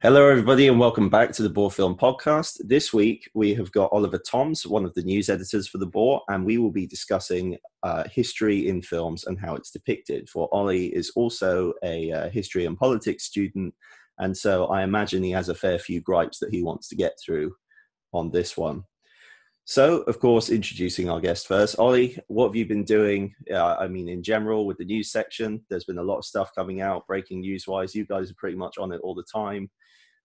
Hello, 0.00 0.28
everybody, 0.30 0.68
and 0.68 0.78
welcome 0.78 1.08
back 1.08 1.32
to 1.32 1.42
the 1.42 1.50
Boar 1.50 1.72
Film 1.72 1.96
Podcast. 1.96 2.60
This 2.60 2.92
week, 2.92 3.28
we 3.34 3.52
have 3.54 3.72
got 3.72 3.90
Oliver 3.90 4.18
Toms, 4.18 4.64
one 4.64 4.84
of 4.84 4.94
the 4.94 5.02
news 5.02 5.28
editors 5.28 5.66
for 5.66 5.78
the 5.78 5.88
Boar, 5.88 6.22
and 6.28 6.46
we 6.46 6.56
will 6.56 6.70
be 6.70 6.86
discussing 6.86 7.58
uh, 7.82 8.04
history 8.08 8.68
in 8.68 8.80
films 8.80 9.24
and 9.24 9.40
how 9.40 9.56
it's 9.56 9.72
depicted. 9.72 10.28
For 10.28 10.48
Ollie 10.52 10.94
is 10.94 11.10
also 11.16 11.72
a 11.82 12.12
uh, 12.12 12.30
history 12.30 12.64
and 12.64 12.78
politics 12.78 13.24
student, 13.24 13.74
and 14.18 14.36
so 14.36 14.66
I 14.66 14.84
imagine 14.84 15.24
he 15.24 15.32
has 15.32 15.48
a 15.48 15.54
fair 15.54 15.80
few 15.80 16.00
gripes 16.00 16.38
that 16.38 16.54
he 16.54 16.62
wants 16.62 16.88
to 16.90 16.94
get 16.94 17.14
through 17.20 17.56
on 18.12 18.30
this 18.30 18.56
one. 18.56 18.84
So, 19.68 19.98
of 20.04 20.18
course, 20.18 20.48
introducing 20.48 21.10
our 21.10 21.20
guest 21.20 21.46
first. 21.46 21.78
Ollie, 21.78 22.18
what 22.28 22.46
have 22.46 22.56
you 22.56 22.64
been 22.64 22.84
doing? 22.84 23.34
Uh, 23.52 23.76
I 23.76 23.86
mean, 23.86 24.08
in 24.08 24.22
general, 24.22 24.64
with 24.64 24.78
the 24.78 24.84
news 24.86 25.12
section, 25.12 25.62
there's 25.68 25.84
been 25.84 25.98
a 25.98 26.02
lot 26.02 26.16
of 26.16 26.24
stuff 26.24 26.54
coming 26.56 26.80
out, 26.80 27.06
breaking 27.06 27.40
news 27.40 27.68
wise. 27.68 27.94
You 27.94 28.06
guys 28.06 28.30
are 28.30 28.34
pretty 28.38 28.56
much 28.56 28.78
on 28.78 28.92
it 28.92 29.00
all 29.02 29.14
the 29.14 29.26
time. 29.30 29.68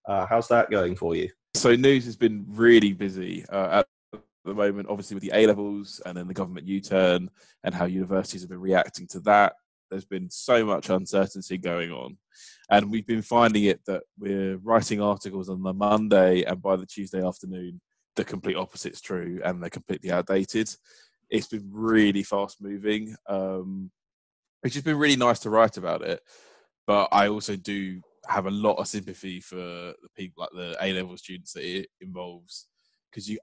Uh, 0.07 0.25
how's 0.25 0.47
that 0.47 0.71
going 0.71 0.95
for 0.95 1.13
you? 1.13 1.29
So, 1.55 1.75
news 1.75 2.05
has 2.05 2.15
been 2.15 2.45
really 2.47 2.93
busy 2.93 3.43
uh, 3.49 3.83
at 4.13 4.21
the 4.45 4.53
moment, 4.53 4.87
obviously, 4.89 5.15
with 5.15 5.23
the 5.23 5.31
A 5.33 5.45
levels 5.45 6.01
and 6.05 6.15
then 6.15 6.29
the 6.29 6.33
government 6.33 6.65
U 6.65 6.79
turn 6.79 7.29
and 7.65 7.75
how 7.75 7.83
universities 7.83 8.43
have 8.43 8.49
been 8.49 8.61
reacting 8.61 9.07
to 9.07 9.19
that. 9.21 9.55
There's 9.91 10.05
been 10.05 10.29
so 10.29 10.65
much 10.65 10.89
uncertainty 10.89 11.57
going 11.57 11.91
on. 11.91 12.17
And 12.69 12.89
we've 12.89 13.05
been 13.05 13.21
finding 13.21 13.65
it 13.65 13.81
that 13.87 14.03
we're 14.17 14.55
writing 14.63 15.01
articles 15.01 15.49
on 15.49 15.63
the 15.63 15.73
Monday, 15.73 16.43
and 16.43 16.61
by 16.61 16.77
the 16.77 16.85
Tuesday 16.85 17.21
afternoon, 17.21 17.81
the 18.15 18.23
complete 18.23 18.57
opposite's 18.57 19.01
true 19.01 19.41
and 19.43 19.61
they're 19.61 19.69
completely 19.69 20.11
outdated. 20.11 20.73
It's 21.29 21.47
been 21.47 21.67
really 21.71 22.23
fast 22.23 22.61
moving, 22.61 23.15
um, 23.27 23.91
which 24.61 24.75
has 24.75 24.83
been 24.83 24.97
really 24.97 25.15
nice 25.15 25.39
to 25.39 25.49
write 25.49 25.77
about 25.77 26.01
it. 26.01 26.21
But 26.85 27.09
I 27.11 27.27
also 27.27 27.55
do 27.55 28.01
have 28.27 28.45
a 28.45 28.51
lot 28.51 28.75
of 28.75 28.87
sympathy 28.87 29.39
for 29.39 29.55
the 29.55 30.09
people 30.15 30.41
like 30.41 30.51
the 30.53 30.77
A 30.81 30.93
level 30.93 31.17
students 31.17 31.53
that 31.53 31.63
it 31.63 31.89
involves 32.01 32.67
because 33.09 33.29
you, 33.29 33.39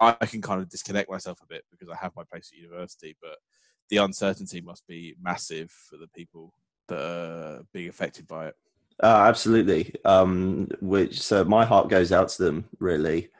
I 0.00 0.26
can 0.26 0.42
kind 0.42 0.60
of 0.60 0.68
disconnect 0.68 1.10
myself 1.10 1.40
a 1.42 1.46
bit 1.46 1.64
because 1.70 1.88
I 1.88 1.96
have 1.96 2.12
my 2.16 2.24
place 2.30 2.50
at 2.52 2.58
university, 2.58 3.16
but 3.20 3.36
the 3.88 3.98
uncertainty 3.98 4.60
must 4.60 4.86
be 4.86 5.14
massive 5.20 5.70
for 5.70 5.96
the 5.96 6.08
people 6.08 6.52
that 6.88 6.98
are 6.98 7.62
being 7.72 7.88
affected 7.88 8.26
by 8.26 8.48
it. 8.48 8.54
Uh, 9.02 9.24
absolutely. 9.28 9.94
Um, 10.04 10.68
which 10.80 11.20
so 11.20 11.44
my 11.44 11.64
heart 11.64 11.88
goes 11.88 12.12
out 12.12 12.28
to 12.30 12.42
them 12.42 12.64
really 12.78 13.30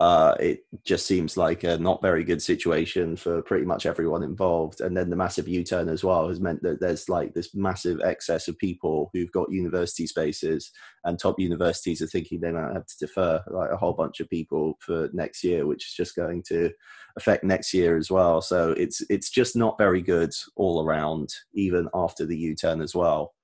uh, 0.00 0.34
it 0.40 0.60
just 0.82 1.06
seems 1.06 1.36
like 1.36 1.62
a 1.62 1.76
not 1.76 2.00
very 2.00 2.24
good 2.24 2.40
situation 2.40 3.16
for 3.16 3.42
pretty 3.42 3.66
much 3.66 3.84
everyone 3.84 4.22
involved. 4.22 4.80
And 4.80 4.96
then 4.96 5.10
the 5.10 5.16
massive 5.16 5.46
U 5.46 5.62
turn 5.62 5.90
as 5.90 6.02
well 6.02 6.28
has 6.28 6.40
meant 6.40 6.62
that 6.62 6.80
there's 6.80 7.10
like 7.10 7.34
this 7.34 7.54
massive 7.54 8.00
excess 8.00 8.48
of 8.48 8.56
people 8.56 9.10
who've 9.12 9.30
got 9.30 9.52
university 9.52 10.06
spaces, 10.06 10.72
and 11.04 11.18
top 11.18 11.38
universities 11.38 12.00
are 12.00 12.06
thinking 12.06 12.40
they 12.40 12.50
might 12.50 12.72
have 12.72 12.86
to 12.86 13.06
defer 13.06 13.42
like 13.50 13.70
a 13.70 13.76
whole 13.76 13.92
bunch 13.92 14.20
of 14.20 14.30
people 14.30 14.78
for 14.80 15.10
next 15.12 15.44
year, 15.44 15.66
which 15.66 15.84
is 15.86 15.94
just 15.94 16.16
going 16.16 16.42
to 16.48 16.70
affect 17.18 17.44
next 17.44 17.74
year 17.74 17.98
as 17.98 18.10
well. 18.10 18.40
So 18.40 18.70
it's 18.70 19.02
it's 19.10 19.28
just 19.28 19.54
not 19.54 19.76
very 19.76 20.00
good 20.00 20.30
all 20.56 20.82
around, 20.82 21.28
even 21.52 21.88
after 21.92 22.24
the 22.24 22.38
U 22.38 22.56
turn 22.56 22.80
as 22.80 22.94
well 22.94 23.34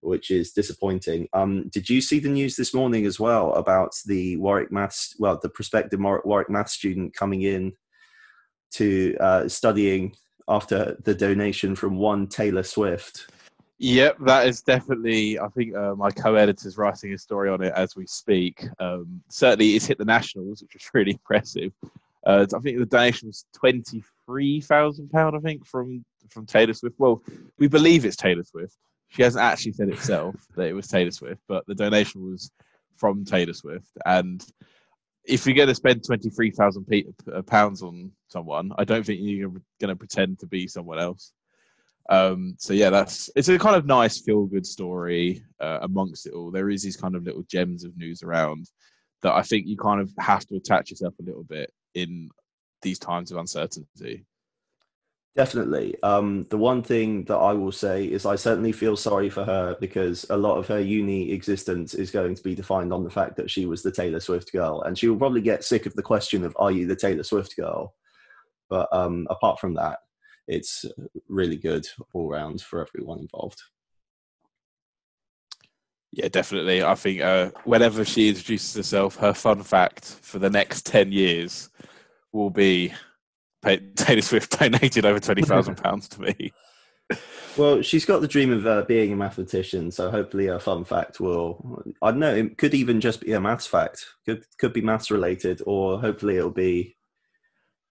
which 0.00 0.30
is 0.30 0.52
disappointing. 0.52 1.28
Um, 1.32 1.68
did 1.68 1.88
you 1.88 2.00
see 2.00 2.18
the 2.18 2.28
news 2.28 2.56
this 2.56 2.74
morning 2.74 3.06
as 3.06 3.18
well 3.18 3.52
about 3.54 3.94
the 4.06 4.36
Warwick 4.36 4.70
Maths, 4.70 5.14
well, 5.18 5.38
the 5.40 5.48
prospective 5.48 6.00
Warwick 6.00 6.50
Maths 6.50 6.72
student 6.72 7.14
coming 7.14 7.42
in 7.42 7.72
to 8.72 9.16
uh, 9.20 9.48
studying 9.48 10.14
after 10.48 10.96
the 11.04 11.14
donation 11.14 11.74
from 11.74 11.96
one 11.96 12.26
Taylor 12.26 12.62
Swift? 12.62 13.30
Yep, 13.80 14.18
that 14.26 14.48
is 14.48 14.60
definitely. 14.60 15.38
I 15.38 15.46
think 15.48 15.76
uh, 15.76 15.94
my 15.94 16.10
co-editor 16.10 16.66
is 16.66 16.76
writing 16.76 17.12
a 17.12 17.18
story 17.18 17.48
on 17.48 17.62
it 17.62 17.72
as 17.76 17.94
we 17.94 18.06
speak. 18.06 18.66
Um, 18.80 19.22
certainly, 19.28 19.76
it's 19.76 19.86
hit 19.86 19.98
the 19.98 20.04
nationals, 20.04 20.62
which 20.62 20.74
was 20.74 20.90
really 20.94 21.12
impressive. 21.12 21.72
Uh, 22.26 22.44
I 22.54 22.58
think 22.58 22.78
the 22.78 22.86
donation 22.86 23.28
was 23.28 23.44
twenty-three 23.54 24.62
thousand 24.62 25.10
pound. 25.10 25.36
I 25.36 25.40
think 25.40 25.64
from 25.64 26.04
from 26.28 26.44
Taylor 26.44 26.74
Swift. 26.74 26.96
Well, 26.98 27.22
we 27.58 27.68
believe 27.68 28.04
it's 28.04 28.16
Taylor 28.16 28.42
Swift. 28.42 28.76
She 29.08 29.22
hasn't 29.22 29.44
actually 29.44 29.72
said 29.72 29.88
itself 29.88 30.36
that 30.56 30.68
it 30.68 30.74
was 30.74 30.88
Taylor 30.88 31.10
Swift, 31.10 31.40
but 31.48 31.66
the 31.66 31.74
donation 31.74 32.30
was 32.30 32.50
from 32.96 33.24
Taylor 33.24 33.54
Swift. 33.54 33.90
And 34.04 34.44
if 35.24 35.46
you're 35.46 35.54
going 35.56 35.68
to 35.68 35.74
spend 35.74 36.04
twenty 36.04 36.30
three 36.30 36.50
thousand 36.50 36.86
uh, 37.32 37.42
pounds 37.42 37.82
on 37.82 38.12
someone, 38.28 38.72
I 38.78 38.84
don't 38.84 39.04
think 39.04 39.20
you're 39.22 39.50
going 39.80 39.88
to 39.88 39.96
pretend 39.96 40.38
to 40.40 40.46
be 40.46 40.66
someone 40.66 40.98
else. 40.98 41.32
Um, 42.10 42.54
so 42.58 42.72
yeah, 42.72 42.90
that's 42.90 43.30
it's 43.36 43.48
a 43.48 43.58
kind 43.58 43.76
of 43.76 43.86
nice 43.86 44.20
feel 44.20 44.46
good 44.46 44.66
story 44.66 45.42
uh, 45.60 45.80
amongst 45.82 46.26
it 46.26 46.32
all. 46.32 46.50
There 46.50 46.70
is 46.70 46.82
these 46.82 46.96
kind 46.96 47.14
of 47.14 47.24
little 47.24 47.42
gems 47.42 47.84
of 47.84 47.96
news 47.96 48.22
around 48.22 48.66
that 49.22 49.34
I 49.34 49.42
think 49.42 49.66
you 49.66 49.76
kind 49.76 50.00
of 50.00 50.10
have 50.18 50.46
to 50.46 50.56
attach 50.56 50.90
yourself 50.90 51.14
a 51.20 51.24
little 51.24 51.44
bit 51.44 51.70
in 51.94 52.30
these 52.82 52.98
times 52.98 53.30
of 53.30 53.38
uncertainty. 53.38 54.24
Definitely. 55.36 55.94
Um, 56.02 56.44
the 56.50 56.58
one 56.58 56.82
thing 56.82 57.24
that 57.24 57.36
I 57.36 57.52
will 57.52 57.70
say 57.70 58.04
is 58.04 58.26
I 58.26 58.34
certainly 58.34 58.72
feel 58.72 58.96
sorry 58.96 59.30
for 59.30 59.44
her 59.44 59.76
because 59.80 60.26
a 60.30 60.36
lot 60.36 60.56
of 60.56 60.66
her 60.66 60.80
uni 60.80 61.30
existence 61.30 61.94
is 61.94 62.10
going 62.10 62.34
to 62.34 62.42
be 62.42 62.56
defined 62.56 62.92
on 62.92 63.04
the 63.04 63.10
fact 63.10 63.36
that 63.36 63.50
she 63.50 63.64
was 63.64 63.82
the 63.82 63.92
Taylor 63.92 64.18
Swift 64.18 64.52
girl. 64.52 64.82
And 64.82 64.98
she 64.98 65.08
will 65.08 65.16
probably 65.16 65.40
get 65.40 65.62
sick 65.62 65.86
of 65.86 65.94
the 65.94 66.02
question 66.02 66.44
of, 66.44 66.56
are 66.58 66.72
you 66.72 66.86
the 66.86 66.96
Taylor 66.96 67.22
Swift 67.22 67.56
girl? 67.56 67.94
But 68.68 68.88
um, 68.90 69.28
apart 69.30 69.60
from 69.60 69.74
that, 69.74 70.00
it's 70.48 70.84
really 71.28 71.56
good 71.56 71.86
all 72.14 72.28
round 72.28 72.60
for 72.60 72.80
everyone 72.80 73.20
involved. 73.20 73.62
Yeah, 76.10 76.28
definitely. 76.28 76.82
I 76.82 76.94
think 76.94 77.20
uh, 77.20 77.50
whenever 77.64 78.04
she 78.04 78.30
introduces 78.30 78.74
herself, 78.74 79.16
her 79.16 79.34
fun 79.34 79.62
fact 79.62 80.04
for 80.22 80.38
the 80.38 80.50
next 80.50 80.86
10 80.86 81.12
years 81.12 81.68
will 82.32 82.50
be 82.50 82.92
Taylor 83.64 84.22
Swift 84.22 84.58
donated 84.58 85.04
over 85.04 85.20
twenty 85.20 85.42
thousand 85.42 85.76
pounds 85.82 86.08
to 86.08 86.20
me. 86.20 86.52
Well, 87.56 87.82
she's 87.82 88.04
got 88.04 88.20
the 88.20 88.28
dream 88.28 88.52
of 88.52 88.66
uh, 88.66 88.82
being 88.82 89.12
a 89.12 89.16
mathematician, 89.16 89.90
so 89.90 90.10
hopefully 90.10 90.46
a 90.46 90.60
fun 90.60 90.84
fact 90.84 91.20
will. 91.20 91.82
I 92.02 92.10
don't 92.10 92.20
know. 92.20 92.34
It 92.34 92.58
could 92.58 92.74
even 92.74 93.00
just 93.00 93.20
be 93.20 93.32
a 93.32 93.40
maths 93.40 93.66
fact. 93.66 94.04
Could 94.26 94.44
could 94.58 94.72
be 94.72 94.82
maths 94.82 95.10
related, 95.10 95.62
or 95.66 96.00
hopefully 96.00 96.36
it'll 96.36 96.50
be 96.50 96.96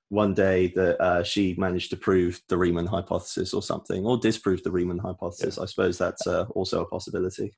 one 0.09 0.33
day 0.33 0.67
that 0.75 1.01
uh, 1.01 1.23
she 1.23 1.55
managed 1.57 1.89
to 1.89 1.97
prove 1.97 2.41
the 2.47 2.57
Riemann 2.57 2.85
hypothesis 2.85 3.53
or 3.53 3.61
something, 3.61 4.05
or 4.05 4.17
disprove 4.17 4.63
the 4.63 4.71
Riemann 4.71 4.99
hypothesis. 4.99 5.57
Yeah. 5.57 5.63
I 5.63 5.65
suppose 5.65 5.97
that's 5.97 6.25
uh, 6.25 6.45
also 6.51 6.81
a 6.81 6.87
possibility. 6.87 7.53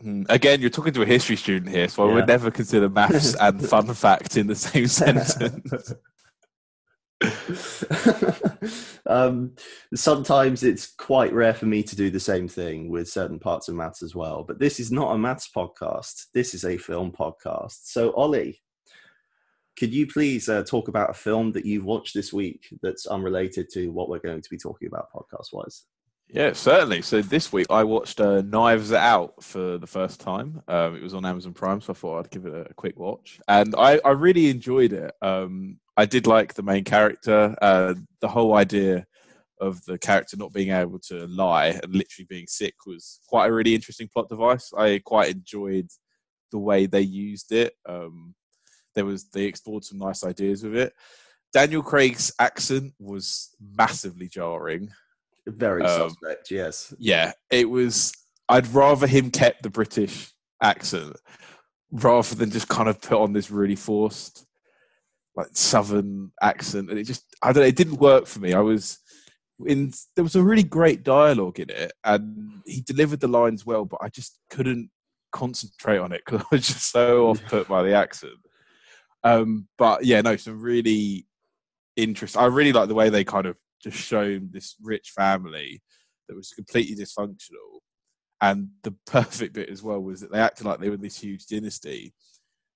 Hmm. 0.00 0.22
Again, 0.28 0.60
you're 0.60 0.70
talking 0.70 0.92
to 0.92 1.02
a 1.02 1.06
history 1.06 1.34
student 1.34 1.74
here, 1.74 1.88
so 1.88 2.04
yeah. 2.04 2.10
I 2.10 2.14
would 2.14 2.28
never 2.28 2.50
consider 2.52 2.88
maths 2.88 3.34
and 3.34 3.68
fun 3.68 3.92
fact 3.94 4.36
in 4.36 4.46
the 4.46 4.54
same 4.54 4.86
sentence. 4.86 5.92
um, 9.06 9.52
sometimes 9.94 10.62
it's 10.62 10.94
quite 10.94 11.32
rare 11.32 11.54
for 11.54 11.66
me 11.66 11.82
to 11.82 11.96
do 11.96 12.10
the 12.10 12.20
same 12.20 12.46
thing 12.46 12.88
with 12.88 13.08
certain 13.08 13.38
parts 13.38 13.68
of 13.68 13.74
maths 13.74 14.02
as 14.02 14.14
well. 14.14 14.44
But 14.44 14.58
this 14.58 14.78
is 14.78 14.92
not 14.92 15.14
a 15.14 15.18
maths 15.18 15.50
podcast. 15.54 16.26
This 16.32 16.54
is 16.54 16.64
a 16.64 16.76
film 16.76 17.12
podcast. 17.12 17.80
So, 17.84 18.12
Ollie, 18.12 18.60
could 19.76 19.94
you 19.94 20.06
please 20.06 20.48
uh, 20.48 20.64
talk 20.64 20.88
about 20.88 21.10
a 21.10 21.14
film 21.14 21.52
that 21.52 21.64
you've 21.64 21.84
watched 21.84 22.14
this 22.14 22.32
week 22.32 22.68
that's 22.82 23.06
unrelated 23.06 23.68
to 23.74 23.88
what 23.88 24.08
we're 24.08 24.18
going 24.18 24.42
to 24.42 24.50
be 24.50 24.58
talking 24.58 24.88
about 24.88 25.12
podcast 25.12 25.52
wise? 25.52 25.84
Yeah, 26.30 26.52
certainly. 26.52 27.00
So 27.00 27.22
this 27.22 27.52
week 27.52 27.66
I 27.70 27.84
watched 27.84 28.20
uh, 28.20 28.42
Knives 28.42 28.92
Out 28.92 29.42
for 29.42 29.78
the 29.78 29.86
first 29.86 30.20
time. 30.20 30.62
Um, 30.68 30.94
it 30.94 31.02
was 31.02 31.14
on 31.14 31.24
Amazon 31.24 31.54
Prime, 31.54 31.80
so 31.80 31.92
I 31.92 31.96
thought 31.96 32.18
I'd 32.18 32.30
give 32.30 32.44
it 32.44 32.66
a, 32.70 32.74
quick 32.74 32.98
watch, 32.98 33.40
and 33.48 33.74
I, 33.76 33.98
I 34.04 34.10
really 34.10 34.50
enjoyed 34.50 34.92
it. 34.92 35.12
Um, 35.22 35.78
I 35.96 36.04
did 36.04 36.26
like 36.26 36.52
the 36.52 36.62
main 36.62 36.84
character. 36.84 37.56
Uh, 37.62 37.94
the 38.20 38.28
whole 38.28 38.54
idea 38.54 39.06
of 39.60 39.82
the 39.86 39.98
character 39.98 40.36
not 40.36 40.52
being 40.52 40.70
able 40.70 40.98
to 40.98 41.26
lie 41.26 41.68
and 41.68 41.94
literally 41.94 42.26
being 42.28 42.46
sick 42.46 42.74
was 42.86 43.20
quite 43.26 43.48
a 43.48 43.52
really 43.52 43.74
interesting 43.74 44.08
plot 44.12 44.28
device. 44.28 44.70
I 44.76 45.00
quite 45.04 45.30
enjoyed 45.30 45.88
the 46.52 46.58
way 46.58 46.86
they 46.86 47.00
used 47.00 47.52
it. 47.52 47.72
Um, 47.88 48.34
there 48.94 49.04
was 49.04 49.28
they 49.30 49.44
explored 49.44 49.84
some 49.84 49.98
nice 49.98 50.24
ideas 50.24 50.62
with 50.62 50.76
it. 50.76 50.92
Daniel 51.54 51.82
Craig's 51.82 52.32
accent 52.38 52.92
was 52.98 53.56
massively 53.58 54.28
jarring. 54.28 54.90
Very 55.48 55.82
um, 55.82 56.10
suspect, 56.10 56.50
yes. 56.50 56.94
Yeah, 56.98 57.32
it 57.50 57.68
was. 57.68 58.12
I'd 58.48 58.66
rather 58.68 59.06
him 59.06 59.30
kept 59.30 59.62
the 59.62 59.70
British 59.70 60.32
accent 60.62 61.16
rather 61.90 62.34
than 62.34 62.50
just 62.50 62.68
kind 62.68 62.88
of 62.88 63.00
put 63.00 63.20
on 63.20 63.32
this 63.32 63.50
really 63.50 63.76
forced, 63.76 64.46
like 65.36 65.48
southern 65.52 66.32
accent, 66.42 66.90
and 66.90 66.98
it 66.98 67.04
just 67.04 67.24
I 67.42 67.52
don't 67.52 67.62
know. 67.62 67.68
It 67.68 67.76
didn't 67.76 68.00
work 68.00 68.26
for 68.26 68.40
me. 68.40 68.52
I 68.52 68.60
was 68.60 68.98
in. 69.66 69.92
There 70.14 70.24
was 70.24 70.36
a 70.36 70.42
really 70.42 70.62
great 70.62 71.02
dialogue 71.02 71.60
in 71.60 71.70
it, 71.70 71.92
and 72.04 72.62
he 72.66 72.82
delivered 72.82 73.20
the 73.20 73.28
lines 73.28 73.64
well, 73.64 73.84
but 73.84 74.00
I 74.02 74.08
just 74.08 74.38
couldn't 74.50 74.90
concentrate 75.32 75.98
on 75.98 76.12
it 76.12 76.22
because 76.24 76.40
I 76.52 76.54
was 76.54 76.66
just 76.66 76.90
so 76.90 77.28
off 77.28 77.42
put 77.46 77.68
by 77.68 77.82
the 77.82 77.94
accent. 77.94 78.34
Um, 79.24 79.68
but 79.76 80.04
yeah, 80.04 80.20
no, 80.20 80.36
some 80.36 80.60
really 80.60 81.26
interesting. 81.96 82.40
I 82.40 82.46
really 82.46 82.72
like 82.72 82.88
the 82.88 82.94
way 82.94 83.08
they 83.08 83.24
kind 83.24 83.46
of 83.46 83.56
just 83.82 83.96
shown 83.96 84.50
this 84.52 84.76
rich 84.82 85.12
family 85.14 85.82
that 86.28 86.36
was 86.36 86.50
completely 86.50 86.96
dysfunctional 86.96 87.80
And 88.40 88.68
the 88.82 88.92
perfect 89.06 89.54
bit 89.54 89.68
as 89.68 89.82
well 89.82 90.00
was 90.00 90.20
that 90.20 90.32
they 90.32 90.40
acted 90.40 90.66
like 90.66 90.80
they 90.80 90.90
were 90.90 90.96
this 90.96 91.20
huge 91.20 91.46
dynasty, 91.46 92.14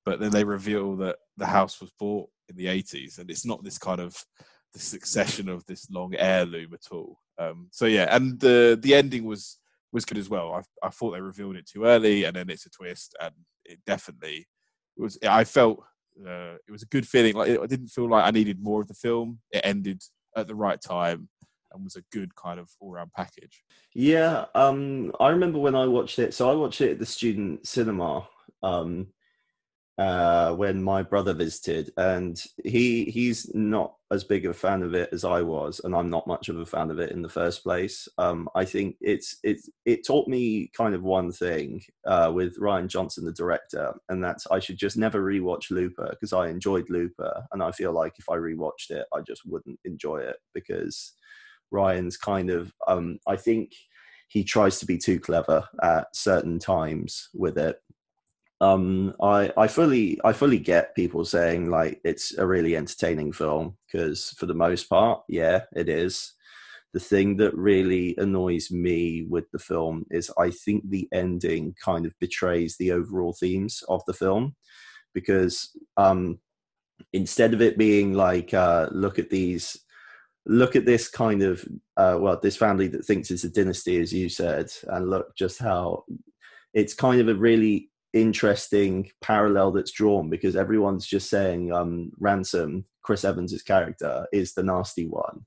but 0.05 0.21
then 0.21 0.31
they 0.31 0.45
reveal 0.45 0.97
that 0.97 1.17
the 1.37 1.47
house 1.47 1.81
was 1.81 1.93
bought 1.99 2.29
in 2.49 2.57
the 2.57 2.67
80s 2.67 3.19
and 3.19 3.31
it's 3.31 3.47
not 3.47 3.63
this 3.65 3.79
kind 3.79 4.01
of 4.01 4.17
the 4.73 4.79
succession 4.81 5.49
of 5.49 5.65
this 5.67 5.91
long 5.91 6.15
heirloom 6.17 6.73
at 6.75 6.93
all. 6.93 7.19
Um, 7.39 7.69
so 7.71 7.87
yeah, 7.87 8.15
and 8.15 8.39
the 8.41 8.79
the 8.81 8.95
ending 8.95 9.25
was 9.25 9.59
was 9.93 10.05
good 10.05 10.19
as 10.19 10.29
well. 10.31 10.53
I 10.55 10.87
I 10.87 10.91
thought 10.91 11.13
they 11.13 11.21
revealed 11.21 11.57
it 11.57 11.69
too 11.69 11.85
early, 11.85 12.25
and 12.25 12.35
then 12.37 12.49
it's 12.51 12.67
a 12.67 12.71
twist, 12.71 13.15
and 13.21 13.35
it 13.65 13.79
definitely 13.87 14.47
was. 14.97 15.19
I 15.27 15.45
felt 15.45 15.81
uh, 16.27 16.57
it 16.67 16.73
was 16.73 16.83
a 16.83 16.87
good 16.87 17.07
feeling. 17.07 17.35
Like 17.35 17.51
I 17.51 17.67
didn't 17.67 17.89
feel 17.89 18.09
like 18.09 18.25
I 18.25 18.31
needed 18.31 18.63
more 18.63 18.81
of 18.81 18.89
the 18.89 18.95
film. 18.95 19.41
It 19.51 19.63
ended 19.65 20.03
at 20.37 20.47
the 20.47 20.55
right 20.55 20.81
time 20.81 21.29
and 21.73 21.85
was 21.85 21.97
a 21.97 22.05
good 22.13 22.35
kind 22.35 22.61
of 22.61 22.69
all 22.81 22.93
round 22.93 23.13
package. 23.15 23.63
Yeah, 23.95 24.47
um, 24.55 25.13
I 25.21 25.29
remember 25.31 25.59
when 25.59 25.75
I 25.75 25.87
watched 25.87 26.19
it. 26.19 26.35
So 26.35 26.51
I 26.51 26.55
watched 26.55 26.81
it 26.81 26.93
at 26.93 26.99
the 26.99 27.07
student 27.07 27.67
cinema. 27.67 28.27
Um, 28.63 29.09
uh, 29.99 30.55
when 30.55 30.83
my 30.83 31.03
brother 31.03 31.35
visited, 31.35 31.93
and 31.97 32.43
he 32.65 33.05
he's 33.05 33.53
not 33.55 33.95
as 34.11 34.25
big 34.25 34.47
a 34.47 34.53
fan 34.55 34.83
of 34.83 34.95
it 34.95 35.11
as 35.13 35.25
I 35.25 35.43
was, 35.43 35.81
and 35.85 35.95
I'm 35.95 36.09
not 36.09 36.27
much 36.27 36.49
of 36.49 36.59
a 36.59 36.67
fan 36.67 36.91
of 36.91 36.99
it 36.99 37.13
in 37.13 37.21
the 37.21 37.29
first 37.29 37.63
place. 37.63 38.09
Um, 38.17 38.49
I 38.55 38.65
think 38.65 38.97
it's 39.01 39.37
it's 39.43 39.69
it 39.85 40.07
taught 40.07 40.29
me 40.29 40.71
kind 40.75 40.95
of 40.95 41.03
one 41.03 41.31
thing 41.31 41.83
uh, 42.07 42.33
with 42.35 42.59
Rian 42.59 42.89
Johnson, 42.89 43.25
the 43.25 43.33
director, 43.33 43.93
and 44.09 44.25
that's 44.25 44.47
I 44.51 44.61
should 44.61 44.79
just 44.79 44.97
never 44.97 45.23
rewatch 45.23 45.71
Looper 45.71 46.09
because 46.11 46.33
I 46.33 46.49
enjoyed 46.49 46.89
Looper, 46.89 47.45
and 47.53 47.63
I 47.63 47.71
feel 47.73 47.93
like 47.93 48.15
if 48.19 48.31
I 48.31 48.37
rewatched 48.37 48.91
it, 48.91 49.07
I 49.15 49.21
just 49.21 49.43
wouldn't 49.45 49.79
enjoy 49.85 50.19
it 50.19 50.37
because 50.55 51.13
Rian's 51.73 52.17
kind 52.17 52.51
of 52.51 52.73
um, 52.89 53.19
I 53.27 53.37
think 53.37 53.73
he 54.29 54.43
tries 54.43 54.79
to 54.79 54.87
be 54.87 54.97
too 54.97 55.21
clever 55.21 55.69
at 55.83 56.07
certain 56.17 56.59
times 56.59 57.29
with 57.35 57.59
it 57.59 57.77
um, 58.63 59.13
I 59.21 59.53
I 59.57 59.67
fully 59.67 60.21
I 60.25 60.33
fully 60.33 60.59
get 60.61 60.95
people 60.95 61.25
saying 61.25 61.69
like 61.69 62.01
it's 62.05 62.39
a 62.39 62.47
really 62.47 62.77
entertaining 62.77 63.33
film 63.33 63.77
because 63.87 64.31
for 64.39 64.47
the 64.47 64.55
most 64.55 64.89
part, 64.89 65.23
yeah, 65.29 65.63
it 65.75 65.89
is. 65.89 66.33
The 66.95 67.01
thing 67.01 67.39
that 67.39 67.57
really 67.57 68.15
annoys 68.19 68.71
me 68.71 69.27
with 69.29 69.51
the 69.51 69.59
film 69.59 70.05
is 70.11 70.31
I 70.39 70.51
think 70.51 70.89
the 70.89 71.09
ending 71.13 71.75
kind 71.83 72.07
of 72.07 72.13
betrays 72.21 72.77
the 72.77 72.93
overall 72.93 73.33
themes 73.33 73.83
of 73.89 74.03
the 74.07 74.13
film 74.13 74.55
because 75.13 75.71
um, 75.97 76.39
instead 77.13 77.55
of 77.55 77.63
it 77.63 77.79
being 77.79 78.13
like 78.13 78.55
uh, 78.55 78.89
look 78.93 79.19
at 79.19 79.31
these 79.31 79.77
look 80.47 80.77
at 80.77 80.87
this 80.87 81.09
kind 81.09 81.43
of 81.43 81.65
uh, 81.97 82.17
well 82.21 82.39
this 82.41 82.57
family 82.57 82.87
that 82.89 83.05
thinks 83.05 83.31
it's 83.31 83.45
a 83.45 83.51
dynasty 83.51 84.01
as 84.01 84.13
you 84.13 84.29
said 84.29 84.71
and 84.89 85.11
look 85.11 85.35
just 85.37 85.59
how 85.59 86.05
it's 86.75 86.95
kind 86.95 87.21
of 87.21 87.29
a 87.29 87.35
really 87.35 87.91
interesting 88.13 89.11
parallel 89.21 89.73
that's 89.73 89.93
drawn 89.93 90.29
because 90.29 90.57
everyone's 90.57 91.07
just 91.07 91.31
saying 91.31 91.73
um, 91.73 92.13
Ransom, 92.19 92.85
Chris 93.03 93.25
Evans's 93.25 93.63
character, 93.63 94.27
is 94.33 94.55
the 94.55 94.63
nasty 94.63 95.07
one. 95.07 95.45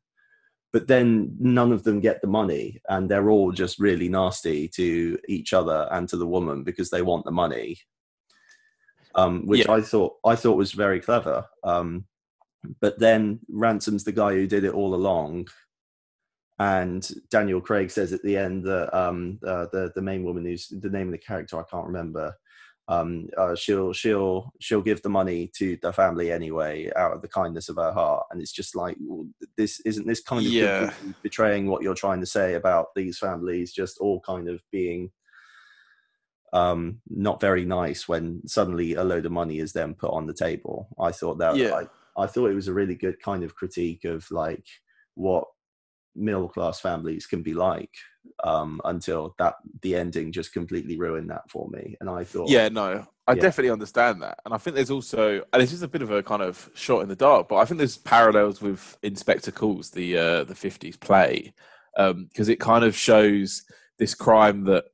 But 0.74 0.88
then 0.88 1.36
none 1.40 1.72
of 1.72 1.84
them 1.84 2.02
get 2.02 2.22
the 2.22 2.28
money, 2.28 2.82
and 2.90 3.10
they're 3.10 3.30
all 3.30 3.52
just 3.52 3.80
really 3.80 4.10
nasty 4.10 4.68
to 4.70 5.18
each 5.28 5.54
other 5.54 5.88
and 5.92 6.10
to 6.10 6.18
the 6.18 6.28
woman 6.28 6.64
because 6.64 6.90
they 6.90 7.02
want 7.02 7.24
the 7.24 7.32
money. 7.32 7.78
Um, 9.14 9.46
which 9.48 9.66
yeah. 9.66 9.72
I 9.72 9.82
thought 9.82 10.16
I 10.26 10.36
thought 10.36 10.58
was 10.58 10.74
very 10.74 11.00
clever. 11.00 11.46
Um, 11.64 12.06
but 12.82 13.00
then 13.00 13.40
Ransom's 13.50 14.04
the 14.04 14.12
guy 14.12 14.34
who 14.34 14.48
did 14.48 14.66
it 14.66 14.74
all 14.74 14.96
along, 14.96 15.48
and 16.60 17.10
Daniel 17.30 17.62
Craig 17.62 17.90
says 17.90 18.12
at 18.12 18.24
the 18.24 18.36
end 18.36 18.66
that 18.66 18.94
um, 18.94 19.40
uh, 19.48 19.68
the 19.72 19.94
the 19.96 20.02
main 20.02 20.26
woman 20.26 20.44
who's 20.44 20.68
the 20.68 20.90
name 20.90 21.08
of 21.08 21.14
the 21.14 21.18
character 21.20 21.58
I 21.58 21.64
can't 21.72 21.88
remember 21.88 22.36
um, 22.88 23.28
uh, 23.36 23.56
she'll 23.56 23.94
she'll 23.94 24.54
she'll 24.60 24.82
give 24.82 25.02
the 25.02 25.10
money 25.10 25.50
to 25.58 25.78
the 25.82 25.92
family 25.92 26.32
anyway 26.32 26.92
out 26.96 27.14
of 27.14 27.22
the 27.22 27.28
kindness 27.28 27.68
of 27.68 27.78
her 27.78 27.92
heart 27.92 28.26
and 28.30 28.42
it's 28.42 28.52
just 28.52 28.76
like 28.76 28.96
this 29.58 29.80
isn't 29.82 30.06
this 30.06 30.22
kind 30.22 30.46
of 30.46 30.52
yeah. 30.52 30.94
betraying 31.24 31.68
what 31.68 31.82
you're 31.82 31.96
trying 31.96 32.20
to 32.20 32.28
say 32.28 32.54
about 32.54 32.88
these 32.96 33.18
families 33.18 33.74
just 33.74 33.98
all 33.98 34.20
kind 34.22 34.48
of 34.48 34.62
being 34.72 35.10
um, 36.54 37.02
not 37.10 37.42
very 37.42 37.66
nice 37.66 38.08
when 38.08 38.42
suddenly 38.48 38.94
a 38.94 39.04
load 39.04 39.26
of 39.26 39.32
money 39.32 39.60
is 39.60 39.74
then 39.74 39.96
put 39.96 40.12
on 40.12 40.28
the 40.28 40.34
table 40.34 40.88
i 41.00 41.12
thought 41.12 41.40
that 41.40 41.56
yeah. 41.56 41.74
I, 42.16 42.24
I 42.24 42.28
thought 42.28 42.52
it 42.52 42.56
was 42.56 42.68
a 42.68 42.74
really 42.74 42.96
good 42.96 43.20
kind 43.20 43.44
of 43.44 43.56
critique 43.56 44.06
of 44.06 44.30
like 44.30 44.64
what 45.16 45.46
middle 46.16 46.48
class 46.48 46.80
families 46.80 47.26
can 47.26 47.42
be 47.42 47.54
like 47.54 47.92
um, 48.44 48.82
until 48.86 49.36
that 49.38 49.56
the 49.82 49.96
ending 49.96 50.32
just 50.32 50.54
completely 50.54 50.98
ruined 50.98 51.30
that 51.30 51.50
for 51.50 51.68
me. 51.70 51.96
And 52.00 52.10
I 52.10 52.24
thought, 52.24 52.50
yeah, 52.50 52.70
no, 52.70 53.06
I 53.28 53.34
yeah. 53.34 53.42
definitely 53.42 53.72
understand 53.72 54.22
that, 54.22 54.40
and 54.46 54.54
I 54.54 54.58
think 54.58 54.76
there's 54.76 54.92
also, 54.92 55.42
and 55.52 55.62
it's 55.62 55.72
just 55.72 55.84
a 55.84 55.88
bit 55.88 56.02
of 56.02 56.12
a 56.12 56.24
kind 56.24 56.42
of 56.42 56.70
shot 56.74 57.02
in 57.02 57.10
the 57.10 57.16
dark, 57.16 57.48
but 57.50 57.58
I 57.58 57.66
think 57.66 57.78
there's 57.78 57.98
parallels 57.98 58.62
with 58.62 58.98
Inspector 59.04 59.52
Calls, 59.52 59.92
the 59.92 60.18
uh, 60.18 60.44
the 60.44 60.54
'50s 60.54 61.00
play, 61.00 61.54
because 61.96 62.12
um, 62.48 62.52
it 62.52 62.60
kind 62.60 62.84
of 62.84 62.96
shows 62.96 63.64
this 63.98 64.14
crime 64.14 64.66
that 64.66 64.86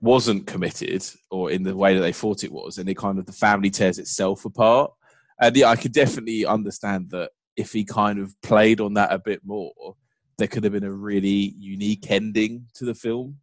wasn't 0.00 0.46
committed 0.46 1.04
or 1.30 1.50
in 1.50 1.62
the 1.62 1.76
way 1.76 1.94
that 1.94 2.00
they 2.00 2.12
thought 2.12 2.44
it 2.44 2.52
was, 2.52 2.78
and 2.78 2.88
it 2.88 2.96
kind 2.96 3.18
of 3.18 3.26
the 3.26 3.32
family 3.32 3.70
tears 3.70 3.98
itself 3.98 4.44
apart. 4.44 4.92
And 5.40 5.56
yeah, 5.56 5.68
I 5.68 5.76
could 5.76 5.92
definitely 5.92 6.44
understand 6.44 7.10
that 7.10 7.30
if 7.56 7.72
he 7.72 7.84
kind 7.84 8.18
of 8.18 8.34
played 8.42 8.80
on 8.80 8.94
that 8.94 9.12
a 9.12 9.18
bit 9.18 9.40
more, 9.44 9.96
there 10.40 10.48
could 10.48 10.64
have 10.64 10.72
been 10.72 10.84
a 10.84 10.90
really 10.90 11.54
unique 11.58 12.10
ending 12.10 12.66
to 12.74 12.86
the 12.86 12.94
film. 12.94 13.36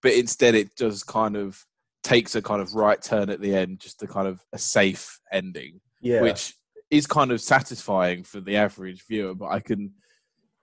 But 0.00 0.14
instead, 0.14 0.54
it 0.54 0.76
just 0.76 1.06
kind 1.06 1.36
of 1.36 1.66
takes 2.02 2.36
a 2.36 2.40
kind 2.40 2.62
of 2.62 2.74
right 2.74 3.02
turn 3.02 3.28
at 3.30 3.40
the 3.40 3.54
end, 3.54 3.80
just 3.80 4.02
a 4.02 4.06
kind 4.06 4.28
of 4.28 4.40
a 4.52 4.58
safe 4.58 5.20
ending, 5.32 5.80
yeah. 6.00 6.22
which 6.22 6.54
is 6.90 7.06
kind 7.06 7.32
of 7.32 7.40
satisfying 7.40 8.22
for 8.22 8.40
the 8.40 8.56
average 8.56 9.04
viewer. 9.06 9.34
But 9.34 9.48
I 9.48 9.58
can, 9.60 9.92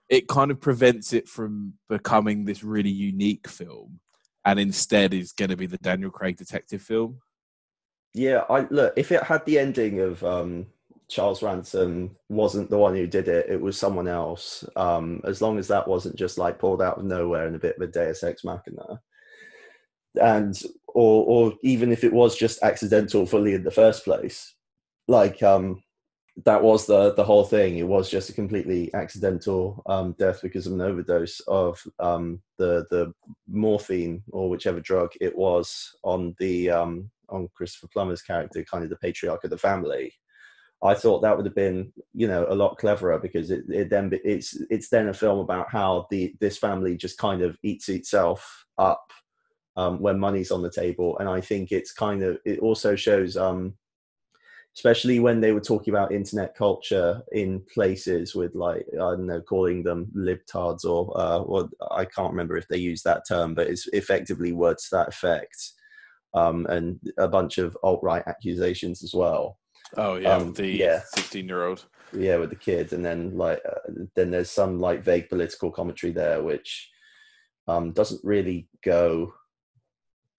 it 0.08 0.26
kind 0.26 0.50
of 0.50 0.58
prevents 0.58 1.12
it 1.12 1.28
from 1.28 1.74
becoming 1.88 2.44
this 2.44 2.64
really 2.64 2.90
unique 2.90 3.46
film, 3.46 4.00
and 4.46 4.58
instead 4.58 5.12
is 5.12 5.32
going 5.32 5.50
to 5.50 5.56
be 5.56 5.66
the 5.66 5.78
Daniel 5.78 6.10
Craig 6.10 6.38
detective 6.38 6.82
film. 6.82 7.18
Yeah, 8.14 8.44
I 8.48 8.66
look 8.70 8.94
if 8.96 9.12
it 9.12 9.22
had 9.22 9.44
the 9.44 9.58
ending 9.58 10.00
of 10.00 10.24
um 10.24 10.66
Charles 11.08 11.42
Ransom 11.42 12.16
wasn't 12.28 12.68
the 12.68 12.78
one 12.78 12.94
who 12.94 13.06
did 13.06 13.28
it; 13.28 13.48
it 13.48 13.60
was 13.60 13.78
someone 13.78 14.08
else. 14.08 14.64
Um, 14.76 15.20
as 15.24 15.40
long 15.40 15.58
as 15.58 15.68
that 15.68 15.88
wasn't 15.88 16.16
just 16.16 16.36
like 16.38 16.58
pulled 16.58 16.82
out 16.82 16.98
of 16.98 17.04
nowhere 17.04 17.48
in 17.48 17.54
a 17.54 17.58
bit 17.58 17.76
of 17.76 17.82
a 17.82 17.86
Deus 17.86 18.22
Ex 18.22 18.44
Machina, 18.44 19.00
and 20.20 20.60
or 20.88 21.24
or 21.26 21.54
even 21.62 21.92
if 21.92 22.04
it 22.04 22.12
was 22.12 22.36
just 22.36 22.62
accidental 22.62 23.24
fully 23.24 23.54
in 23.54 23.64
the 23.64 23.70
first 23.70 24.04
place, 24.04 24.54
like 25.06 25.42
um, 25.42 25.82
that 26.44 26.62
was 26.62 26.86
the 26.86 27.14
the 27.14 27.24
whole 27.24 27.44
thing. 27.44 27.78
It 27.78 27.88
was 27.88 28.10
just 28.10 28.28
a 28.28 28.34
completely 28.34 28.92
accidental 28.92 29.82
um, 29.86 30.14
death 30.18 30.40
because 30.42 30.66
of 30.66 30.74
an 30.74 30.82
overdose 30.82 31.40
of 31.48 31.82
um, 32.00 32.42
the 32.58 32.84
the 32.90 33.14
morphine 33.48 34.22
or 34.30 34.50
whichever 34.50 34.80
drug 34.80 35.12
it 35.22 35.36
was 35.36 35.96
on 36.04 36.34
the 36.38 36.68
um, 36.68 37.10
on 37.30 37.48
Christopher 37.54 37.88
Plummer's 37.90 38.22
character, 38.22 38.62
kind 38.64 38.84
of 38.84 38.90
the 38.90 38.96
patriarch 38.96 39.44
of 39.44 39.50
the 39.50 39.56
family 39.56 40.12
I 40.82 40.94
thought 40.94 41.22
that 41.22 41.36
would 41.36 41.46
have 41.46 41.56
been, 41.56 41.92
you 42.14 42.28
know, 42.28 42.46
a 42.48 42.54
lot 42.54 42.78
cleverer 42.78 43.18
because 43.18 43.50
it, 43.50 43.64
it 43.68 43.90
then 43.90 44.10
it's 44.24 44.56
it's 44.70 44.88
then 44.88 45.08
a 45.08 45.14
film 45.14 45.40
about 45.40 45.70
how 45.70 46.06
the 46.10 46.34
this 46.40 46.56
family 46.56 46.96
just 46.96 47.18
kind 47.18 47.42
of 47.42 47.58
eats 47.64 47.88
itself 47.88 48.64
up 48.78 49.10
um, 49.76 49.98
when 50.00 50.20
money's 50.20 50.52
on 50.52 50.62
the 50.62 50.70
table, 50.70 51.18
and 51.18 51.28
I 51.28 51.40
think 51.40 51.72
it's 51.72 51.92
kind 51.92 52.22
of 52.22 52.38
it 52.44 52.60
also 52.60 52.94
shows, 52.94 53.36
um, 53.36 53.74
especially 54.76 55.18
when 55.18 55.40
they 55.40 55.50
were 55.50 55.60
talking 55.60 55.92
about 55.92 56.12
internet 56.12 56.54
culture 56.54 57.22
in 57.32 57.60
places 57.74 58.36
with 58.36 58.54
like 58.54 58.86
I 58.94 58.98
don't 58.98 59.26
know, 59.26 59.40
calling 59.40 59.82
them 59.82 60.06
libtards 60.16 60.84
or 60.84 61.12
uh, 61.20 61.40
or 61.40 61.68
I 61.90 62.04
can't 62.04 62.30
remember 62.30 62.56
if 62.56 62.68
they 62.68 62.78
use 62.78 63.02
that 63.02 63.24
term, 63.28 63.54
but 63.54 63.66
it's 63.66 63.88
effectively 63.88 64.52
words 64.52 64.88
to 64.88 64.96
that 64.96 65.08
effect, 65.08 65.72
um, 66.34 66.66
and 66.66 67.00
a 67.18 67.26
bunch 67.26 67.58
of 67.58 67.76
alt 67.82 68.00
right 68.04 68.22
accusations 68.28 69.02
as 69.02 69.12
well 69.12 69.58
Oh 69.96 70.16
yeah, 70.16 70.36
um, 70.36 70.52
the 70.52 70.66
yeah. 70.66 71.02
sixteen-year-old. 71.14 71.84
Yeah, 72.12 72.36
with 72.36 72.50
the 72.50 72.56
kids, 72.56 72.92
and 72.92 73.04
then 73.04 73.36
like 73.36 73.60
uh, 73.68 73.90
then 74.14 74.30
there's 74.30 74.50
some 74.50 74.78
like 74.78 75.02
vague 75.02 75.28
political 75.28 75.70
commentary 75.70 76.12
there, 76.12 76.42
which 76.42 76.90
um, 77.66 77.92
doesn't 77.92 78.24
really 78.24 78.68
go 78.82 79.34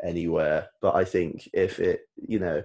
anywhere. 0.04 0.68
But 0.82 0.96
I 0.96 1.06
think 1.06 1.48
if 1.54 1.80
it, 1.80 2.02
you 2.16 2.40
know, 2.40 2.64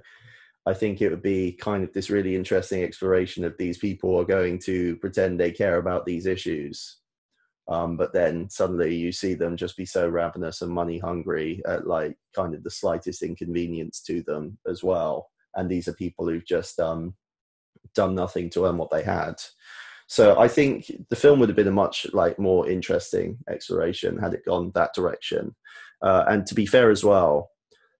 I 0.66 0.74
think 0.74 1.00
it 1.00 1.10
would 1.10 1.22
be 1.22 1.52
kind 1.52 1.84
of 1.84 1.92
this 1.92 2.10
really 2.10 2.34
interesting 2.34 2.82
exploration 2.82 3.44
of 3.44 3.56
these 3.58 3.78
people 3.78 4.16
are 4.18 4.24
going 4.24 4.58
to 4.60 4.96
pretend 4.96 5.38
they 5.38 5.52
care 5.52 5.78
about 5.78 6.06
these 6.06 6.26
issues. 6.26 6.98
Um, 7.66 7.96
but 7.96 8.12
then 8.12 8.50
suddenly 8.50 8.94
you 8.94 9.10
see 9.10 9.32
them 9.32 9.56
just 9.56 9.76
be 9.76 9.86
so 9.86 10.06
ravenous 10.06 10.60
and 10.60 10.70
money 10.70 10.98
hungry 10.98 11.62
at 11.66 11.86
like 11.86 12.14
kind 12.36 12.54
of 12.54 12.62
the 12.62 12.70
slightest 12.70 13.22
inconvenience 13.22 14.02
to 14.02 14.22
them 14.22 14.58
as 14.68 14.82
well 14.82 15.30
and 15.56 15.68
these 15.68 15.88
are 15.88 15.94
people 15.94 16.28
who've 16.28 16.46
just 16.46 16.78
um, 16.80 17.14
done 17.94 18.14
nothing 18.14 18.50
to 18.50 18.66
earn 18.66 18.76
what 18.78 18.90
they 18.90 19.02
had. 19.02 19.34
So 20.06 20.38
I 20.38 20.48
think 20.48 20.90
the 21.08 21.16
film 21.16 21.40
would 21.40 21.48
have 21.48 21.56
been 21.56 21.68
a 21.68 21.72
much 21.72 22.06
like 22.12 22.38
more 22.38 22.68
interesting 22.68 23.38
exploration 23.48 24.18
had 24.18 24.34
it 24.34 24.44
gone 24.44 24.70
that 24.74 24.94
direction. 24.94 25.54
Uh, 26.02 26.24
and 26.28 26.46
to 26.46 26.54
be 26.54 26.66
fair 26.66 26.90
as 26.90 27.02
well, 27.02 27.50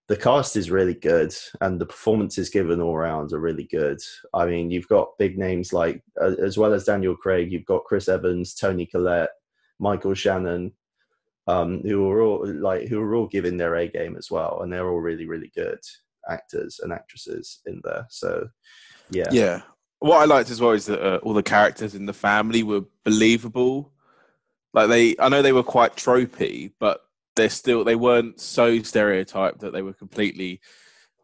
the 0.06 0.16
cast 0.16 0.54
is 0.54 0.70
really 0.70 0.92
good 0.92 1.34
and 1.62 1.80
the 1.80 1.87
performances 1.87 2.50
given 2.50 2.82
all 2.82 2.94
around 2.94 3.32
are 3.32 3.40
really 3.40 3.64
good. 3.64 3.99
I 4.34 4.44
mean, 4.44 4.70
you've 4.70 4.88
got 4.88 5.16
big 5.18 5.38
names 5.38 5.73
like, 5.73 6.02
as 6.20 6.58
well 6.58 6.75
as 6.75 6.84
Daniel 6.84 7.16
Craig, 7.16 7.50
you've 7.50 7.64
got 7.64 7.84
Chris 7.84 8.06
Evans, 8.06 8.54
Toni 8.54 8.84
Collette, 8.84 9.30
Michael 9.78 10.12
Shannon, 10.12 10.73
um, 11.46 11.80
who 11.82 12.08
are 12.11 12.23
all 12.23 12.46
like 12.46 12.88
who 12.88 13.00
are 13.00 13.14
all 13.14 13.26
giving 13.26 13.56
their 13.56 13.76
A 13.76 13.88
game 13.88 14.16
as 14.16 14.30
well, 14.30 14.61
and 14.62 14.73
they're 14.73 14.88
all 14.88 15.00
really 15.00 15.26
really 15.26 15.52
good 15.54 15.78
actors 16.28 16.81
and 16.83 16.93
actresses 16.93 17.61
in 17.66 17.81
there. 17.85 18.07
So, 18.11 18.49
yeah, 19.11 19.28
yeah. 19.31 19.62
What 19.99 20.21
I 20.21 20.25
liked 20.25 20.50
as 20.50 20.61
well 20.61 20.73
is 20.73 20.87
that 20.87 21.02
uh, 21.02 21.19
all 21.23 21.35
the 21.35 21.43
characters 21.43 21.95
in 21.95 22.07
the 22.07 22.12
family 22.12 22.62
were 22.62 22.83
believable. 23.04 23.93
Like 24.73 24.88
they, 24.88 25.16
I 25.19 25.28
know 25.28 25.40
they 25.40 25.52
were 25.52 25.62
quite 25.62 25.97
tropey, 25.97 26.73
but 26.78 27.00
they're 27.37 27.49
still 27.49 27.85
they 27.85 27.97
weren't 27.97 28.40
so 28.40 28.83
stereotyped 28.83 29.61
that 29.61 29.73
they 29.73 29.83
were 29.83 29.93
completely 29.93 30.61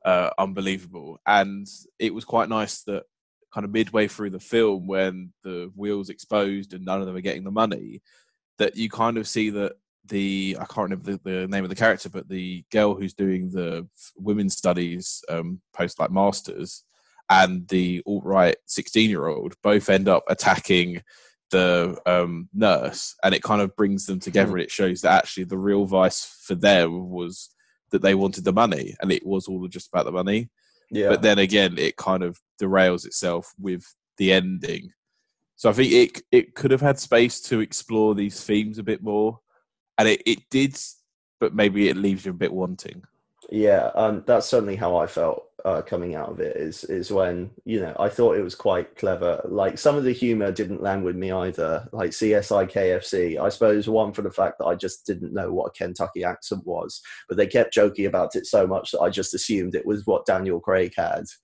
uh, 0.04 0.30
unbelievable. 0.38 1.20
And 1.26 1.66
it 1.98 2.14
was 2.14 2.24
quite 2.24 2.48
nice 2.48 2.82
that 2.84 3.04
kind 3.52 3.64
of 3.64 3.72
midway 3.72 4.08
through 4.08 4.30
the 4.30 4.40
film, 4.40 4.86
when 4.86 5.32
the 5.42 5.70
wheels 5.74 6.08
exposed 6.08 6.72
and 6.72 6.84
none 6.84 7.00
of 7.00 7.06
them 7.06 7.16
are 7.16 7.20
getting 7.20 7.44
the 7.44 7.50
money, 7.50 8.02
that 8.58 8.76
you 8.76 8.88
kind 8.88 9.18
of 9.18 9.26
see 9.26 9.50
that 9.50 9.72
the 10.06 10.56
I 10.58 10.64
can't 10.64 10.90
remember 10.90 11.12
the, 11.12 11.20
the 11.22 11.48
name 11.48 11.64
of 11.64 11.70
the 11.70 11.76
character, 11.76 12.08
but 12.08 12.28
the 12.28 12.64
girl 12.72 12.94
who's 12.94 13.14
doing 13.14 13.50
the 13.50 13.86
women's 14.16 14.56
studies 14.56 15.22
um, 15.28 15.60
post 15.72 15.98
like 15.98 16.10
masters 16.10 16.84
and 17.28 17.68
the 17.68 18.02
alt 18.06 18.24
right 18.24 18.56
sixteen 18.66 19.10
year 19.10 19.26
old 19.26 19.54
both 19.62 19.88
end 19.88 20.08
up 20.08 20.24
attacking 20.28 21.02
the 21.50 21.98
um, 22.06 22.48
nurse, 22.54 23.16
and 23.22 23.34
it 23.34 23.42
kind 23.42 23.60
of 23.60 23.74
brings 23.76 24.06
them 24.06 24.20
together, 24.20 24.52
and 24.52 24.62
it 24.62 24.70
shows 24.70 25.00
that 25.00 25.16
actually 25.18 25.44
the 25.44 25.58
real 25.58 25.84
vice 25.84 26.24
for 26.46 26.54
them 26.54 27.10
was 27.10 27.50
that 27.90 28.02
they 28.02 28.14
wanted 28.14 28.44
the 28.44 28.52
money, 28.52 28.94
and 29.00 29.12
it 29.12 29.26
was 29.26 29.48
all 29.48 29.66
just 29.68 29.88
about 29.88 30.04
the 30.04 30.12
money. 30.12 30.48
Yeah. 30.90 31.08
But 31.08 31.22
then 31.22 31.38
again, 31.38 31.78
it 31.78 31.96
kind 31.96 32.22
of 32.22 32.40
derails 32.60 33.04
itself 33.04 33.52
with 33.58 33.84
the 34.16 34.32
ending. 34.32 34.92
So 35.56 35.70
I 35.70 35.72
think 35.72 35.92
it 35.92 36.22
it 36.32 36.54
could 36.54 36.70
have 36.70 36.80
had 36.80 36.98
space 36.98 37.40
to 37.42 37.60
explore 37.60 38.14
these 38.14 38.42
themes 38.42 38.78
a 38.78 38.82
bit 38.82 39.02
more, 39.02 39.40
and 40.00 40.08
it, 40.08 40.22
it 40.24 40.38
did, 40.50 40.78
but 41.40 41.54
maybe 41.54 41.90
it 41.90 41.96
leaves 41.96 42.24
you 42.24 42.30
a 42.30 42.34
bit 42.34 42.52
wanting. 42.52 43.02
Yeah, 43.50 43.90
um, 43.94 44.24
that's 44.26 44.46
certainly 44.46 44.76
how 44.76 44.96
I 44.96 45.06
felt 45.06 45.44
uh, 45.64 45.82
coming 45.82 46.14
out 46.14 46.30
of 46.30 46.40
it. 46.40 46.56
Is 46.56 46.84
is 46.84 47.10
when 47.10 47.50
you 47.66 47.80
know 47.80 47.94
I 47.98 48.08
thought 48.08 48.38
it 48.38 48.42
was 48.42 48.54
quite 48.54 48.96
clever. 48.96 49.42
Like 49.44 49.76
some 49.76 49.96
of 49.96 50.04
the 50.04 50.12
humor 50.12 50.52
didn't 50.52 50.82
land 50.82 51.04
with 51.04 51.16
me 51.16 51.32
either. 51.32 51.86
Like 51.92 52.12
CSI 52.12 52.70
KFC, 52.70 53.38
I 53.38 53.50
suppose 53.50 53.90
one 53.90 54.14
for 54.14 54.22
the 54.22 54.30
fact 54.30 54.58
that 54.58 54.66
I 54.66 54.74
just 54.74 55.04
didn't 55.04 55.34
know 55.34 55.52
what 55.52 55.66
a 55.66 55.84
Kentucky 55.84 56.24
accent 56.24 56.64
was, 56.64 57.02
but 57.28 57.36
they 57.36 57.46
kept 57.46 57.74
joking 57.74 58.06
about 58.06 58.36
it 58.36 58.46
so 58.46 58.66
much 58.66 58.92
that 58.92 59.00
I 59.00 59.10
just 59.10 59.34
assumed 59.34 59.74
it 59.74 59.86
was 59.86 60.06
what 60.06 60.24
Daniel 60.26 60.60
Craig 60.60 60.94
had. 60.96 61.24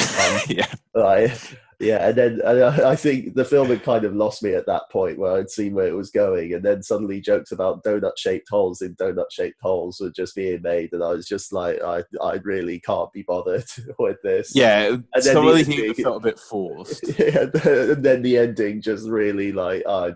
Um, 0.00 0.40
yeah, 0.48 0.72
like, 0.94 1.32
yeah, 1.80 2.08
and 2.08 2.16
then 2.16 2.40
and 2.44 2.62
I 2.62 2.94
think 2.94 3.34
the 3.34 3.44
film 3.44 3.68
had 3.68 3.82
kind 3.82 4.04
of 4.04 4.14
lost 4.14 4.42
me 4.42 4.54
at 4.54 4.66
that 4.66 4.90
point 4.90 5.18
where 5.18 5.32
I'd 5.32 5.50
seen 5.50 5.72
where 5.72 5.86
it 5.86 5.96
was 5.96 6.10
going, 6.10 6.52
and 6.52 6.62
then 6.62 6.82
suddenly 6.82 7.22
jokes 7.22 7.52
about 7.52 7.82
donut-shaped 7.84 8.48
holes 8.50 8.82
in 8.82 8.94
donut-shaped 8.96 9.58
holes 9.62 9.98
were 9.98 10.10
just 10.10 10.36
being 10.36 10.60
made, 10.60 10.92
and 10.92 11.02
I 11.02 11.08
was 11.08 11.26
just 11.26 11.54
like, 11.54 11.82
I, 11.82 12.04
I 12.22 12.34
really 12.44 12.80
can't 12.80 13.10
be 13.12 13.22
bothered 13.22 13.64
with 13.98 14.18
this. 14.22 14.54
Yeah, 14.54 14.96
and 15.14 15.24
some 15.24 15.46
of 15.46 15.56
the 15.56 15.64
things 15.64 15.98
felt 15.98 16.18
a 16.18 16.26
bit 16.28 16.38
forced. 16.38 17.04
Yeah, 17.18 17.46
and 17.64 18.04
then 18.04 18.22
the 18.22 18.38
ending 18.38 18.82
just 18.82 19.08
really 19.08 19.52
like, 19.52 19.82
uh, 19.86 20.12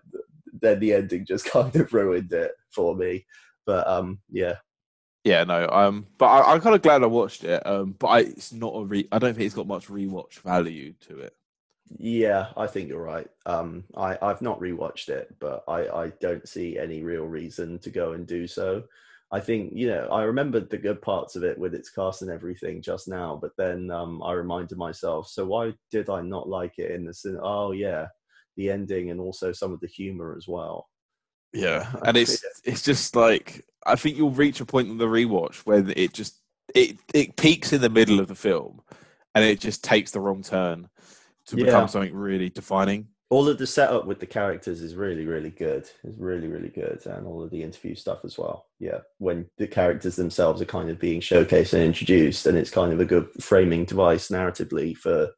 then 0.60 0.80
the 0.80 0.94
ending 0.94 1.24
just 1.24 1.44
kind 1.50 1.74
of 1.74 1.92
ruined 1.92 2.32
it 2.32 2.52
for 2.74 2.94
me. 2.94 3.26
But 3.66 3.86
um, 3.88 4.20
yeah, 4.30 4.56
yeah, 5.24 5.44
no. 5.44 5.66
Um, 5.70 6.06
but 6.18 6.26
I, 6.26 6.54
am 6.54 6.60
kind 6.60 6.74
of 6.74 6.82
glad 6.82 7.02
I 7.02 7.06
watched 7.06 7.44
it. 7.44 7.66
Um, 7.66 7.96
but 7.98 8.06
I, 8.08 8.18
it's 8.20 8.52
not 8.52 8.74
a 8.74 8.84
re. 8.84 9.08
I 9.10 9.18
don't 9.18 9.34
think 9.34 9.46
it's 9.46 9.54
got 9.54 9.66
much 9.66 9.88
rewatch 9.88 10.40
value 10.40 10.92
to 11.08 11.20
it. 11.20 11.34
Yeah, 11.90 12.48
I 12.56 12.66
think 12.66 12.88
you're 12.88 13.02
right. 13.02 13.28
Um, 13.46 13.84
I, 13.96 14.18
I've 14.20 14.42
not 14.42 14.60
rewatched 14.60 15.08
it, 15.08 15.34
but 15.38 15.64
I, 15.68 15.88
I 15.88 16.12
don't 16.20 16.48
see 16.48 16.78
any 16.78 17.02
real 17.02 17.24
reason 17.24 17.78
to 17.80 17.90
go 17.90 18.12
and 18.12 18.26
do 18.26 18.46
so. 18.46 18.84
I 19.30 19.40
think, 19.40 19.72
you 19.74 19.88
know, 19.88 20.08
I 20.10 20.22
remembered 20.22 20.70
the 20.70 20.78
good 20.78 21.02
parts 21.02 21.34
of 21.34 21.44
it 21.44 21.58
with 21.58 21.74
its 21.74 21.90
cast 21.90 22.22
and 22.22 22.30
everything 22.30 22.82
just 22.82 23.08
now, 23.08 23.38
but 23.40 23.52
then 23.58 23.90
um, 23.90 24.22
I 24.22 24.32
reminded 24.32 24.78
myself, 24.78 25.28
so 25.28 25.44
why 25.46 25.74
did 25.90 26.08
I 26.08 26.22
not 26.22 26.48
like 26.48 26.78
it 26.78 26.90
in 26.90 27.04
the 27.04 27.12
sin? 27.12 27.38
Oh, 27.42 27.72
yeah, 27.72 28.06
the 28.56 28.70
ending 28.70 29.10
and 29.10 29.20
also 29.20 29.52
some 29.52 29.72
of 29.72 29.80
the 29.80 29.88
humor 29.88 30.34
as 30.36 30.46
well. 30.46 30.88
Yeah, 31.52 31.90
and 32.04 32.16
it's 32.16 32.44
it's 32.64 32.82
just 32.82 33.16
like 33.16 33.64
I 33.86 33.96
think 33.96 34.16
you'll 34.16 34.30
reach 34.30 34.60
a 34.60 34.66
point 34.66 34.88
in 34.88 34.98
the 34.98 35.06
rewatch 35.06 35.58
where 35.58 35.84
it 35.96 36.12
just 36.12 36.40
it 36.74 36.98
it 37.12 37.36
peaks 37.36 37.72
in 37.72 37.80
the 37.80 37.88
middle 37.88 38.20
of 38.20 38.28
the 38.28 38.34
film, 38.34 38.82
and 39.34 39.44
it 39.44 39.60
just 39.60 39.82
takes 39.82 40.10
the 40.10 40.20
wrong 40.20 40.42
turn 40.42 40.88
to 41.46 41.56
yeah. 41.56 41.66
become 41.66 41.88
something 41.88 42.14
really 42.14 42.50
defining. 42.50 43.08
All 43.30 43.48
of 43.48 43.58
the 43.58 43.66
setup 43.66 44.06
with 44.06 44.20
the 44.20 44.26
characters 44.26 44.80
is 44.80 44.94
really, 44.94 45.26
really 45.26 45.50
good. 45.50 45.88
It's 46.04 46.18
really, 46.18 46.46
really 46.46 46.68
good, 46.68 47.04
and 47.06 47.26
all 47.26 47.42
of 47.42 47.50
the 47.50 47.62
interview 47.62 47.94
stuff 47.94 48.20
as 48.24 48.38
well. 48.38 48.66
Yeah, 48.78 48.98
when 49.18 49.46
the 49.58 49.66
characters 49.66 50.16
themselves 50.16 50.60
are 50.62 50.66
kind 50.66 50.90
of 50.90 51.00
being 51.00 51.20
showcased 51.20 51.72
and 51.72 51.82
introduced, 51.82 52.46
and 52.46 52.56
it's 52.56 52.70
kind 52.70 52.92
of 52.92 53.00
a 53.00 53.04
good 53.04 53.28
framing 53.40 53.86
device 53.86 54.28
narratively 54.28 54.96
for 54.96 55.30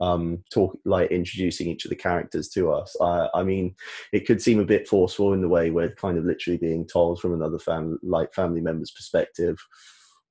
um 0.00 0.42
talk 0.52 0.78
like 0.84 1.10
introducing 1.10 1.68
each 1.68 1.84
of 1.84 1.88
the 1.88 1.96
characters 1.96 2.48
to 2.48 2.70
us 2.70 2.94
I, 3.00 3.28
I 3.34 3.42
mean 3.42 3.74
it 4.12 4.26
could 4.26 4.40
seem 4.40 4.60
a 4.60 4.64
bit 4.64 4.86
forceful 4.86 5.32
in 5.32 5.40
the 5.40 5.48
way 5.48 5.70
we're 5.70 5.94
kind 5.94 6.16
of 6.18 6.24
literally 6.24 6.56
being 6.56 6.86
told 6.86 7.20
from 7.20 7.34
another 7.34 7.58
family 7.58 7.96
like 8.02 8.32
family 8.32 8.60
member's 8.60 8.92
perspective 8.92 9.58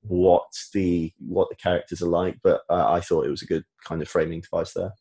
what 0.02 0.48
the 0.74 1.12
what 1.20 1.50
the 1.50 1.56
characters 1.56 2.02
are 2.02 2.10
like, 2.10 2.38
but 2.44 2.62
uh, 2.70 2.92
I 2.92 3.02
thought 3.02 3.26
it 3.26 3.32
was 3.32 3.42
a 3.42 3.48
good 3.48 3.64
kind 3.84 4.02
of 4.02 4.08
framing 4.08 4.42
device 4.42 4.74
there. 4.74 4.94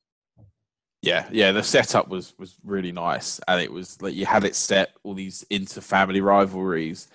Yeah, 1.03 1.29
yeah, 1.31 1.53
the 1.53 1.63
setup 1.63 2.09
was 2.09 2.35
was 2.39 2.57
really 2.65 2.93
nice, 2.93 3.41
and 3.47 3.61
it 3.61 3.73
was 3.73 4.01
like 4.03 4.15
you 4.15 4.27
had 4.27 4.45
it 4.45 4.57
set 4.57 4.91
all 5.03 5.15
these 5.15 5.45
inter-family 5.51 6.21
rivalries, 6.21 7.09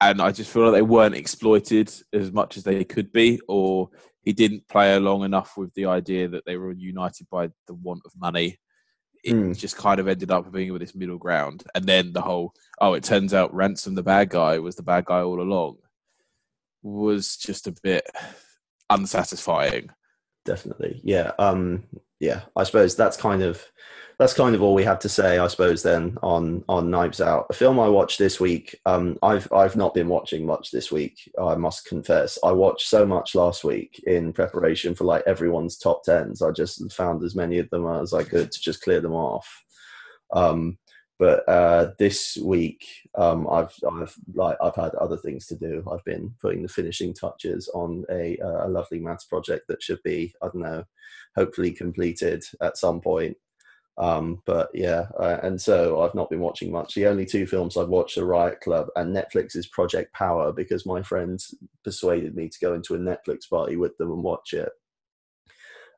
and 0.00 0.20
I 0.20 0.32
just 0.32 0.50
feel 0.50 0.64
like 0.64 0.72
they 0.72 0.82
weren't 0.82 1.14
exploited 1.14 1.92
as 2.12 2.32
much 2.32 2.56
as 2.56 2.64
they 2.64 2.84
could 2.84 3.12
be, 3.12 3.40
or 3.48 3.90
he 4.22 4.32
didn't 4.32 4.66
play 4.68 4.94
along 4.96 5.24
enough 5.24 5.56
with 5.56 5.72
the 5.74 5.86
idea 5.86 6.28
that 6.28 6.44
they 6.46 6.56
were 6.56 6.72
united 6.72 7.28
by 7.30 7.48
the 7.66 7.74
want 7.74 8.02
of 8.04 8.12
money. 8.18 8.58
It 9.24 9.34
mm. 9.34 9.56
just 9.56 9.76
kind 9.76 10.00
of 10.00 10.08
ended 10.08 10.30
up 10.30 10.50
being 10.50 10.72
with 10.72 10.80
this 10.80 10.94
middle 10.94 11.18
ground, 11.18 11.64
and 11.74 11.84
then 11.84 12.12
the 12.12 12.22
whole 12.22 12.54
oh, 12.80 12.94
it 12.94 13.04
turns 13.04 13.34
out 13.34 13.54
ransom 13.54 13.94
the 13.94 14.02
bad 14.02 14.30
guy 14.30 14.58
was 14.58 14.74
the 14.74 14.82
bad 14.82 15.04
guy 15.04 15.20
all 15.20 15.40
along 15.40 15.76
was 16.82 17.36
just 17.36 17.66
a 17.66 17.74
bit 17.82 18.04
unsatisfying. 18.90 19.90
Definitely, 20.44 21.00
yeah, 21.04 21.32
um, 21.38 21.84
yeah. 22.20 22.42
I 22.56 22.64
suppose 22.64 22.96
that's 22.96 23.16
kind 23.16 23.42
of 23.42 23.64
that's 24.18 24.34
kind 24.34 24.54
of 24.54 24.62
all 24.62 24.74
we 24.74 24.84
have 24.84 24.98
to 25.00 25.08
say. 25.08 25.38
I 25.38 25.46
suppose 25.46 25.82
then 25.82 26.16
on 26.22 26.64
on 26.68 26.90
Knives 26.90 27.20
Out, 27.20 27.46
a 27.50 27.52
film 27.52 27.78
I 27.78 27.88
watched 27.88 28.18
this 28.18 28.40
week. 28.40 28.78
Um, 28.84 29.16
I've 29.22 29.50
I've 29.52 29.76
not 29.76 29.94
been 29.94 30.08
watching 30.08 30.44
much 30.44 30.70
this 30.70 30.90
week. 30.90 31.18
I 31.40 31.54
must 31.54 31.84
confess. 31.84 32.38
I 32.42 32.52
watched 32.52 32.88
so 32.88 33.06
much 33.06 33.34
last 33.34 33.62
week 33.62 34.02
in 34.06 34.32
preparation 34.32 34.94
for 34.94 35.04
like 35.04 35.22
everyone's 35.26 35.78
top 35.78 36.02
tens. 36.02 36.42
I 36.42 36.50
just 36.50 36.92
found 36.92 37.22
as 37.22 37.36
many 37.36 37.58
of 37.58 37.70
them 37.70 37.86
as 37.86 38.12
I 38.12 38.24
could 38.24 38.50
to 38.50 38.60
just 38.60 38.82
clear 38.82 39.00
them 39.00 39.14
off. 39.14 39.48
Um, 40.32 40.78
but 41.18 41.48
uh, 41.48 41.92
this 41.98 42.38
week 42.42 42.86
um, 43.16 43.48
I've 43.50 43.74
I've 43.90 44.14
like 44.34 44.56
I've 44.62 44.76
had 44.76 44.94
other 44.94 45.16
things 45.16 45.46
to 45.46 45.56
do. 45.56 45.84
I've 45.90 46.04
been 46.04 46.34
putting 46.40 46.62
the 46.62 46.68
finishing 46.68 47.12
touches 47.12 47.68
on 47.74 48.04
a 48.10 48.38
uh, 48.38 48.66
a 48.66 48.68
lovely 48.68 49.00
maths 49.00 49.24
project 49.24 49.66
that 49.68 49.82
should 49.82 50.02
be 50.04 50.32
I 50.42 50.46
don't 50.46 50.62
know, 50.62 50.84
hopefully 51.36 51.72
completed 51.72 52.44
at 52.62 52.78
some 52.78 53.00
point. 53.00 53.36
Um, 53.98 54.42
but 54.46 54.70
yeah, 54.72 55.06
uh, 55.18 55.40
and 55.42 55.60
so 55.60 56.02
I've 56.02 56.14
not 56.14 56.30
been 56.30 56.38
watching 56.38 56.70
much. 56.70 56.94
The 56.94 57.08
only 57.08 57.26
two 57.26 57.48
films 57.48 57.76
I've 57.76 57.88
watched 57.88 58.16
are 58.16 58.24
Riot 58.24 58.60
Club 58.60 58.86
and 58.94 59.14
Netflix's 59.14 59.66
Project 59.66 60.14
Power 60.14 60.52
because 60.52 60.86
my 60.86 61.02
friends 61.02 61.52
persuaded 61.82 62.36
me 62.36 62.48
to 62.48 62.58
go 62.60 62.74
into 62.74 62.94
a 62.94 62.98
Netflix 62.98 63.50
party 63.50 63.76
with 63.76 63.96
them 63.98 64.12
and 64.12 64.22
watch 64.22 64.52
it. 64.52 64.70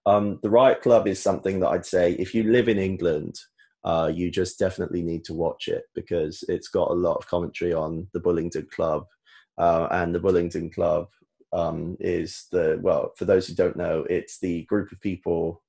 Um, 0.06 0.38
the 0.42 0.48
Riot 0.48 0.80
Club 0.80 1.06
is 1.06 1.22
something 1.22 1.60
that 1.60 1.68
I'd 1.68 1.84
say 1.84 2.12
if 2.12 2.34
you 2.34 2.44
live 2.44 2.70
in 2.70 2.78
England 2.78 3.38
uh, 3.84 4.10
you 4.12 4.30
just 4.30 4.58
definitely 4.58 5.02
need 5.02 5.24
to 5.24 5.34
watch 5.34 5.68
it 5.68 5.84
because 5.94 6.44
it's 6.48 6.68
got 6.68 6.90
a 6.90 6.94
lot 6.94 7.16
of 7.16 7.26
commentary 7.26 7.72
on 7.72 8.06
the 8.12 8.20
Bullingdon 8.20 8.70
Club. 8.70 9.06
Uh, 9.58 9.88
and 9.90 10.14
the 10.14 10.20
Bullingdon 10.20 10.72
Club 10.72 11.08
um, 11.52 11.96
is 12.00 12.46
the, 12.52 12.78
well, 12.82 13.12
for 13.16 13.24
those 13.24 13.46
who 13.46 13.54
don't 13.54 13.76
know, 13.76 14.04
it's 14.08 14.38
the 14.38 14.64
group 14.64 14.92
of 14.92 15.00
people, 15.00 15.62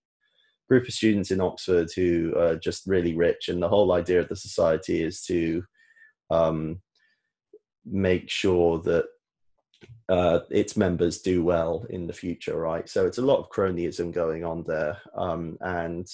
group 0.70 0.88
of 0.88 0.94
students 0.94 1.32
in 1.32 1.42
Oxford 1.42 1.90
who 1.96 2.34
are 2.38 2.56
just 2.56 2.86
really 2.86 3.16
rich. 3.16 3.50
And 3.50 3.62
the 3.62 3.70
whole 3.70 3.94
idea 3.94 4.20
of 4.20 4.30
the 4.30 4.36
society 4.36 5.04
is 5.04 5.24
to 5.24 5.64
um, 6.30 6.82
make 7.86 8.30
sure 8.30 8.80
that 8.80 9.06
uh, 10.10 10.40
its 10.50 10.76
members 10.76 11.22
do 11.22 11.44
well 11.44 11.86
in 11.90 12.08
the 12.08 12.14
future, 12.14 12.58
right? 12.58 12.88
So 12.88 13.06
it's 13.06 13.18
a 13.18 13.24
lot 13.24 13.40
of 13.40 13.50
cronyism 13.50 14.12
going 14.12 14.44
on 14.44 14.64
there. 14.68 14.98
Um, 15.16 15.58
and 15.62 16.08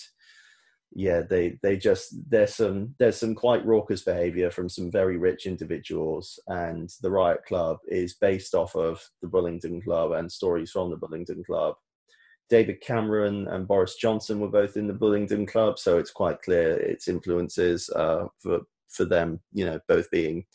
yeah, 0.93 1.21
they 1.21 1.59
they 1.61 1.77
just 1.77 2.15
there's 2.29 2.55
some 2.55 2.95
there's 2.97 3.17
some 3.17 3.35
quite 3.35 3.65
raucous 3.65 4.03
behaviour 4.03 4.49
from 4.49 4.69
some 4.69 4.91
very 4.91 5.17
rich 5.17 5.45
individuals, 5.45 6.39
and 6.47 6.89
the 7.01 7.11
Riot 7.11 7.45
Club 7.45 7.77
is 7.87 8.15
based 8.15 8.55
off 8.55 8.75
of 8.75 9.01
the 9.21 9.27
Bullingdon 9.27 9.83
Club 9.83 10.11
and 10.13 10.31
stories 10.31 10.71
from 10.71 10.89
the 10.89 10.97
Bullingdon 10.97 11.45
Club. 11.45 11.75
David 12.49 12.81
Cameron 12.81 13.47
and 13.49 13.67
Boris 13.67 13.95
Johnson 13.95 14.39
were 14.39 14.47
both 14.47 14.77
in 14.77 14.87
the 14.87 14.93
Bullingdon 14.93 15.47
Club, 15.47 15.77
so 15.77 15.97
it's 15.97 16.11
quite 16.11 16.41
clear 16.41 16.77
its 16.79 17.07
influences 17.07 17.89
uh, 17.89 18.25
for 18.39 18.61
for 18.89 19.05
them. 19.05 19.41
You 19.51 19.65
know, 19.65 19.79
both 19.87 20.09
being 20.09 20.45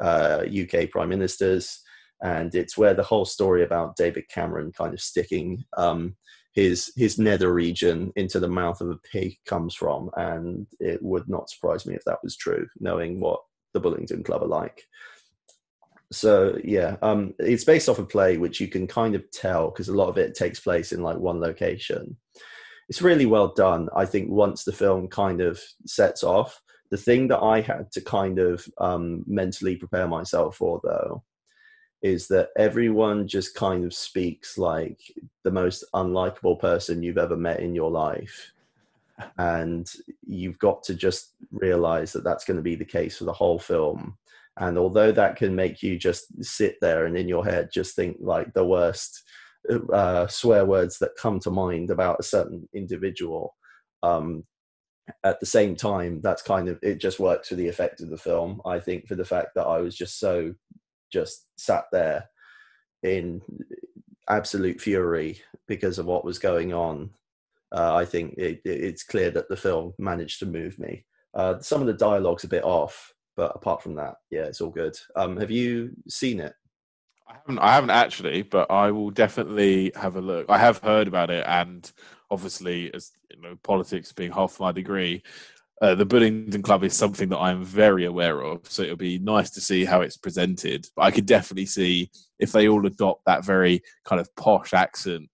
uh, 0.00 0.44
UK 0.44 0.90
prime 0.90 1.08
ministers, 1.08 1.80
and 2.22 2.54
it's 2.54 2.76
where 2.76 2.94
the 2.94 3.02
whole 3.02 3.24
story 3.24 3.64
about 3.64 3.96
David 3.96 4.28
Cameron 4.28 4.72
kind 4.72 4.92
of 4.92 5.00
sticking 5.00 5.64
um, 5.76 6.16
his 6.60 6.92
his 6.96 7.18
nether 7.18 7.52
region 7.52 8.12
into 8.16 8.38
the 8.38 8.48
mouth 8.48 8.80
of 8.80 8.90
a 8.90 8.98
pig 9.12 9.36
comes 9.46 9.74
from, 9.74 10.10
and 10.16 10.66
it 10.78 11.02
would 11.02 11.28
not 11.28 11.48
surprise 11.48 11.86
me 11.86 11.94
if 11.94 12.04
that 12.04 12.22
was 12.22 12.36
true, 12.36 12.66
knowing 12.78 13.18
what 13.18 13.40
the 13.72 13.80
Bullingdon 13.80 14.24
Club 14.24 14.42
are 14.42 14.46
like. 14.46 14.84
So 16.12 16.58
yeah, 16.62 16.96
um, 17.02 17.34
it's 17.38 17.64
based 17.64 17.88
off 17.88 17.98
a 17.98 18.04
play 18.04 18.36
which 18.36 18.60
you 18.60 18.68
can 18.68 18.86
kind 18.86 19.14
of 19.14 19.30
tell 19.30 19.70
because 19.70 19.88
a 19.88 19.94
lot 19.96 20.08
of 20.08 20.18
it 20.18 20.34
takes 20.34 20.60
place 20.60 20.92
in 20.92 21.02
like 21.02 21.18
one 21.18 21.40
location. 21.40 22.16
It's 22.88 23.00
really 23.00 23.26
well 23.26 23.54
done. 23.54 23.88
I 23.96 24.04
think 24.04 24.30
once 24.30 24.64
the 24.64 24.72
film 24.72 25.08
kind 25.08 25.40
of 25.40 25.60
sets 25.86 26.24
off, 26.24 26.60
the 26.90 26.96
thing 26.96 27.28
that 27.28 27.38
I 27.38 27.60
had 27.60 27.92
to 27.92 28.00
kind 28.00 28.40
of 28.40 28.66
um, 28.78 29.24
mentally 29.26 29.76
prepare 29.76 30.08
myself 30.08 30.56
for 30.56 30.80
though 30.82 31.22
is 32.02 32.28
that 32.28 32.48
everyone 32.56 33.28
just 33.28 33.54
kind 33.54 33.84
of 33.84 33.92
speaks 33.92 34.56
like 34.56 34.98
the 35.44 35.50
most 35.50 35.84
unlikable 35.94 36.58
person 36.58 37.02
you've 37.02 37.18
ever 37.18 37.36
met 37.36 37.60
in 37.60 37.74
your 37.74 37.90
life. 37.90 38.52
And 39.36 39.90
you've 40.26 40.58
got 40.58 40.82
to 40.84 40.94
just 40.94 41.34
realize 41.50 42.12
that 42.12 42.24
that's 42.24 42.44
going 42.44 42.56
to 42.56 42.62
be 42.62 42.74
the 42.74 42.86
case 42.86 43.18
for 43.18 43.24
the 43.24 43.32
whole 43.32 43.58
film. 43.58 44.16
And 44.58 44.78
although 44.78 45.12
that 45.12 45.36
can 45.36 45.54
make 45.54 45.82
you 45.82 45.98
just 45.98 46.42
sit 46.42 46.76
there 46.80 47.04
and 47.04 47.16
in 47.16 47.28
your 47.28 47.44
head 47.44 47.68
just 47.72 47.94
think 47.96 48.16
like 48.20 48.52
the 48.54 48.64
worst 48.64 49.22
uh, 49.92 50.26
swear 50.26 50.64
words 50.64 50.98
that 50.98 51.16
come 51.20 51.38
to 51.40 51.50
mind 51.50 51.90
about 51.90 52.16
a 52.18 52.24
certain 52.24 52.66
individual 52.74 53.54
um, 54.02 54.44
at 55.22 55.38
the 55.40 55.46
same 55.46 55.76
time 55.76 56.20
that's 56.22 56.40
kind 56.40 56.68
of 56.68 56.78
it 56.82 56.98
just 56.98 57.20
works 57.20 57.48
for 57.48 57.56
the 57.56 57.68
effect 57.68 58.00
of 58.00 58.08
the 58.08 58.16
film. 58.16 58.60
I 58.64 58.80
think 58.80 59.06
for 59.06 59.16
the 59.16 59.24
fact 59.24 59.50
that 59.54 59.66
i 59.66 59.80
was 59.80 59.94
just 59.94 60.18
so 60.18 60.54
just 61.10 61.46
sat 61.56 61.84
there 61.92 62.28
in 63.02 63.40
absolute 64.28 64.80
fury 64.80 65.40
because 65.66 65.98
of 65.98 66.06
what 66.06 66.24
was 66.24 66.38
going 66.38 66.72
on. 66.72 67.10
Uh, 67.72 67.94
I 67.94 68.04
think 68.04 68.34
it, 68.36 68.60
it's 68.64 69.02
clear 69.02 69.30
that 69.30 69.48
the 69.48 69.56
film 69.56 69.94
managed 69.98 70.40
to 70.40 70.46
move 70.46 70.78
me. 70.78 71.04
Uh, 71.34 71.60
some 71.60 71.80
of 71.80 71.86
the 71.86 71.92
dialogue's 71.92 72.44
a 72.44 72.48
bit 72.48 72.64
off, 72.64 73.14
but 73.36 73.52
apart 73.54 73.82
from 73.82 73.94
that, 73.94 74.16
yeah, 74.30 74.42
it's 74.42 74.60
all 74.60 74.70
good. 74.70 74.96
Um, 75.14 75.36
have 75.36 75.50
you 75.50 75.90
seen 76.08 76.40
it? 76.40 76.52
I 77.28 77.34
haven't. 77.34 77.58
I 77.60 77.72
haven't 77.72 77.90
actually, 77.90 78.42
but 78.42 78.70
I 78.70 78.90
will 78.90 79.10
definitely 79.10 79.92
have 79.94 80.16
a 80.16 80.20
look. 80.20 80.46
I 80.48 80.58
have 80.58 80.78
heard 80.78 81.06
about 81.06 81.30
it, 81.30 81.44
and 81.46 81.90
obviously, 82.28 82.92
as 82.92 83.12
you 83.32 83.40
know, 83.40 83.56
politics 83.62 84.12
being 84.12 84.32
half 84.32 84.58
my 84.58 84.72
degree, 84.72 85.22
uh, 85.80 85.94
the 85.94 86.06
Bullingdon 86.06 86.62
Club 86.62 86.84
is 86.84 86.94
something 86.94 87.28
that 87.30 87.38
I'm 87.38 87.64
very 87.64 88.04
aware 88.04 88.42
of, 88.42 88.68
so 88.68 88.82
it'll 88.82 88.96
be 88.96 89.18
nice 89.18 89.50
to 89.50 89.60
see 89.60 89.84
how 89.84 90.00
it's 90.02 90.16
presented. 90.16 90.86
But 90.94 91.02
I 91.02 91.10
could 91.10 91.26
definitely 91.26 91.66
see 91.66 92.10
if 92.38 92.52
they 92.52 92.68
all 92.68 92.86
adopt 92.86 93.24
that 93.26 93.44
very 93.44 93.82
kind 94.04 94.20
of 94.20 94.34
posh 94.36 94.74
accent, 94.74 95.28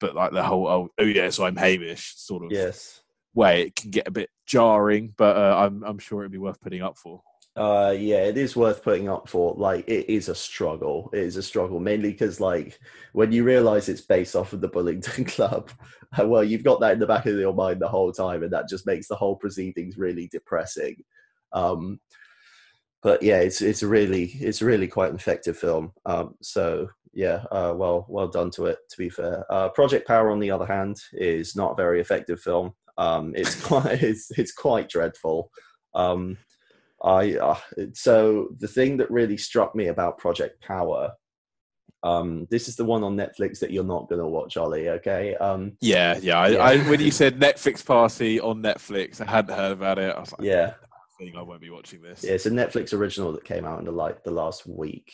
but 0.00 0.14
like 0.14 0.32
the 0.32 0.42
whole 0.42 0.66
oh, 0.66 0.88
oh 0.98 1.04
yeah, 1.04 1.30
so 1.30 1.44
I'm 1.44 1.56
Hamish 1.56 2.14
sort 2.16 2.44
of 2.44 2.52
yes 2.52 3.02
way, 3.34 3.62
it 3.62 3.76
can 3.76 3.90
get 3.90 4.08
a 4.08 4.12
bit 4.12 4.30
jarring. 4.46 5.12
But 5.16 5.36
uh, 5.36 5.56
I'm 5.58 5.82
I'm 5.84 5.98
sure 5.98 6.22
it'd 6.22 6.32
be 6.32 6.38
worth 6.38 6.60
putting 6.60 6.82
up 6.82 6.96
for. 6.96 7.22
Uh, 7.56 7.94
yeah, 7.96 8.24
it 8.24 8.36
is 8.36 8.56
worth 8.56 8.82
putting 8.82 9.08
up 9.08 9.28
for. 9.28 9.54
Like, 9.56 9.88
it 9.88 10.12
is 10.12 10.28
a 10.28 10.34
struggle. 10.34 11.10
It 11.12 11.20
is 11.20 11.36
a 11.36 11.42
struggle, 11.42 11.78
mainly 11.78 12.10
because, 12.10 12.40
like, 12.40 12.78
when 13.12 13.30
you 13.30 13.44
realize 13.44 13.88
it's 13.88 14.00
based 14.00 14.34
off 14.34 14.52
of 14.52 14.60
the 14.60 14.68
Bullingdon 14.68 15.26
Club, 15.28 15.70
well, 16.18 16.42
you've 16.42 16.64
got 16.64 16.80
that 16.80 16.92
in 16.92 16.98
the 16.98 17.06
back 17.06 17.26
of 17.26 17.36
your 17.36 17.54
mind 17.54 17.80
the 17.80 17.88
whole 17.88 18.12
time, 18.12 18.42
and 18.42 18.52
that 18.52 18.68
just 18.68 18.86
makes 18.86 19.06
the 19.06 19.14
whole 19.14 19.36
proceedings 19.36 19.96
really 19.96 20.28
depressing. 20.28 20.96
Um, 21.52 22.00
but 23.04 23.22
yeah, 23.22 23.38
it's 23.38 23.60
it's 23.60 23.82
really 23.82 24.32
it's 24.40 24.62
really 24.62 24.88
quite 24.88 25.10
an 25.10 25.16
effective 25.16 25.58
film. 25.58 25.92
Um, 26.06 26.34
so 26.42 26.88
yeah, 27.12 27.44
uh, 27.52 27.74
well 27.76 28.06
well 28.08 28.28
done 28.28 28.50
to 28.52 28.66
it. 28.66 28.78
To 28.90 28.96
be 28.96 29.10
fair, 29.10 29.44
uh, 29.50 29.68
Project 29.68 30.08
Power, 30.08 30.30
on 30.30 30.40
the 30.40 30.50
other 30.50 30.66
hand, 30.66 30.96
is 31.12 31.54
not 31.54 31.72
a 31.72 31.76
very 31.76 32.00
effective 32.00 32.40
film. 32.40 32.72
Um, 32.96 33.32
it's 33.36 33.62
quite 33.66 34.02
it's 34.02 34.30
it's 34.38 34.52
quite 34.52 34.88
dreadful. 34.88 35.50
Um, 35.94 36.38
I 37.04 37.36
uh, 37.36 37.58
so 37.92 38.48
the 38.58 38.68
thing 38.68 38.96
that 38.96 39.10
really 39.10 39.36
struck 39.36 39.74
me 39.74 39.88
about 39.88 40.18
Project 40.18 40.62
Power. 40.62 41.12
Um, 42.02 42.46
this 42.50 42.68
is 42.68 42.76
the 42.76 42.84
one 42.84 43.02
on 43.02 43.16
Netflix 43.16 43.58
that 43.60 43.70
you're 43.70 43.82
not 43.82 44.10
going 44.10 44.20
to 44.20 44.26
watch, 44.26 44.58
Ollie. 44.58 44.90
Okay. 44.90 45.34
Um, 45.36 45.72
yeah, 45.80 46.18
yeah. 46.20 46.38
I, 46.38 46.48
yeah. 46.48 46.58
I, 46.58 46.76
when 46.90 47.00
you 47.00 47.10
said 47.10 47.40
Netflix 47.40 47.84
party 47.84 48.38
on 48.38 48.62
Netflix, 48.62 49.22
I 49.22 49.30
hadn't 49.30 49.56
heard 49.56 49.72
about 49.72 49.98
it. 49.98 50.14
I 50.14 50.20
was 50.20 50.32
like, 50.32 50.42
yeah, 50.42 50.74
I 51.34 51.42
won't 51.42 51.62
be 51.62 51.70
watching 51.70 52.02
this. 52.02 52.22
Yeah, 52.22 52.32
it's 52.32 52.44
a 52.44 52.50
Netflix 52.50 52.92
original 52.92 53.32
that 53.32 53.44
came 53.44 53.64
out 53.64 53.78
in 53.78 53.86
the 53.86 53.92
like 53.92 54.22
the 54.22 54.30
last 54.30 54.66
week. 54.66 55.12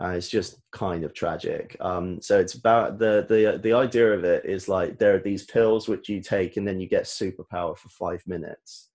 Uh, 0.00 0.10
it's 0.10 0.28
just 0.28 0.58
kind 0.70 1.04
of 1.04 1.12
tragic. 1.12 1.76
Um, 1.80 2.20
so 2.22 2.38
it's 2.38 2.54
about 2.54 2.98
the 2.98 3.26
the 3.28 3.58
the 3.62 3.72
idea 3.72 4.12
of 4.12 4.24
it 4.24 4.44
is 4.44 4.68
like 4.68 4.98
there 4.98 5.14
are 5.14 5.20
these 5.20 5.44
pills 5.44 5.88
which 5.88 6.08
you 6.08 6.20
take 6.22 6.56
and 6.56 6.66
then 6.66 6.80
you 6.80 6.88
get 6.88 7.04
superpower 7.04 7.76
for 7.76 7.88
five 7.88 8.22
minutes, 8.26 8.90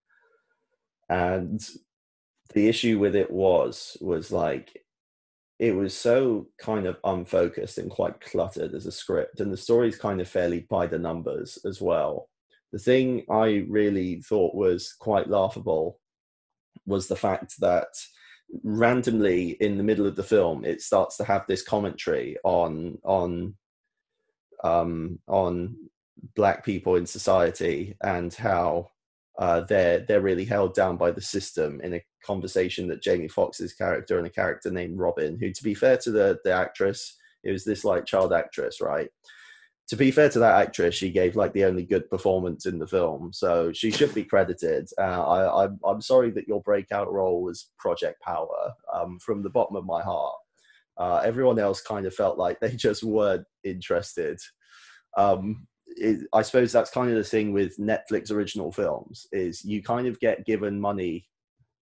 and 1.10 1.62
the 2.58 2.68
issue 2.68 2.98
with 2.98 3.16
it 3.16 3.30
was 3.30 3.96
was 4.02 4.32
like 4.32 4.82
it 5.60 5.76
was 5.76 5.96
so 5.96 6.48
kind 6.60 6.88
of 6.88 6.98
unfocused 7.04 7.78
and 7.78 7.92
quite 7.92 8.20
cluttered 8.20 8.74
as 8.74 8.88
a 8.88 8.92
script 8.92 9.40
and 9.40 9.54
the 9.54 9.58
story's 9.58 9.98
kind 9.98 10.20
of 10.20 10.28
fairly 10.28 10.62
by 10.68 10.88
the 10.88 10.98
numbers 10.98 11.60
as 11.66 11.80
well. 11.80 12.30
The 12.72 12.80
thing 12.80 13.26
i 13.30 13.64
really 13.70 14.24
thought 14.28 14.56
was 14.56 14.92
quite 15.00 15.30
laughable 15.30 16.00
was 16.88 17.08
the 17.08 17.16
fact 17.16 17.54
that 17.60 17.90
randomly 18.64 19.52
in 19.66 19.78
the 19.78 19.84
middle 19.84 20.08
of 20.08 20.16
the 20.16 20.32
film 20.36 20.66
it 20.66 20.82
starts 20.82 21.16
to 21.18 21.26
have 21.26 21.44
this 21.48 21.62
commentary 21.62 22.38
on 22.44 22.98
on 23.04 23.56
um 24.64 25.20
on 25.28 25.76
black 26.36 26.66
people 26.66 26.96
in 26.96 27.06
society 27.06 27.96
and 28.02 28.34
how 28.34 28.90
uh, 29.38 29.62
they're 29.62 30.00
they're 30.00 30.22
really 30.22 30.46
held 30.46 30.74
down 30.74 30.98
by 30.98 31.12
the 31.12 31.22
system 31.22 31.80
in 31.82 31.94
a 31.94 32.04
conversation 32.28 32.88
that 32.90 33.02
Jamie 33.02 33.30
Foxx's 33.30 33.74
character 33.74 34.18
and 34.18 34.28
a 34.28 34.30
character 34.30 34.70
named 34.70 35.00
Robin, 35.00 35.38
who, 35.40 35.52
to 35.52 35.64
be 35.64 35.74
fair 35.74 35.98
to 35.98 36.12
the 36.12 36.38
the 36.44 36.52
actress, 36.52 37.18
it 37.44 37.52
was 37.52 37.64
this 37.64 37.84
like 37.84 38.06
child 38.06 38.34
actress, 38.34 38.82
right? 38.82 39.10
To 39.88 39.96
be 39.96 40.12
fair 40.12 40.30
to 40.30 40.40
that 40.40 40.62
actress, 40.62 40.96
she 40.96 41.10
gave 41.10 41.38
like 41.38 41.54
the 41.54 41.64
only 41.64 41.86
good 41.86 42.10
performance 42.10 42.66
in 42.66 42.78
the 42.78 42.88
film, 42.88 43.32
so 43.34 43.72
she 43.72 43.90
should 43.90 44.14
be 44.14 44.26
credited. 44.26 44.90
Uh, 45.00 45.24
I, 45.24 45.64
I'm 45.64 45.80
I'm 45.86 46.02
sorry 46.02 46.30
that 46.32 46.48
your 46.48 46.62
breakout 46.62 47.12
role 47.12 47.42
was 47.42 47.70
Project 47.80 48.22
Power. 48.22 48.74
Um, 48.94 49.18
from 49.20 49.42
the 49.42 49.50
bottom 49.50 49.78
of 49.78 49.86
my 49.86 50.02
heart, 50.02 50.36
uh, 50.98 51.22
everyone 51.24 51.58
else 51.58 51.82
kind 51.82 52.06
of 52.06 52.14
felt 52.14 52.38
like 52.38 52.60
they 52.60 52.72
just 52.88 53.04
weren't 53.04 53.46
interested. 53.64 54.40
Um, 55.16 55.68
it, 55.88 56.28
I 56.34 56.42
suppose 56.42 56.72
that's 56.72 56.92
kind 56.92 57.10
of 57.10 57.16
the 57.16 57.24
thing 57.24 57.54
with 57.54 57.78
Netflix 57.78 58.32
original 58.32 58.72
films 58.72 59.26
is 59.32 59.64
you 59.64 59.82
kind 59.82 60.08
of 60.08 60.20
get 60.20 60.46
given 60.46 60.80
money 60.80 61.28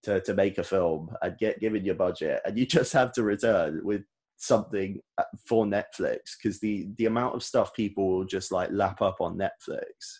to, 0.06 0.22
to 0.22 0.34
make 0.34 0.58
a 0.58 0.64
film 0.64 1.14
and 1.22 1.38
get 1.38 1.60
given 1.60 1.86
your 1.86 1.96
budget 1.96 2.42
and 2.46 2.58
you 2.58 2.66
just 2.78 2.94
have 2.94 3.12
to 3.14 3.24
return 3.24 3.82
with 3.84 4.02
something 4.38 5.00
uh, 5.18 5.24
for 5.46 5.66
Netflix 5.66 6.38
because 6.38 6.60
the 6.60 6.88
the 6.98 7.06
amount 7.06 7.36
of 7.36 7.44
stuff 7.44 7.74
people 7.74 8.08
will 8.08 8.26
just 8.26 8.52
like 8.52 8.70
lap 8.72 9.02
up 9.02 9.18
on 9.22 9.38
Netflix 9.38 10.20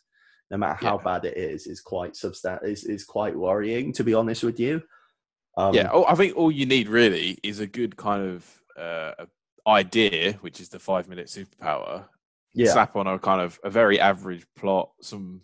no 0.52 0.58
matter 0.58 0.86
how 0.86 0.98
yeah. 0.98 1.04
bad 1.04 1.26
it 1.26 1.38
is 1.38 1.68
is 1.68 1.82
quite 1.82 2.14
substan- 2.14 2.64
is, 2.64 2.86
is 2.86 3.04
quite 3.04 3.36
worrying 3.36 3.92
to 3.92 4.04
be 4.04 4.14
honest 4.14 4.44
with 4.44 4.60
you 4.60 4.82
um, 5.58 5.74
yeah 5.74 5.90
oh, 5.92 6.06
I 6.06 6.16
think 6.16 6.38
all 6.38 6.52
you 6.52 6.66
need 6.66 6.88
really 6.88 7.38
is 7.44 7.60
a 7.60 7.68
good 7.68 7.98
kind 7.98 8.30
of 8.30 8.62
uh, 8.80 9.26
idea 9.68 10.34
which 10.42 10.62
is 10.62 10.70
the 10.70 10.80
five 10.80 11.10
minute 11.10 11.28
superpower 11.28 12.06
yeah. 12.56 12.72
slap 12.72 12.96
on 12.96 13.06
a 13.06 13.20
kind 13.20 13.42
of 13.42 13.60
a 13.64 13.70
very 13.70 14.00
average 14.00 14.46
plot, 14.56 14.90
some 15.02 15.42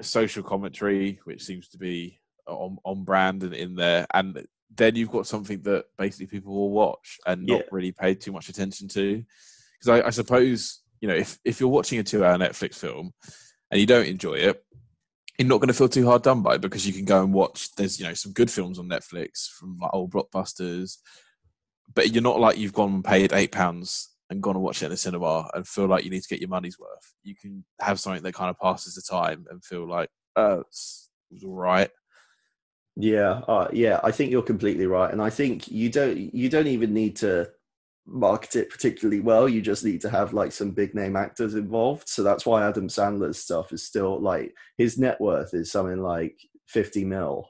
social 0.00 0.42
commentary, 0.42 1.18
which 1.24 1.42
seems 1.42 1.68
to 1.68 1.78
be 1.78 2.20
on, 2.48 2.78
on 2.84 3.04
brand 3.04 3.42
and 3.42 3.54
in 3.54 3.74
there, 3.74 4.06
and 4.12 4.46
then 4.74 4.96
you've 4.96 5.10
got 5.10 5.26
something 5.26 5.60
that 5.62 5.86
basically 5.96 6.26
people 6.26 6.54
will 6.54 6.70
watch 6.70 7.18
and 7.26 7.46
not 7.46 7.60
yeah. 7.60 7.66
really 7.70 7.92
pay 7.92 8.14
too 8.14 8.32
much 8.32 8.48
attention 8.48 8.88
to. 8.88 9.24
Because 9.78 10.02
I, 10.02 10.06
I, 10.08 10.10
suppose 10.10 10.80
you 11.00 11.08
know 11.08 11.14
if 11.14 11.38
if 11.44 11.60
you're 11.60 11.68
watching 11.68 11.98
a 11.98 12.02
two-hour 12.02 12.36
Netflix 12.38 12.74
film 12.74 13.12
and 13.70 13.80
you 13.80 13.86
don't 13.86 14.06
enjoy 14.06 14.34
it, 14.34 14.62
you're 15.38 15.48
not 15.48 15.58
going 15.58 15.68
to 15.68 15.74
feel 15.74 15.88
too 15.88 16.06
hard 16.06 16.22
done 16.22 16.42
by 16.42 16.54
it 16.54 16.60
because 16.60 16.86
you 16.86 16.92
can 16.92 17.04
go 17.04 17.22
and 17.22 17.32
watch. 17.32 17.74
There's 17.76 17.98
you 17.98 18.06
know 18.06 18.14
some 18.14 18.32
good 18.32 18.50
films 18.50 18.78
on 18.78 18.88
Netflix 18.88 19.48
from 19.48 19.78
like 19.78 19.90
old 19.92 20.12
blockbusters, 20.12 20.98
but 21.94 22.12
you're 22.12 22.22
not 22.22 22.40
like 22.40 22.58
you've 22.58 22.72
gone 22.72 22.94
and 22.94 23.04
paid 23.04 23.32
eight 23.32 23.52
pounds 23.52 24.10
and 24.30 24.42
gone 24.42 24.56
and 24.56 24.64
watch 24.64 24.82
it 24.82 24.86
in 24.86 24.90
the 24.90 24.96
cinema 24.96 25.48
and 25.54 25.66
feel 25.66 25.86
like 25.86 26.04
you 26.04 26.10
need 26.10 26.22
to 26.22 26.28
get 26.28 26.40
your 26.40 26.50
money's 26.50 26.78
worth. 26.78 27.14
You 27.22 27.34
can 27.34 27.64
have 27.80 27.98
something 27.98 28.22
that 28.22 28.34
kind 28.34 28.50
of 28.50 28.58
passes 28.58 28.94
the 28.94 29.02
time 29.02 29.46
and 29.50 29.64
feel 29.64 29.88
like, 29.88 30.10
uh, 30.36 30.58
was 31.30 31.44
all 31.44 31.54
right. 31.54 31.90
Yeah, 33.00 33.42
uh, 33.46 33.68
yeah, 33.72 34.00
I 34.02 34.10
think 34.10 34.32
you're 34.32 34.42
completely 34.42 34.86
right, 34.86 35.12
and 35.12 35.22
I 35.22 35.30
think 35.30 35.68
you 35.68 35.88
don't 35.88 36.16
you 36.34 36.48
don't 36.48 36.66
even 36.66 36.92
need 36.92 37.14
to 37.16 37.48
market 38.06 38.56
it 38.56 38.70
particularly 38.70 39.20
well. 39.20 39.48
You 39.48 39.62
just 39.62 39.84
need 39.84 40.00
to 40.00 40.10
have 40.10 40.32
like 40.32 40.50
some 40.52 40.72
big 40.72 40.94
name 40.96 41.14
actors 41.14 41.54
involved. 41.54 42.08
So 42.08 42.24
that's 42.24 42.44
why 42.44 42.66
Adam 42.66 42.88
Sandler's 42.88 43.38
stuff 43.38 43.72
is 43.72 43.84
still 43.84 44.20
like 44.20 44.52
his 44.78 44.98
net 44.98 45.20
worth 45.20 45.54
is 45.54 45.70
something 45.70 46.02
like 46.02 46.36
fifty 46.66 47.04
mil, 47.04 47.48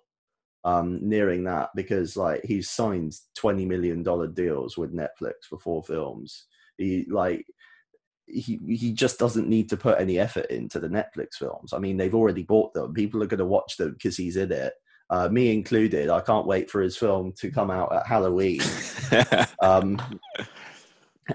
um, 0.65 0.99
nearing 1.09 1.45
that 1.45 1.71
because 1.75 2.15
like 2.17 2.45
he's 2.45 2.69
signed 2.71 3.15
twenty 3.35 3.65
million 3.65 4.03
dollar 4.03 4.27
deals 4.29 4.77
with 4.77 4.95
Netflix 4.95 5.47
for 5.49 5.59
four 5.59 5.83
films. 5.83 6.47
He 6.77 7.07
like 7.11 7.47
he 8.27 8.61
he 8.69 8.93
just 8.93 9.19
doesn't 9.19 9.49
need 9.49 9.71
to 9.71 9.77
put 9.79 10.01
any 10.01 10.19
effort 10.19 10.47
into 10.51 10.81
the 10.81 10.89
Netflix 10.89 11.37
films. 11.39 11.73
I 11.73 11.79
mean, 11.79 11.97
they've 11.97 12.15
already 12.15 12.43
bought 12.43 12.75
them. 12.75 12.93
People 12.95 13.23
are 13.23 13.27
going 13.27 13.39
to 13.39 13.47
watch 13.47 13.79
them 13.79 13.93
because 13.93 14.17
he's 14.17 14.37
in 14.37 14.53
it 14.53 14.75
uh, 15.11 15.29
me 15.29 15.53
included. 15.53 16.11
I 16.11 16.21
can't 16.21 16.47
wait 16.47 16.71
for 16.71 16.81
his 16.81 16.97
film 16.97 17.33
to 17.39 17.51
come 17.51 17.71
out 17.71 17.95
at 17.95 18.07
Halloween. 18.07 18.61
um, 19.63 20.01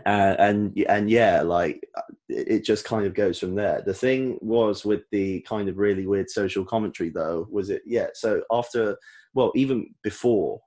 and, 0.05 0.39
and 0.39 0.86
and 0.88 1.09
yeah, 1.09 1.41
like 1.41 1.83
it 2.29 2.63
just 2.63 2.86
kind 2.86 3.05
of 3.05 3.13
goes 3.13 3.39
from 3.39 3.55
there. 3.55 3.81
The 3.86 3.93
thing 3.93 4.38
was 4.41 4.86
with 4.86 5.01
the 5.12 5.41
kind 5.41 5.69
of 5.69 5.77
really 5.77 6.07
weird 6.07 6.29
social 6.29 6.65
commentary, 6.65 7.09
though, 7.09 7.47
was 7.51 7.69
it? 7.69 7.83
Yeah. 7.86 8.07
So 8.13 8.43
after, 8.51 8.97
well, 9.33 9.51
even 9.55 9.93
before 10.03 10.62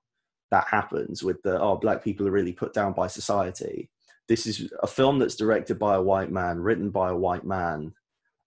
that 0.51 0.67
happens, 0.69 1.23
with 1.23 1.43
the 1.43 1.61
oh, 1.61 1.77
black 1.77 2.05
people 2.05 2.27
are 2.29 2.33
really 2.33 2.53
put 2.53 2.73
down 2.73 2.93
by 2.93 3.07
society. 3.09 3.91
This 4.29 4.47
is 4.47 4.73
a 4.83 4.89
film 4.89 5.21
that's 5.21 5.37
directed 5.37 5.79
by 5.79 5.95
a 5.95 6.03
white 6.03 6.33
man, 6.33 6.59
written 6.59 6.91
by 6.91 7.11
a 7.11 7.17
white 7.17 7.45
man, 7.45 7.95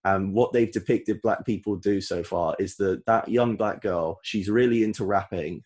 and 0.04 0.32
what 0.32 0.52
they've 0.52 0.72
depicted 0.72 1.20
black 1.22 1.44
people 1.44 1.76
do 1.76 2.00
so 2.00 2.22
far 2.22 2.56
is 2.58 2.76
that 2.76 3.04
that 3.06 3.28
young 3.28 3.56
black 3.56 3.82
girl 3.82 4.18
she's 4.22 4.48
really 4.48 4.82
into 4.82 5.04
rapping. 5.04 5.62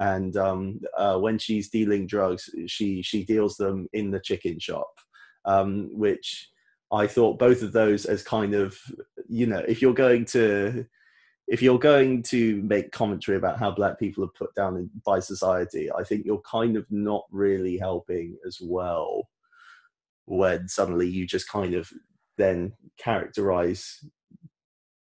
And 0.00 0.36
um, 0.36 0.80
uh, 0.96 1.18
when 1.18 1.38
she's 1.38 1.70
dealing 1.70 2.06
drugs 2.06 2.48
she 2.66 3.02
she 3.02 3.24
deals 3.24 3.56
them 3.56 3.88
in 3.92 4.10
the 4.12 4.20
chicken 4.20 4.58
shop 4.60 4.92
um, 5.48 5.88
which 5.92 6.50
i 6.92 7.06
thought 7.06 7.38
both 7.38 7.62
of 7.62 7.72
those 7.72 8.06
as 8.06 8.22
kind 8.22 8.54
of 8.54 8.78
you 9.28 9.46
know 9.46 9.62
if 9.66 9.82
you're 9.82 9.94
going 9.94 10.24
to 10.24 10.86
if 11.48 11.62
you're 11.62 11.78
going 11.78 12.22
to 12.22 12.62
make 12.62 12.92
commentary 12.92 13.36
about 13.36 13.58
how 13.58 13.70
black 13.70 13.98
people 13.98 14.22
are 14.24 14.28
put 14.38 14.54
down 14.54 14.76
in, 14.76 14.90
by 15.04 15.18
society 15.18 15.90
i 15.92 16.04
think 16.04 16.24
you're 16.24 16.42
kind 16.50 16.76
of 16.76 16.86
not 16.90 17.24
really 17.30 17.76
helping 17.76 18.36
as 18.46 18.58
well 18.62 19.28
when 20.26 20.68
suddenly 20.68 21.08
you 21.08 21.26
just 21.26 21.48
kind 21.48 21.74
of 21.74 21.90
then 22.38 22.72
characterize 22.98 24.04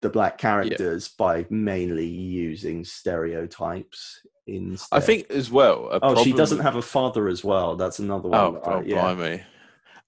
the 0.01 0.09
black 0.09 0.37
characters 0.37 1.09
yeah. 1.11 1.25
by 1.25 1.45
mainly 1.49 2.07
using 2.07 2.83
stereotypes 2.83 4.21
instead. 4.47 4.97
I 4.97 4.99
think 4.99 5.29
as 5.29 5.51
well. 5.51 5.89
oh, 5.91 5.99
problem... 5.99 6.23
she 6.23 6.33
doesn't 6.33 6.59
have 6.59 6.75
a 6.75 6.81
father 6.81 7.27
as 7.27 7.43
well. 7.43 7.75
That's 7.75 7.99
another 7.99 8.29
oh, 8.31 8.51
one. 8.51 8.61
Oh, 8.63 8.71
oh 8.73 8.83
yeah. 8.85 9.01
blimey. 9.01 9.43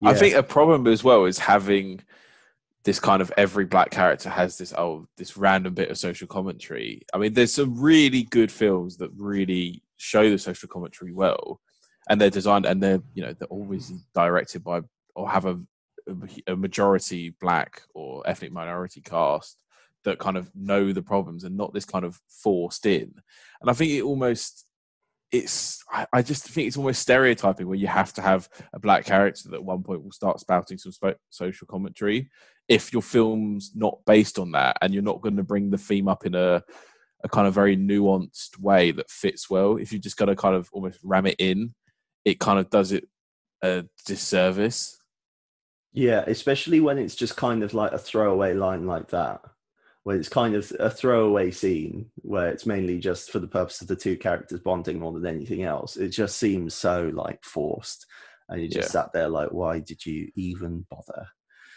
Yeah. 0.01 0.09
I 0.09 0.13
think 0.13 0.35
a 0.35 0.43
problem 0.43 0.85
as 0.87 1.03
well 1.03 1.25
is 1.25 1.39
having 1.39 2.01
this 2.83 2.99
kind 2.99 3.21
of 3.21 3.33
every 3.35 3.65
black 3.65 3.89
character 3.89 4.29
has 4.29 4.57
this 4.57 4.73
oh 4.73 5.07
this 5.17 5.35
random 5.35 5.73
bit 5.73 5.89
of 5.89 5.97
social 5.97 6.27
commentary. 6.27 7.01
I 7.13 7.17
mean, 7.17 7.33
there's 7.33 7.53
some 7.53 7.79
really 7.79 8.23
good 8.23 8.51
films 8.51 8.97
that 8.97 9.09
really 9.17 9.83
show 9.97 10.29
the 10.29 10.37
social 10.37 10.69
commentary 10.69 11.13
well, 11.13 11.59
and 12.09 12.21
they're 12.21 12.29
designed 12.29 12.65
and 12.65 12.81
they're 12.81 13.01
you 13.13 13.23
know 13.23 13.33
they're 13.33 13.47
always 13.49 13.91
directed 14.13 14.63
by 14.63 14.81
or 15.15 15.29
have 15.29 15.45
a 15.45 15.59
a 16.47 16.55
majority 16.55 17.35
black 17.41 17.81
or 17.93 18.23
ethnic 18.25 18.51
minority 18.51 19.01
cast 19.01 19.57
that 20.03 20.19
kind 20.19 20.37
of 20.37 20.49
know 20.55 20.93
the 20.93 21.01
problems 21.01 21.43
and 21.43 21.57
not 21.57 21.73
this 21.73 21.85
kind 21.85 22.05
of 22.05 22.19
forced 22.29 22.85
in. 22.85 23.13
And 23.61 23.69
I 23.69 23.73
think 23.73 23.91
it 23.91 24.03
almost 24.03 24.65
it's 25.31 25.83
I, 25.91 26.05
I, 26.13 26.21
just 26.21 26.47
think 26.47 26.67
it's 26.67 26.77
almost 26.77 27.01
stereotyping 27.01 27.67
where 27.67 27.77
you 27.77 27.87
have 27.87 28.13
to 28.13 28.21
have 28.21 28.47
a 28.73 28.79
black 28.79 29.05
character 29.05 29.49
that 29.49 29.57
at 29.57 29.63
one 29.63 29.83
point 29.83 30.03
will 30.03 30.11
start 30.11 30.39
spouting 30.39 30.77
some 30.77 30.93
sp- 30.95 31.19
social 31.29 31.67
commentary 31.67 32.29
if 32.69 32.93
your 32.93 33.01
film's 33.01 33.71
not 33.75 33.99
based 34.05 34.39
on 34.39 34.51
that 34.53 34.77
and 34.81 34.93
you're 34.93 35.03
not 35.03 35.21
going 35.21 35.35
to 35.35 35.43
bring 35.43 35.69
the 35.69 35.77
theme 35.77 36.07
up 36.07 36.25
in 36.25 36.33
a 36.35 36.63
a 37.23 37.29
kind 37.29 37.47
of 37.47 37.53
very 37.53 37.75
nuanced 37.75 38.57
way 38.59 38.91
that 38.91 39.09
fits 39.09 39.49
well 39.49 39.75
if 39.75 39.91
you 39.91 39.99
just 39.99 40.17
got 40.17 40.25
to 40.25 40.35
kind 40.35 40.55
of 40.55 40.69
almost 40.71 40.99
ram 41.03 41.25
it 41.25 41.35
in 41.39 41.73
it 42.23 42.39
kind 42.39 42.59
of 42.59 42.69
does 42.69 42.91
it 42.91 43.05
a 43.63 43.83
disservice 44.05 44.97
yeah, 45.97 46.23
especially 46.27 46.79
when 46.79 46.99
it's 46.99 47.15
just 47.15 47.35
kind 47.35 47.63
of 47.63 47.73
like 47.73 47.91
a 47.91 47.97
throwaway 47.97 48.53
line 48.53 48.85
like 48.85 49.07
that, 49.09 49.41
where 50.03 50.15
it's 50.15 50.29
kind 50.29 50.53
of 50.53 50.71
a 50.79 50.91
throwaway 50.91 51.49
scene 51.49 52.11
where 52.17 52.49
it's 52.49 52.67
mainly 52.67 52.99
just 52.99 53.31
for 53.31 53.39
the 53.39 53.47
purpose 53.47 53.81
of 53.81 53.87
the 53.87 53.95
two 53.95 54.15
characters 54.15 54.59
bonding 54.59 54.99
more 54.99 55.11
than 55.11 55.25
anything 55.25 55.63
else. 55.63 55.97
It 55.97 56.09
just 56.09 56.37
seems 56.37 56.75
so 56.75 57.11
like 57.15 57.43
forced, 57.43 58.05
and 58.47 58.61
you 58.61 58.67
just 58.67 58.89
yeah. 58.89 59.01
sat 59.01 59.11
there 59.11 59.27
like, 59.27 59.51
why 59.51 59.79
did 59.79 60.05
you 60.05 60.31
even 60.35 60.85
bother? 60.91 61.27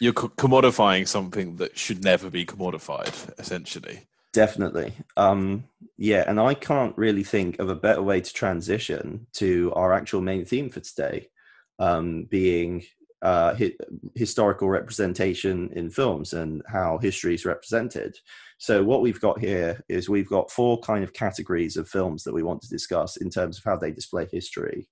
You're 0.00 0.12
commodifying 0.12 1.08
something 1.08 1.56
that 1.56 1.78
should 1.78 2.04
never 2.04 2.28
be 2.28 2.44
commodified, 2.44 3.38
essentially. 3.38 4.00
Definitely. 4.34 4.92
Um, 5.16 5.64
yeah, 5.96 6.24
and 6.26 6.38
I 6.38 6.52
can't 6.52 6.96
really 6.98 7.24
think 7.24 7.58
of 7.58 7.70
a 7.70 7.74
better 7.74 8.02
way 8.02 8.20
to 8.20 8.32
transition 8.34 9.28
to 9.34 9.72
our 9.74 9.94
actual 9.94 10.20
main 10.20 10.44
theme 10.44 10.68
for 10.68 10.80
today, 10.80 11.30
um, 11.78 12.24
being 12.24 12.84
uh, 13.22 13.54
hi- 13.54 13.76
historical 14.14 14.68
representation 14.68 15.70
in 15.74 15.90
films 15.90 16.32
and 16.32 16.62
how 16.66 16.98
history 16.98 17.34
is 17.34 17.44
represented. 17.44 18.16
So 18.58 18.82
what 18.82 19.02
we've 19.02 19.20
got 19.20 19.38
here 19.38 19.82
is 19.88 20.08
we've 20.08 20.28
got 20.28 20.50
four 20.50 20.80
kind 20.80 21.04
of 21.04 21.12
categories 21.12 21.76
of 21.76 21.88
films 21.88 22.24
that 22.24 22.34
we 22.34 22.42
want 22.42 22.62
to 22.62 22.68
discuss 22.68 23.16
in 23.16 23.30
terms 23.30 23.58
of 23.58 23.64
how 23.64 23.76
they 23.76 23.90
display 23.90 24.26
history. 24.30 24.88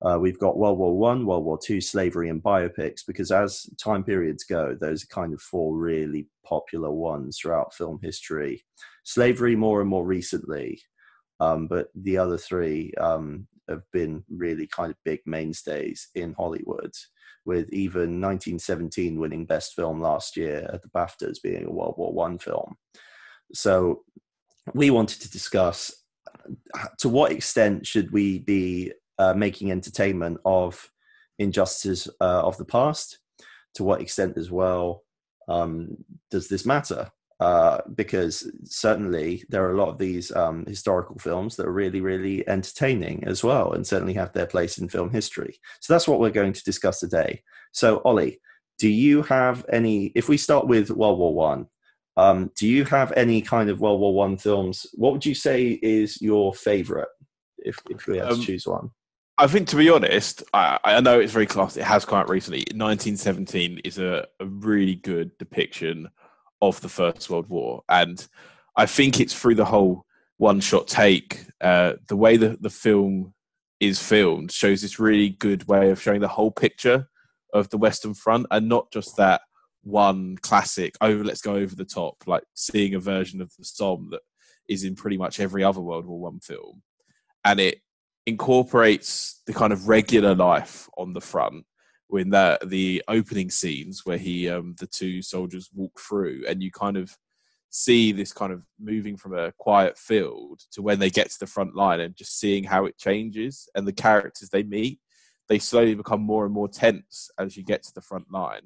Uh, 0.00 0.18
we've 0.20 0.38
got 0.38 0.56
World 0.56 0.78
War 0.78 0.96
One, 0.96 1.26
World 1.26 1.44
War 1.44 1.58
Two, 1.60 1.80
slavery, 1.80 2.28
and 2.28 2.42
biopics. 2.42 3.00
Because 3.06 3.32
as 3.32 3.68
time 3.82 4.04
periods 4.04 4.44
go, 4.44 4.76
those 4.80 5.02
are 5.02 5.08
kind 5.08 5.32
of 5.32 5.40
four 5.40 5.76
really 5.76 6.28
popular 6.44 6.92
ones 6.92 7.38
throughout 7.38 7.74
film 7.74 7.98
history. 8.02 8.64
Slavery 9.04 9.56
more 9.56 9.80
and 9.80 9.90
more 9.90 10.04
recently, 10.04 10.80
um, 11.40 11.66
but 11.66 11.88
the 11.96 12.18
other 12.18 12.38
three 12.38 12.92
um, 13.00 13.48
have 13.68 13.82
been 13.92 14.22
really 14.30 14.68
kind 14.68 14.90
of 14.90 14.96
big 15.04 15.20
mainstays 15.26 16.08
in 16.14 16.32
Hollywood 16.34 16.92
with 17.48 17.72
even 17.72 18.20
1917 18.20 19.18
winning 19.18 19.46
Best 19.46 19.74
Film 19.74 20.02
last 20.02 20.36
year 20.36 20.68
at 20.70 20.82
the 20.82 20.88
BAFTAs 20.90 21.42
being 21.42 21.64
a 21.64 21.72
World 21.72 21.94
War 21.96 22.12
One 22.12 22.38
film. 22.38 22.76
So 23.54 24.04
we 24.74 24.90
wanted 24.90 25.22
to 25.22 25.30
discuss 25.30 26.04
to 26.98 27.08
what 27.08 27.32
extent 27.32 27.86
should 27.86 28.12
we 28.12 28.40
be 28.40 28.92
uh, 29.18 29.32
making 29.32 29.70
entertainment 29.70 30.38
of 30.44 30.90
injustices 31.38 32.06
uh, 32.20 32.42
of 32.42 32.58
the 32.58 32.66
past? 32.66 33.18
To 33.76 33.84
what 33.84 34.02
extent 34.02 34.36
as 34.36 34.50
well 34.50 35.04
um, 35.48 35.96
does 36.30 36.48
this 36.48 36.66
matter? 36.66 37.10
Uh, 37.40 37.78
because 37.94 38.50
certainly 38.64 39.44
there 39.48 39.64
are 39.64 39.72
a 39.72 39.76
lot 39.76 39.88
of 39.88 39.98
these 39.98 40.34
um, 40.34 40.64
historical 40.66 41.16
films 41.18 41.54
that 41.56 41.66
are 41.66 41.72
really, 41.72 42.00
really 42.00 42.48
entertaining 42.48 43.22
as 43.26 43.44
well, 43.44 43.72
and 43.72 43.86
certainly 43.86 44.14
have 44.14 44.32
their 44.32 44.46
place 44.46 44.78
in 44.78 44.88
film 44.88 45.10
history. 45.10 45.60
So 45.80 45.92
that's 45.92 46.08
what 46.08 46.18
we're 46.18 46.30
going 46.30 46.52
to 46.52 46.64
discuss 46.64 46.98
today. 46.98 47.42
So, 47.72 48.02
Ollie, 48.04 48.40
do 48.78 48.88
you 48.88 49.22
have 49.22 49.64
any? 49.72 50.06
If 50.16 50.28
we 50.28 50.36
start 50.36 50.66
with 50.66 50.90
World 50.90 51.18
War 51.18 51.34
One, 51.34 51.66
um, 52.16 52.50
do 52.56 52.66
you 52.66 52.84
have 52.86 53.12
any 53.16 53.40
kind 53.40 53.70
of 53.70 53.80
World 53.80 54.00
War 54.00 54.14
One 54.14 54.36
films? 54.36 54.86
What 54.94 55.12
would 55.12 55.26
you 55.26 55.34
say 55.34 55.78
is 55.80 56.20
your 56.20 56.52
favorite, 56.54 57.08
if 57.58 57.78
if 57.88 58.06
we 58.08 58.18
had 58.18 58.32
um, 58.32 58.40
to 58.40 58.46
choose 58.46 58.66
one? 58.66 58.90
I 59.40 59.46
think, 59.46 59.68
to 59.68 59.76
be 59.76 59.88
honest, 59.88 60.42
I, 60.52 60.80
I, 60.82 61.00
know 61.00 61.20
it's 61.20 61.32
very 61.32 61.46
class. 61.46 61.76
It 61.76 61.84
has 61.84 62.04
out 62.08 62.28
recently. 62.28 62.64
1917 62.74 63.82
is 63.84 63.98
a, 63.98 64.26
a 64.40 64.46
really 64.46 64.96
good 64.96 65.30
depiction 65.38 66.08
of 66.60 66.80
the 66.80 66.88
First 66.88 67.28
World 67.30 67.48
War. 67.48 67.82
And 67.88 68.26
I 68.76 68.86
think 68.86 69.20
it's 69.20 69.34
through 69.34 69.56
the 69.56 69.64
whole 69.64 70.04
one 70.36 70.60
shot 70.60 70.86
take, 70.86 71.44
uh, 71.60 71.94
the 72.08 72.16
way 72.16 72.36
that 72.36 72.62
the 72.62 72.70
film 72.70 73.34
is 73.80 74.00
filmed 74.00 74.50
shows 74.50 74.82
this 74.82 74.98
really 74.98 75.30
good 75.30 75.66
way 75.68 75.90
of 75.90 76.00
showing 76.00 76.20
the 76.20 76.28
whole 76.28 76.50
picture 76.50 77.08
of 77.54 77.68
the 77.70 77.78
Western 77.78 78.14
Front 78.14 78.46
and 78.50 78.68
not 78.68 78.90
just 78.92 79.16
that 79.16 79.40
one 79.82 80.36
classic, 80.38 80.96
oh, 81.00 81.10
let's 81.10 81.40
go 81.40 81.54
over 81.54 81.74
the 81.74 81.84
top, 81.84 82.16
like 82.26 82.44
seeing 82.54 82.94
a 82.94 83.00
version 83.00 83.40
of 83.40 83.52
the 83.58 83.64
Somme 83.64 84.08
that 84.10 84.20
is 84.68 84.84
in 84.84 84.94
pretty 84.94 85.16
much 85.16 85.40
every 85.40 85.64
other 85.64 85.80
World 85.80 86.06
War 86.06 86.20
One 86.20 86.40
film. 86.40 86.82
And 87.44 87.58
it 87.60 87.80
incorporates 88.26 89.42
the 89.46 89.54
kind 89.54 89.72
of 89.72 89.88
regular 89.88 90.34
life 90.34 90.88
on 90.98 91.14
the 91.14 91.20
front 91.20 91.64
in 92.12 92.30
the 92.30 92.58
the 92.64 93.02
opening 93.08 93.50
scenes 93.50 94.02
where 94.04 94.18
he 94.18 94.48
um, 94.48 94.74
the 94.78 94.86
two 94.86 95.20
soldiers 95.22 95.70
walk 95.74 95.98
through 96.00 96.42
and 96.48 96.62
you 96.62 96.70
kind 96.70 96.96
of 96.96 97.16
see 97.70 98.12
this 98.12 98.32
kind 98.32 98.52
of 98.52 98.62
moving 98.80 99.16
from 99.16 99.36
a 99.36 99.52
quiet 99.58 99.98
field 99.98 100.60
to 100.72 100.80
when 100.80 100.98
they 100.98 101.10
get 101.10 101.30
to 101.30 101.38
the 101.38 101.46
front 101.46 101.74
line 101.74 102.00
and 102.00 102.16
just 102.16 102.40
seeing 102.40 102.64
how 102.64 102.86
it 102.86 102.96
changes 102.96 103.68
and 103.74 103.86
the 103.86 103.92
characters 103.92 104.48
they 104.48 104.62
meet 104.62 104.98
they 105.48 105.58
slowly 105.58 105.94
become 105.94 106.22
more 106.22 106.46
and 106.46 106.54
more 106.54 106.68
tense 106.68 107.30
as 107.38 107.58
you 107.58 107.62
get 107.62 107.82
to 107.82 107.92
the 107.94 108.00
front 108.00 108.24
line 108.32 108.62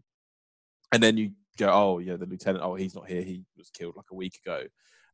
and 0.92 1.02
then 1.02 1.16
you 1.16 1.32
go 1.58 1.68
oh 1.68 1.98
yeah 1.98 2.16
the 2.16 2.26
lieutenant 2.26 2.64
oh 2.64 2.76
he's 2.76 2.94
not 2.94 3.08
here 3.08 3.22
he 3.22 3.42
was 3.58 3.70
killed 3.70 3.96
like 3.96 4.10
a 4.12 4.14
week 4.14 4.38
ago 4.46 4.62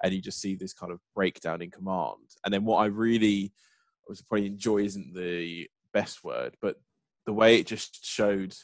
and 0.03 0.15
you 0.15 0.21
just 0.21 0.41
see 0.41 0.55
this 0.55 0.73
kind 0.73 0.93
of 0.93 1.01
breakdown 1.15 1.63
in 1.63 1.71
command. 1.71 2.37
And 2.45 2.53
then 2.53 2.65
what 2.65 2.79
I 2.79 2.87
really 2.87 3.53
I 4.07 4.09
was 4.09 4.23
probably 4.23 4.47
enjoy 4.47 4.79
isn't 4.79 5.15
the 5.15 5.69
best 5.93 6.25
word, 6.25 6.57
but 6.61 6.77
the 7.29 7.35
way 7.35 7.57
it 7.57 7.67
just 7.67 8.07
showed 8.07 8.55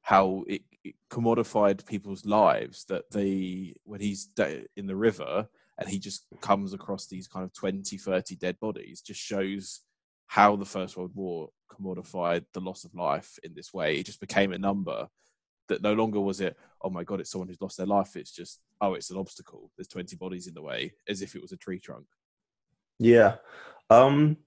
how 0.00 0.42
it, 0.48 0.62
it 0.82 0.96
commodified 1.08 1.86
people's 1.86 2.26
lives 2.26 2.84
that 2.88 3.08
they 3.12 3.76
when 3.84 4.00
he's 4.00 4.28
in 4.76 4.88
the 4.88 4.96
river 4.96 5.46
and 5.78 5.88
he 5.88 6.00
just 6.00 6.26
comes 6.40 6.74
across 6.74 7.06
these 7.06 7.28
kind 7.28 7.44
of 7.44 7.52
20 7.54 7.96
30 7.96 8.34
dead 8.34 8.58
bodies 8.58 9.02
just 9.02 9.20
shows 9.20 9.82
how 10.26 10.56
the 10.56 10.64
first 10.64 10.96
world 10.96 11.12
war 11.14 11.50
commodified 11.70 12.44
the 12.54 12.60
loss 12.60 12.82
of 12.82 12.92
life 12.92 13.38
in 13.44 13.54
this 13.54 13.72
way. 13.72 13.94
It 13.94 14.06
just 14.06 14.18
became 14.18 14.52
a 14.52 14.58
number 14.58 15.06
that 15.68 15.80
no 15.80 15.92
longer 15.92 16.20
was 16.20 16.40
it 16.40 16.56
oh 16.82 16.90
my 16.90 17.04
god 17.04 17.20
it's 17.20 17.30
someone 17.30 17.46
who's 17.46 17.62
lost 17.62 17.76
their 17.76 17.86
life. 17.86 18.16
It's 18.16 18.32
just 18.32 18.58
oh 18.80 18.94
it's 18.94 19.12
an 19.12 19.16
obstacle. 19.16 19.70
There's 19.76 19.86
20 19.86 20.16
bodies 20.16 20.48
in 20.48 20.54
the 20.54 20.62
way 20.62 20.94
as 21.08 21.22
if 21.22 21.36
it 21.36 21.40
was 21.40 21.52
a 21.52 21.56
tree 21.56 21.78
trunk. 21.78 22.06
Yeah. 22.98 23.36
Um 23.90 24.38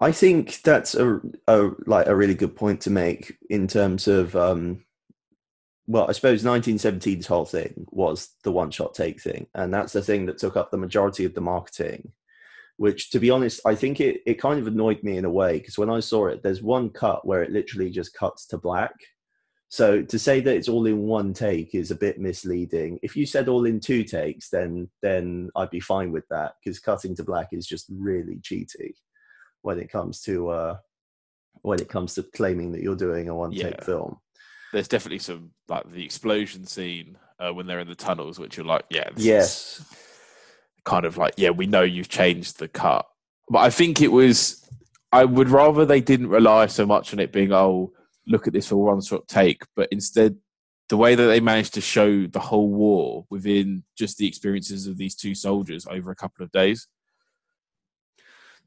I 0.00 0.12
think 0.12 0.62
that's 0.62 0.94
a, 0.94 1.20
a 1.48 1.70
like 1.86 2.06
a 2.06 2.14
really 2.14 2.34
good 2.34 2.54
point 2.54 2.82
to 2.82 2.90
make 2.90 3.36
in 3.50 3.66
terms 3.66 4.06
of 4.06 4.36
um, 4.36 4.84
well, 5.88 6.06
I 6.08 6.12
suppose 6.12 6.44
1917's 6.44 7.26
whole 7.26 7.46
thing 7.46 7.86
was 7.90 8.34
the 8.44 8.52
one 8.52 8.70
shot 8.70 8.94
take 8.94 9.20
thing, 9.20 9.46
and 9.54 9.74
that's 9.74 9.92
the 9.92 10.02
thing 10.02 10.26
that 10.26 10.38
took 10.38 10.56
up 10.56 10.70
the 10.70 10.76
majority 10.76 11.24
of 11.24 11.34
the 11.34 11.40
marketing. 11.40 12.12
Which, 12.76 13.10
to 13.10 13.18
be 13.18 13.30
honest, 13.30 13.60
I 13.66 13.74
think 13.74 14.00
it, 14.00 14.20
it 14.24 14.34
kind 14.34 14.60
of 14.60 14.68
annoyed 14.68 15.02
me 15.02 15.16
in 15.16 15.24
a 15.24 15.30
way 15.30 15.58
because 15.58 15.78
when 15.78 15.90
I 15.90 15.98
saw 15.98 16.26
it, 16.26 16.44
there's 16.44 16.62
one 16.62 16.90
cut 16.90 17.26
where 17.26 17.42
it 17.42 17.50
literally 17.50 17.90
just 17.90 18.14
cuts 18.14 18.46
to 18.48 18.58
black. 18.58 18.94
So 19.68 20.02
to 20.02 20.18
say 20.18 20.40
that 20.40 20.54
it's 20.54 20.68
all 20.68 20.86
in 20.86 21.00
one 21.00 21.32
take 21.34 21.74
is 21.74 21.90
a 21.90 21.96
bit 21.96 22.20
misleading. 22.20 23.00
If 23.02 23.16
you 23.16 23.26
said 23.26 23.48
all 23.48 23.64
in 23.64 23.80
two 23.80 24.04
takes, 24.04 24.50
then 24.50 24.88
then 25.02 25.50
I'd 25.56 25.70
be 25.70 25.80
fine 25.80 26.12
with 26.12 26.28
that 26.28 26.52
because 26.62 26.78
cutting 26.78 27.16
to 27.16 27.24
black 27.24 27.48
is 27.50 27.66
just 27.66 27.86
really 27.90 28.36
cheaty 28.36 28.92
when 29.62 29.78
it 29.78 29.90
comes 29.90 30.22
to 30.22 30.48
uh, 30.48 30.76
when 31.62 31.80
it 31.80 31.88
comes 31.88 32.14
to 32.14 32.22
claiming 32.22 32.72
that 32.72 32.82
you're 32.82 32.96
doing 32.96 33.28
a 33.28 33.34
one 33.34 33.52
take 33.52 33.74
yeah. 33.78 33.84
film. 33.84 34.18
There's 34.72 34.88
definitely 34.88 35.20
some 35.20 35.50
like 35.68 35.90
the 35.90 36.04
explosion 36.04 36.66
scene 36.66 37.16
uh, 37.38 37.52
when 37.52 37.66
they're 37.66 37.80
in 37.80 37.88
the 37.88 37.94
tunnels, 37.94 38.38
which 38.38 38.56
you're 38.56 38.66
like, 38.66 38.84
yeah, 38.90 39.08
yes, 39.16 39.84
kind 40.84 41.04
of 41.04 41.16
like, 41.16 41.34
yeah, 41.36 41.50
we 41.50 41.66
know 41.66 41.82
you've 41.82 42.08
changed 42.08 42.58
the 42.58 42.68
cut, 42.68 43.06
but 43.48 43.60
I 43.60 43.70
think 43.70 44.00
it 44.00 44.12
was. 44.12 44.64
I 45.10 45.24
would 45.24 45.48
rather 45.48 45.86
they 45.86 46.02
didn't 46.02 46.28
rely 46.28 46.66
so 46.66 46.84
much 46.84 47.14
on 47.14 47.18
it 47.18 47.32
being, 47.32 47.50
oh, 47.50 47.92
look 48.26 48.46
at 48.46 48.52
this 48.52 48.68
for 48.68 48.76
one 48.76 49.00
shot 49.00 49.26
take, 49.26 49.62
but 49.74 49.88
instead 49.90 50.36
the 50.90 50.96
way 50.96 51.14
that 51.14 51.24
they 51.24 51.40
managed 51.40 51.74
to 51.74 51.80
show 51.80 52.26
the 52.26 52.40
whole 52.40 52.68
war 52.68 53.24
within 53.30 53.84
just 53.96 54.18
the 54.18 54.26
experiences 54.26 54.86
of 54.86 54.96
these 54.96 55.14
two 55.14 55.34
soldiers 55.34 55.86
over 55.86 56.10
a 56.10 56.16
couple 56.16 56.44
of 56.44 56.52
days 56.52 56.88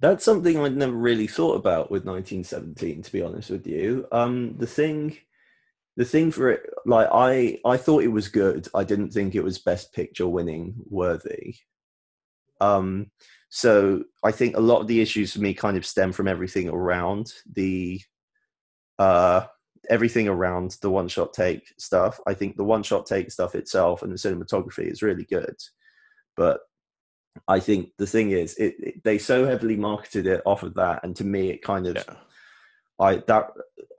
that's 0.02 0.26
something 0.26 0.58
I'd 0.58 0.76
never 0.76 0.92
really 0.92 1.28
thought 1.28 1.56
about 1.56 1.92
with 1.92 2.06
1917, 2.06 3.04
to 3.04 3.12
be 3.12 3.22
honest 3.22 3.52
with 3.52 3.68
you. 3.68 4.08
Um, 4.12 4.58
the 4.58 4.66
thing, 4.66 5.16
the 5.96 6.06
thing 6.06 6.32
for 6.32 6.50
it, 6.50 6.68
like 6.88 7.08
I, 7.14 7.60
I 7.64 7.78
thought 7.78 8.04
it 8.04 8.08
was 8.08 8.28
good. 8.28 8.68
I 8.74 8.84
didn't 8.84 9.12
think 9.12 9.36
it 9.36 9.44
was 9.44 9.60
Best 9.60 9.94
Picture 9.94 10.28
winning 10.28 10.74
worthy. 10.90 11.56
Um, 12.60 13.12
so 13.50 14.04
I 14.24 14.32
think 14.32 14.58
a 14.58 14.62
lot 14.62 14.82
of 14.82 14.88
the 14.88 15.02
issues 15.02 15.34
for 15.34 15.40
me 15.40 15.54
kind 15.54 15.78
of 15.78 15.86
stem 15.86 16.14
from 16.14 16.28
everything 16.28 16.68
around 16.68 17.32
the, 17.54 18.02
uh, 18.98 19.46
everything 19.88 20.28
around 20.28 20.78
the 20.82 20.90
one 20.90 21.10
shot 21.10 21.32
take 21.34 21.72
stuff. 21.78 22.20
I 22.26 22.34
think 22.34 22.58
the 22.58 22.64
one 22.64 22.82
shot 22.82 23.06
take 23.06 23.32
stuff 23.32 23.54
itself 23.54 24.02
and 24.02 24.12
the 24.12 24.16
cinematography 24.16 24.92
is 24.92 25.04
really 25.04 25.26
good, 25.26 25.58
but 26.36 26.62
I 27.48 27.60
think 27.60 27.92
the 27.98 28.08
thing 28.08 28.32
is, 28.32 28.56
it, 28.56 28.76
it, 28.80 29.04
they 29.04 29.18
so 29.18 29.46
heavily 29.46 29.76
marketed 29.76 30.28
it 30.28 30.42
off 30.46 30.64
of 30.64 30.74
that, 30.76 31.04
and 31.04 31.16
to 31.16 31.24
me, 31.24 31.50
it 31.50 31.62
kind 31.62 31.88
of, 31.88 31.96
yeah. 31.96 32.16
I 33.00 33.16
that 33.28 33.52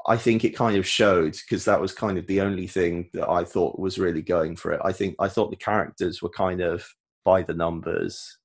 I 0.07 0.17
think 0.17 0.45
it 0.45 0.57
kind 0.57 0.77
of 0.77 0.87
showed 0.87 1.33
because 1.33 1.65
that 1.65 1.81
was 1.81 1.93
kind 1.93 2.19
of 2.19 2.27
the 2.27 2.41
only 2.41 2.67
thing 2.67 3.11
that 3.15 3.29
I 3.29 3.45
thought 3.45 3.79
was 3.79 3.99
really 3.99 4.23
going 4.23 4.57
for 4.57 4.73
it. 4.73 4.81
I 4.85 4.93
think 4.93 5.17
I 5.19 5.29
thought 5.29 5.51
the 5.51 5.57
characters 5.57 6.23
were 6.23 6.31
kind 6.31 6.61
of 6.61 6.87
by 7.25 7.43
the 7.43 7.55
numbers, 7.55 8.39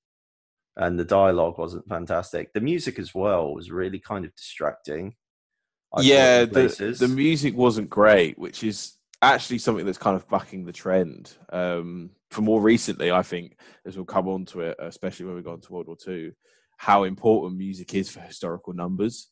and 0.75 0.99
the 0.99 1.05
dialogue 1.05 1.57
wasn't 1.57 1.87
fantastic. 1.87 2.53
The 2.53 2.61
music 2.61 2.99
as 2.99 3.13
well 3.13 3.53
was 3.53 3.71
really 3.71 3.99
kind 3.99 4.25
of 4.25 4.35
distracting. 4.35 5.15
I 5.93 6.01
yeah, 6.01 6.45
the 6.45 6.95
the 6.99 7.07
music 7.07 7.55
wasn't 7.55 7.89
great, 7.89 8.37
which 8.37 8.63
is 8.63 8.93
actually 9.21 9.57
something 9.57 9.85
that's 9.85 9.97
kind 9.97 10.15
of 10.15 10.27
bucking 10.27 10.65
the 10.65 10.73
trend. 10.73 11.33
Um, 11.49 12.11
for 12.29 12.41
more 12.41 12.61
recently, 12.61 13.11
I 13.11 13.23
think, 13.23 13.57
as 13.85 13.95
we'll 13.95 14.05
come 14.05 14.27
on 14.27 14.45
to 14.45 14.61
it, 14.61 14.75
especially 14.79 15.25
when 15.25 15.35
we 15.35 15.41
go 15.41 15.53
into 15.53 15.71
World 15.71 15.87
War 15.87 15.97
II, 16.07 16.31
how 16.77 17.03
important 17.03 17.57
music 17.57 17.93
is 17.93 18.09
for 18.09 18.19
historical 18.19 18.73
numbers. 18.73 19.29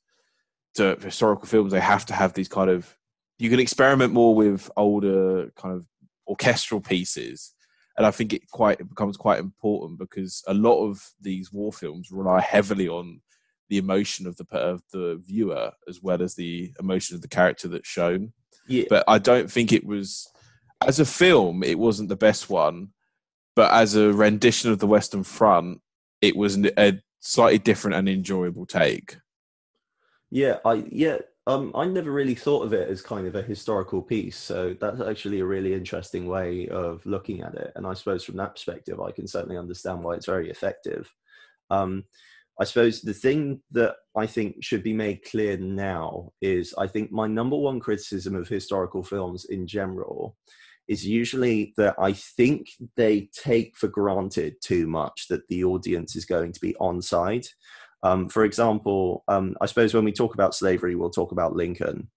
To 0.75 0.95
for 0.97 1.05
historical 1.05 1.47
films, 1.47 1.71
they 1.71 1.79
have 1.79 2.05
to 2.07 2.13
have 2.13 2.33
these 2.33 2.49
kind 2.49 2.69
of. 2.69 2.97
You 3.37 3.49
can 3.49 3.59
experiment 3.59 4.13
more 4.13 4.33
with 4.33 4.69
older 4.77 5.51
kind 5.57 5.75
of 5.75 5.85
orchestral 6.27 6.81
pieces, 6.81 7.53
and 7.97 8.05
I 8.05 8.11
think 8.11 8.33
it 8.33 8.49
quite 8.49 8.79
it 8.79 8.89
becomes 8.89 9.15
quite 9.17 9.39
important 9.39 9.99
because 9.99 10.43
a 10.47 10.53
lot 10.53 10.85
of 10.85 11.01
these 11.21 11.51
war 11.53 11.71
films 11.71 12.11
rely 12.11 12.41
heavily 12.41 12.87
on 12.87 13.21
the 13.69 13.77
emotion 13.77 14.27
of 14.27 14.35
the 14.37 14.45
of 14.57 14.81
the 14.91 15.21
viewer 15.25 15.71
as 15.87 16.01
well 16.01 16.21
as 16.21 16.35
the 16.35 16.73
emotion 16.79 17.15
of 17.15 17.21
the 17.21 17.27
character 17.27 17.67
that's 17.67 17.87
shown. 17.87 18.33
Yeah. 18.67 18.85
But 18.89 19.03
I 19.07 19.17
don't 19.17 19.49
think 19.49 19.71
it 19.71 19.85
was 19.85 20.27
as 20.81 20.99
a 20.99 21.05
film, 21.05 21.63
it 21.63 21.79
wasn't 21.79 22.09
the 22.09 22.15
best 22.15 22.49
one. 22.49 22.89
But 23.55 23.71
as 23.73 23.95
a 23.95 24.11
rendition 24.11 24.71
of 24.71 24.79
the 24.79 24.87
Western 24.87 25.23
Front, 25.23 25.81
it 26.21 26.35
was 26.35 26.57
a 26.77 26.99
slightly 27.21 27.57
different 27.57 27.95
and 27.95 28.09
enjoyable 28.09 28.65
take. 28.65 29.17
Yeah, 30.29 30.57
I 30.65 30.85
yeah, 30.89 31.19
um, 31.47 31.71
I 31.75 31.85
never 31.85 32.11
really 32.11 32.35
thought 32.35 32.65
of 32.65 32.73
it 32.73 32.89
as 32.89 33.01
kind 33.01 33.27
of 33.27 33.35
a 33.35 33.41
historical 33.41 34.01
piece. 34.01 34.37
So 34.37 34.75
that's 34.79 34.99
actually 34.99 35.39
a 35.39 35.45
really 35.45 35.73
interesting 35.73 36.27
way 36.27 36.67
of 36.67 37.05
looking 37.05 37.41
at 37.41 37.55
it. 37.55 37.71
And 37.75 37.87
I 37.87 37.93
suppose 37.93 38.23
from 38.23 38.37
that 38.37 38.55
perspective, 38.55 38.99
I 38.99 39.11
can 39.11 39.27
certainly 39.27 39.57
understand 39.57 40.03
why 40.03 40.15
it's 40.15 40.25
very 40.25 40.49
effective. 40.49 41.09
Um, 41.69 42.03
I 42.59 42.63
suppose 42.63 43.01
the 43.01 43.13
thing 43.13 43.61
that 43.71 43.95
I 44.15 44.25
think 44.25 44.63
should 44.63 44.81
be 44.81 44.93
made 44.93 45.25
clear 45.25 45.57
now 45.57 46.31
is 46.41 46.73
I 46.77 46.87
think 46.87 47.11
my 47.11 47.27
number 47.27 47.57
one 47.57 47.79
criticism 47.79 48.35
of 48.35 48.47
historical 48.47 49.03
films 49.03 49.45
in 49.45 49.67
general 49.67 50.37
is 50.87 51.05
usually 51.05 51.73
that 51.77 51.95
I 51.99 52.13
think 52.13 52.69
they 52.95 53.29
take 53.33 53.75
for 53.75 53.87
granted 53.87 54.55
too 54.61 54.87
much 54.87 55.27
that 55.29 55.47
the 55.47 55.63
audience 55.63 56.15
is 56.15 56.25
going 56.25 56.51
to 56.53 56.59
be 56.59 56.75
on 56.77 57.01
side. 57.01 57.47
Um, 58.03 58.29
for 58.29 58.43
example, 58.43 59.23
um, 59.27 59.55
I 59.61 59.65
suppose 59.65 59.93
when 59.93 60.05
we 60.05 60.11
talk 60.11 60.35
about 60.35 60.53
slavery, 60.53 60.95
we'll 60.95 61.09
talk 61.09 61.31
about 61.31 61.55
Lincoln. 61.55 62.09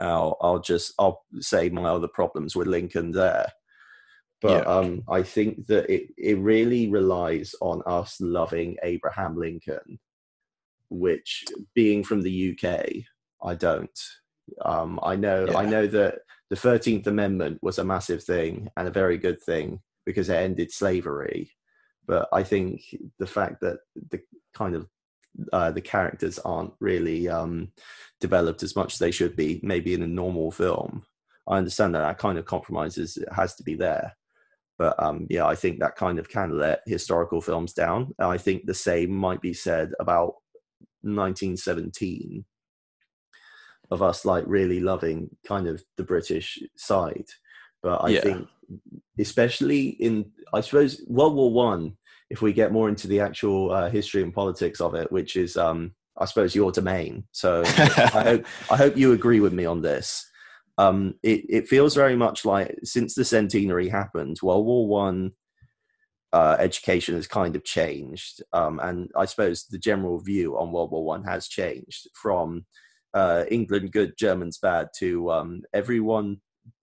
I'll, 0.00 0.36
I'll 0.40 0.58
just 0.58 0.92
I'll 0.98 1.24
say 1.40 1.68
my 1.68 1.84
other 1.84 2.08
problems 2.08 2.54
with 2.54 2.66
Lincoln 2.66 3.12
there. 3.12 3.46
But 4.42 4.64
yeah. 4.64 4.70
um, 4.70 5.02
I 5.08 5.22
think 5.22 5.66
that 5.68 5.88
it, 5.88 6.08
it 6.18 6.38
really 6.38 6.88
relies 6.88 7.54
on 7.62 7.82
us 7.86 8.20
loving 8.20 8.76
Abraham 8.82 9.38
Lincoln, 9.38 9.98
which 10.90 11.44
being 11.74 12.04
from 12.04 12.20
the 12.20 12.52
UK, 12.52 12.86
I 13.42 13.54
don't. 13.54 13.98
Um, 14.62 15.00
I 15.02 15.16
know 15.16 15.46
yeah. 15.46 15.56
I 15.56 15.64
know 15.64 15.86
that 15.86 16.18
the 16.50 16.56
Thirteenth 16.56 17.06
Amendment 17.06 17.58
was 17.62 17.78
a 17.78 17.84
massive 17.84 18.22
thing 18.22 18.68
and 18.76 18.86
a 18.86 18.92
very 18.92 19.18
good 19.18 19.40
thing 19.42 19.80
because 20.04 20.28
it 20.28 20.36
ended 20.36 20.72
slavery. 20.72 21.50
But 22.06 22.28
I 22.32 22.42
think 22.44 22.82
the 23.18 23.26
fact 23.26 23.60
that 23.62 23.78
the 24.10 24.20
kind 24.54 24.76
of 24.76 24.86
uh, 25.52 25.70
the 25.70 25.80
characters 25.80 26.38
aren't 26.38 26.72
really 26.80 27.28
um, 27.28 27.72
developed 28.20 28.62
as 28.62 28.74
much 28.74 28.94
as 28.94 28.98
they 28.98 29.10
should 29.10 29.36
be, 29.36 29.60
maybe 29.62 29.92
in 29.92 30.02
a 30.02 30.06
normal 30.06 30.50
film. 30.50 31.04
I 31.48 31.58
understand 31.58 31.94
that 31.94 32.00
that 32.00 32.18
kind 32.18 32.38
of 32.38 32.46
compromises 32.46 33.18
has 33.32 33.54
to 33.56 33.62
be 33.62 33.74
there. 33.74 34.16
But 34.78 35.00
um, 35.02 35.26
yeah, 35.30 35.46
I 35.46 35.54
think 35.54 35.80
that 35.80 35.96
kind 35.96 36.18
of 36.18 36.28
can 36.28 36.58
let 36.58 36.80
historical 36.86 37.40
films 37.40 37.72
down. 37.72 38.14
I 38.18 38.38
think 38.38 38.66
the 38.66 38.74
same 38.74 39.10
might 39.10 39.40
be 39.40 39.54
said 39.54 39.92
about 40.00 40.34
1917 41.02 42.44
of 43.90 44.02
us 44.02 44.24
like 44.24 44.44
really 44.46 44.80
loving 44.80 45.30
kind 45.46 45.66
of 45.66 45.82
the 45.96 46.04
British 46.04 46.58
side. 46.76 47.26
But 47.82 48.04
I 48.04 48.08
yeah. 48.08 48.20
think, 48.20 48.48
especially 49.18 49.88
in, 49.88 50.30
I 50.52 50.60
suppose, 50.60 51.02
World 51.06 51.34
War 51.34 51.52
One, 51.52 51.96
if 52.30 52.42
we 52.42 52.52
get 52.52 52.72
more 52.72 52.88
into 52.88 53.06
the 53.06 53.20
actual 53.20 53.70
uh, 53.70 53.88
history 53.90 54.22
and 54.22 54.34
politics 54.34 54.80
of 54.80 54.94
it, 54.94 55.10
which 55.12 55.36
is, 55.36 55.56
um, 55.56 55.92
I 56.18 56.24
suppose, 56.24 56.54
your 56.54 56.72
domain. 56.72 57.24
So 57.32 57.62
I 57.64 58.22
hope 58.24 58.46
I 58.70 58.76
hope 58.76 58.96
you 58.96 59.12
agree 59.12 59.40
with 59.40 59.52
me 59.52 59.64
on 59.64 59.82
this 59.82 60.28
um, 60.78 61.14
it, 61.22 61.44
it 61.48 61.68
feels 61.68 61.94
very 61.94 62.16
much 62.16 62.44
like 62.44 62.76
since 62.84 63.14
the 63.14 63.24
centenary 63.24 63.88
happened, 63.88 64.38
World 64.42 64.66
War 64.66 64.86
One 64.86 65.32
uh, 66.32 66.56
education 66.58 67.14
has 67.14 67.26
kind 67.26 67.56
of 67.56 67.64
changed, 67.64 68.42
um, 68.52 68.78
and 68.80 69.10
I 69.16 69.24
suppose 69.24 69.64
the 69.64 69.78
general 69.78 70.20
view 70.20 70.58
on 70.58 70.72
World 70.72 70.90
War 70.90 71.04
One 71.04 71.24
has 71.24 71.48
changed 71.48 72.08
from 72.14 72.66
uh, 73.14 73.44
England 73.50 73.92
good, 73.92 74.16
Germans 74.16 74.58
bad 74.58 74.88
to 74.98 75.30
um, 75.30 75.62
everyone 75.72 76.40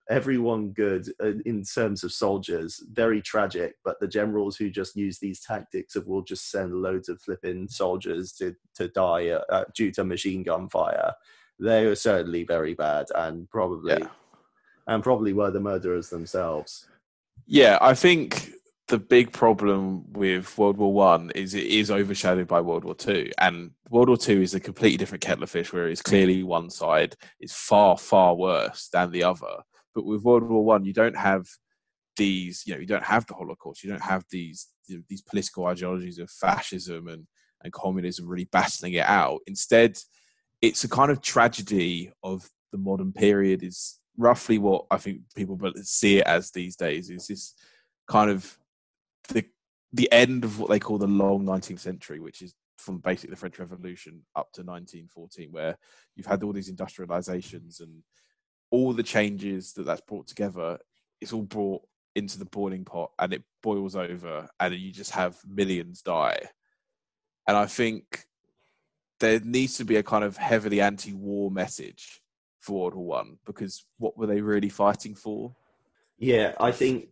everyone 0.09 0.67
good 0.71 1.07
uh, 1.23 1.31
in 1.45 1.63
terms 1.63 2.03
of 2.03 2.11
soldiers, 2.11 2.83
very 2.91 3.21
tragic. 3.21 3.75
But 3.85 3.99
the 4.01 4.07
generals 4.07 4.57
who 4.57 4.69
just 4.69 4.97
use 4.97 5.17
these 5.17 5.39
tactics 5.39 5.95
of 5.95 6.05
we'll 6.07 6.23
just 6.23 6.51
send 6.51 6.73
loads 6.73 7.07
of 7.07 7.21
flipping 7.21 7.67
soldiers 7.69 8.33
to 8.33 8.53
to 8.75 8.87
die 8.89 9.29
uh, 9.29 9.41
uh, 9.49 9.63
due 9.75 9.91
to 9.91 10.03
machine 10.03 10.43
gun 10.43 10.69
fire, 10.69 11.13
they 11.59 11.85
were 11.85 11.95
certainly 11.95 12.43
very 12.43 12.73
bad 12.73 13.05
and 13.15 13.49
probably 13.49 13.93
Yeah. 13.99 14.07
and 14.87 15.01
probably 15.03 15.33
were 15.33 15.51
the 15.51 15.61
murderers 15.61 16.09
themselves. 16.09 16.87
Yeah, 17.45 17.77
I 17.81 17.93
think 17.93 18.51
the 18.87 18.97
big 18.97 19.31
problem 19.31 20.11
with 20.11 20.57
World 20.57 20.77
War 20.77 20.93
One 20.93 21.31
is 21.35 21.53
it 21.53 21.65
is 21.65 21.89
overshadowed 21.89 22.47
by 22.47 22.61
World 22.61 22.83
War 22.83 22.95
Two, 22.95 23.31
and 23.37 23.71
World 23.89 24.09
War 24.09 24.17
Two 24.17 24.41
is 24.41 24.53
a 24.53 24.59
completely 24.59 24.97
different 24.97 25.23
kettle 25.23 25.43
of 25.43 25.49
fish. 25.49 25.71
Where 25.71 25.87
it's 25.87 26.01
clearly 26.01 26.43
one 26.43 26.69
side 26.69 27.15
is 27.39 27.53
far 27.53 27.97
far 27.97 28.35
worse 28.35 28.89
than 28.91 29.11
the 29.11 29.23
other. 29.23 29.63
But 29.95 30.05
with 30.05 30.23
World 30.23 30.43
War 30.43 30.65
One, 30.65 30.83
you 30.83 30.93
don't 30.93 31.15
have 31.15 31.47
these. 32.17 32.63
You 32.65 32.73
know, 32.73 32.79
you 32.81 32.87
don't 32.87 33.03
have 33.03 33.25
the 33.25 33.35
Holocaust. 33.35 33.83
You 33.83 33.89
don't 33.89 34.01
have 34.01 34.25
these 34.29 34.67
you 34.87 34.97
know, 34.97 35.03
these 35.07 35.21
political 35.21 35.65
ideologies 35.65 36.19
of 36.19 36.29
fascism 36.29 37.07
and 37.07 37.25
and 37.63 37.71
communism 37.71 38.27
really 38.27 38.49
battling 38.51 38.93
it 38.93 39.07
out. 39.07 39.39
Instead, 39.47 39.97
it's 40.61 40.83
a 40.83 40.89
kind 40.89 41.09
of 41.09 41.21
tragedy 41.21 42.11
of 42.21 42.49
the 42.73 42.77
modern 42.77 43.13
period. 43.13 43.63
Is 43.63 43.99
roughly 44.17 44.57
what 44.57 44.85
I 44.91 44.97
think 44.97 45.21
people 45.35 45.57
see 45.83 46.17
it 46.17 46.27
as 46.27 46.51
these 46.51 46.75
days. 46.75 47.09
Is 47.09 47.27
this 47.27 47.53
kind 48.07 48.29
of 48.29 48.57
the 49.29 49.45
the 49.93 50.11
end 50.11 50.43
of 50.43 50.59
what 50.59 50.69
they 50.69 50.79
call 50.79 50.97
the 50.97 51.07
long 51.07 51.45
19th 51.45 51.79
century, 51.79 52.19
which 52.19 52.41
is 52.41 52.55
from 52.77 52.97
basically 52.97 53.29
the 53.29 53.37
French 53.37 53.59
Revolution 53.59 54.23
up 54.35 54.51
to 54.53 54.61
1914, 54.61 55.51
where 55.51 55.77
you've 56.15 56.25
had 56.25 56.43
all 56.43 56.51
these 56.51 56.71
industrializations 56.71 57.79
and 57.79 58.01
all 58.71 58.91
the 58.91 59.03
changes 59.03 59.73
that 59.73 59.85
that's 59.85 60.01
brought 60.01 60.27
together. 60.27 60.79
It's 61.21 61.31
all 61.31 61.43
brought 61.43 61.83
into 62.15 62.39
the 62.39 62.45
boiling 62.45 62.85
pot, 62.85 63.11
and 63.19 63.33
it 63.33 63.43
boils 63.61 63.95
over, 63.95 64.49
and 64.59 64.73
you 64.73 64.91
just 64.91 65.11
have 65.11 65.37
millions 65.47 66.01
die. 66.01 66.39
And 67.47 67.55
I 67.55 67.67
think 67.67 68.25
there 69.19 69.39
needs 69.41 69.77
to 69.77 69.85
be 69.85 69.97
a 69.97 70.03
kind 70.03 70.23
of 70.23 70.37
heavily 70.37 70.81
anti-war 70.81 71.51
message 71.51 72.21
for 72.59 72.81
World 72.81 72.95
War 72.95 73.05
One 73.05 73.37
because 73.45 73.85
what 73.97 74.17
were 74.17 74.27
they 74.27 74.41
really 74.41 74.69
fighting 74.69 75.15
for? 75.15 75.55
Yeah, 76.17 76.53
I 76.59 76.71
think 76.71 77.09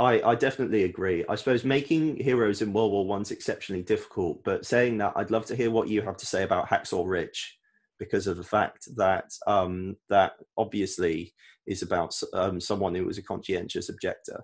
I, 0.00 0.30
I 0.30 0.34
definitely 0.34 0.84
agree. 0.84 1.26
I 1.28 1.34
suppose 1.34 1.62
making 1.62 2.16
heroes 2.16 2.62
in 2.62 2.72
World 2.72 2.92
War 2.92 3.06
One's 3.06 3.30
exceptionally 3.30 3.82
difficult, 3.82 4.42
but 4.44 4.64
saying 4.64 4.96
that, 4.98 5.12
I'd 5.14 5.30
love 5.30 5.44
to 5.46 5.54
hear 5.56 5.70
what 5.70 5.88
you 5.88 6.00
have 6.00 6.16
to 6.16 6.26
say 6.26 6.42
about 6.42 6.68
Hacksaw 6.70 7.06
Ridge, 7.06 7.58
because 7.98 8.26
of 8.26 8.38
the 8.38 8.42
fact 8.42 8.88
that 8.96 9.30
um, 9.46 9.96
that 10.08 10.32
obviously 10.56 11.34
is 11.66 11.82
about 11.82 12.18
um, 12.32 12.58
someone 12.60 12.94
who 12.94 13.04
was 13.04 13.18
a 13.18 13.22
conscientious 13.22 13.90
objector 13.90 14.42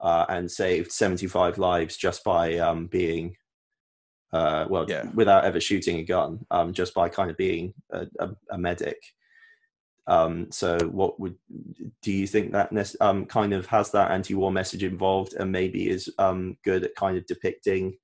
uh, 0.00 0.24
and 0.28 0.48
saved 0.48 0.92
75 0.92 1.58
lives 1.58 1.96
just 1.96 2.22
by 2.22 2.58
um, 2.58 2.86
being, 2.86 3.34
uh, 4.32 4.66
well, 4.70 4.86
Yeah. 4.88 5.10
without 5.14 5.44
ever 5.44 5.60
shooting 5.60 5.98
a 5.98 6.04
gun, 6.04 6.46
um, 6.52 6.72
just 6.72 6.94
by 6.94 7.08
kind 7.08 7.28
of 7.28 7.36
being 7.36 7.74
a, 7.90 8.06
a, 8.20 8.30
a 8.52 8.58
medic. 8.58 9.02
Um, 10.06 10.50
so, 10.50 10.78
what 10.90 11.20
would 11.20 11.36
do 12.02 12.12
you 12.12 12.26
think 12.26 12.52
that 12.52 12.72
um, 13.00 13.24
kind 13.26 13.52
of 13.52 13.66
has 13.66 13.90
that 13.92 14.10
anti-war 14.10 14.50
message 14.50 14.82
involved, 14.82 15.34
and 15.34 15.52
maybe 15.52 15.88
is 15.88 16.10
um, 16.18 16.56
good 16.64 16.84
at 16.84 16.96
kind 16.96 17.16
of 17.16 17.26
depicting 17.26 17.96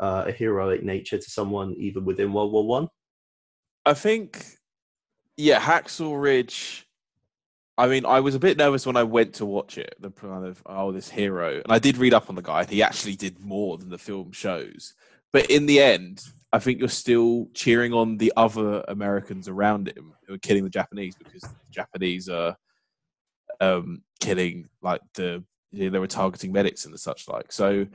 uh, 0.00 0.24
a 0.26 0.32
heroic 0.32 0.82
nature 0.82 1.18
to 1.18 1.30
someone 1.30 1.74
even 1.74 2.04
within 2.04 2.32
World 2.32 2.52
War 2.52 2.66
One? 2.66 2.88
I 3.86 3.94
think, 3.94 4.44
yeah, 5.36 5.60
Hacksaw 5.60 6.20
Ridge. 6.20 6.84
I 7.76 7.86
mean, 7.86 8.04
I 8.04 8.18
was 8.18 8.34
a 8.34 8.40
bit 8.40 8.58
nervous 8.58 8.84
when 8.84 8.96
I 8.96 9.04
went 9.04 9.34
to 9.34 9.46
watch 9.46 9.78
it. 9.78 9.94
The 10.00 10.10
kind 10.10 10.44
of 10.44 10.60
oh, 10.66 10.90
this 10.90 11.08
hero, 11.08 11.54
and 11.54 11.72
I 11.72 11.78
did 11.78 11.98
read 11.98 12.14
up 12.14 12.28
on 12.28 12.34
the 12.34 12.42
guy, 12.42 12.62
and 12.62 12.70
he 12.70 12.82
actually 12.82 13.14
did 13.14 13.38
more 13.38 13.78
than 13.78 13.90
the 13.90 13.98
film 13.98 14.32
shows. 14.32 14.94
But 15.32 15.50
in 15.50 15.66
the 15.66 15.80
end, 15.80 16.22
I 16.52 16.58
think 16.58 16.78
you're 16.78 16.88
still 16.88 17.48
cheering 17.52 17.92
on 17.92 18.16
the 18.16 18.32
other 18.36 18.84
Americans 18.88 19.48
around 19.48 19.88
him 19.88 20.14
who 20.26 20.34
are 20.34 20.38
killing 20.38 20.64
the 20.64 20.70
Japanese 20.70 21.14
because 21.16 21.42
the 21.42 21.70
Japanese 21.70 22.28
are 22.28 22.56
um, 23.60 24.02
killing 24.20 24.68
like 24.82 25.02
the 25.14 25.44
you 25.70 25.84
know, 25.84 25.90
they 25.90 25.98
were 25.98 26.06
targeting 26.06 26.52
medics 26.52 26.84
and 26.84 26.94
the 26.94 26.98
such 26.98 27.28
like. 27.28 27.52
So 27.52 27.86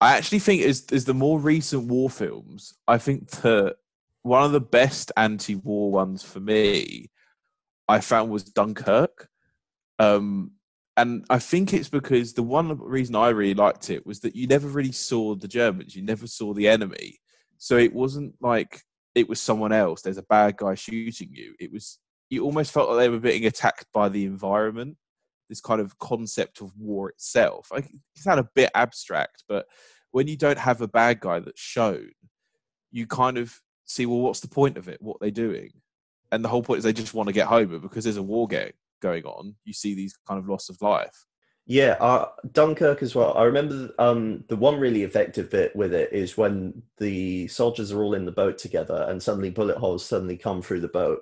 I 0.00 0.16
actually 0.16 0.38
think 0.38 0.62
as 0.62 0.86
as 0.92 1.04
the 1.04 1.14
more 1.14 1.38
recent 1.40 1.88
war 1.88 2.08
films, 2.08 2.74
I 2.86 2.98
think 2.98 3.28
that 3.42 3.76
one 4.22 4.44
of 4.44 4.52
the 4.52 4.60
best 4.60 5.10
anti-war 5.16 5.90
ones 5.90 6.22
for 6.22 6.40
me 6.40 7.10
I 7.90 8.00
found 8.00 8.30
was 8.30 8.44
Dunkirk. 8.44 9.28
Um, 9.98 10.52
and 10.96 11.24
I 11.28 11.40
think 11.40 11.74
it's 11.74 11.88
because 11.88 12.34
the 12.34 12.42
one 12.42 12.78
reason 12.78 13.16
I 13.16 13.30
really 13.30 13.54
liked 13.54 13.90
it 13.90 14.06
was 14.06 14.20
that 14.20 14.36
you 14.36 14.46
never 14.46 14.68
really 14.68 14.92
saw 14.92 15.34
the 15.34 15.48
Germans, 15.48 15.96
you 15.96 16.02
never 16.02 16.26
saw 16.26 16.54
the 16.54 16.68
enemy. 16.68 17.18
So 17.60 17.76
it 17.76 17.92
wasn't 17.92 18.34
like 18.40 18.80
it 19.14 19.28
was 19.28 19.38
someone 19.38 19.70
else. 19.70 20.00
There's 20.00 20.18
a 20.18 20.22
bad 20.22 20.56
guy 20.56 20.74
shooting 20.74 21.28
you. 21.30 21.54
It 21.60 21.70
was 21.70 21.98
you 22.30 22.42
almost 22.42 22.72
felt 22.72 22.88
like 22.88 22.98
they 22.98 23.08
were 23.08 23.20
being 23.20 23.44
attacked 23.44 23.86
by 23.92 24.08
the 24.08 24.24
environment. 24.24 24.96
This 25.48 25.60
kind 25.60 25.80
of 25.80 25.98
concept 25.98 26.60
of 26.62 26.72
war 26.78 27.10
itself. 27.10 27.68
Like, 27.72 27.84
it 27.86 28.00
sound 28.16 28.40
a 28.40 28.48
bit 28.54 28.70
abstract, 28.74 29.44
but 29.48 29.66
when 30.12 30.26
you 30.26 30.36
don't 30.36 30.58
have 30.58 30.80
a 30.80 30.88
bad 30.88 31.20
guy 31.20 31.40
that's 31.40 31.60
shown, 31.60 32.10
you 32.92 33.06
kind 33.06 33.36
of 33.36 33.60
see, 33.84 34.06
well, 34.06 34.20
what's 34.20 34.40
the 34.40 34.48
point 34.48 34.78
of 34.78 34.88
it? 34.88 35.02
What 35.02 35.18
they're 35.20 35.30
doing? 35.30 35.70
And 36.32 36.44
the 36.44 36.48
whole 36.48 36.62
point 36.62 36.78
is 36.78 36.84
they 36.84 36.92
just 36.92 37.14
want 37.14 37.26
to 37.26 37.32
get 37.32 37.48
home, 37.48 37.68
but 37.68 37.82
because 37.82 38.04
there's 38.04 38.16
a 38.16 38.22
war 38.22 38.46
go- 38.46 38.70
going 39.02 39.24
on, 39.24 39.56
you 39.64 39.72
see 39.72 39.94
these 39.94 40.14
kind 40.26 40.38
of 40.38 40.48
loss 40.48 40.68
of 40.68 40.80
life. 40.80 41.26
Yeah, 41.70 41.96
uh, 42.00 42.26
Dunkirk 42.50 43.00
as 43.00 43.14
well. 43.14 43.38
I 43.38 43.44
remember 43.44 43.90
um, 44.00 44.42
the 44.48 44.56
one 44.56 44.80
really 44.80 45.04
effective 45.04 45.50
bit 45.50 45.76
with 45.76 45.94
it 45.94 46.12
is 46.12 46.36
when 46.36 46.82
the 46.98 47.46
soldiers 47.46 47.92
are 47.92 48.02
all 48.02 48.14
in 48.14 48.24
the 48.24 48.32
boat 48.32 48.58
together 48.58 49.06
and 49.08 49.22
suddenly 49.22 49.50
bullet 49.50 49.76
holes 49.76 50.04
suddenly 50.04 50.36
come 50.36 50.62
through 50.62 50.80
the 50.80 50.88
boat. 50.88 51.20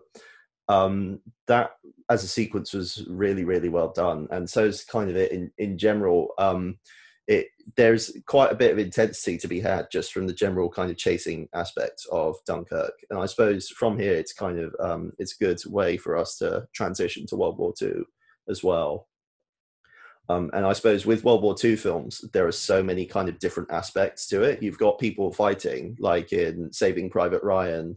Um, 0.67 1.21
that 1.49 1.73
as 2.09 2.25
a 2.25 2.29
sequence 2.29 2.73
was 2.73 3.05
really, 3.11 3.45
really 3.45 3.69
well 3.69 3.93
done. 3.93 4.27
And 4.31 4.49
so 4.49 4.65
is 4.65 4.85
kind 4.85 5.11
of 5.11 5.17
it 5.17 5.33
in, 5.33 5.51
in 5.59 5.77
general. 5.77 6.29
Um, 6.39 6.79
it 7.27 7.49
there's 7.77 8.17
quite 8.25 8.51
a 8.51 8.57
bit 8.57 8.73
of 8.73 8.79
intensity 8.79 9.37
to 9.37 9.49
be 9.49 9.61
had 9.61 9.89
just 9.93 10.15
from 10.15 10.27
the 10.27 10.33
general 10.33 10.71
kind 10.71 10.91
of 10.91 10.97
chasing 10.97 11.51
aspects 11.53 12.07
of 12.11 12.37
Dunkirk. 12.47 12.95
And 13.11 13.19
I 13.19 13.27
suppose 13.27 13.69
from 13.69 13.99
here 13.99 14.15
it's 14.15 14.33
kind 14.33 14.59
of 14.59 14.75
um, 14.81 15.13
it's 15.19 15.37
a 15.39 15.45
good 15.45 15.61
way 15.67 15.99
for 15.99 16.17
us 16.17 16.39
to 16.39 16.67
transition 16.73 17.27
to 17.27 17.37
World 17.37 17.59
War 17.59 17.75
Two 17.79 18.07
as 18.49 18.65
well. 18.65 19.09
Um, 20.31 20.51
and 20.53 20.67
I 20.67 20.75
suppose 20.75 21.07
with 21.07 21.25
World 21.25 21.43
War 21.43 21.57
II 21.63 21.77
films, 21.77 22.23
there 22.33 22.47
are 22.47 22.53
so 22.53 22.83
many 22.83 23.07
kind 23.07 23.29
of 23.29 23.39
different 23.39 23.71
aspects 23.71 24.27
to 24.29 24.43
it. 24.43 24.63
You've 24.63 24.79
got 24.79 24.99
people 24.99 25.33
fighting, 25.33 25.97
like 26.01 26.33
in 26.33 26.71
Saving 26.73 27.09
Private 27.09 27.43
Ryan 27.43 27.97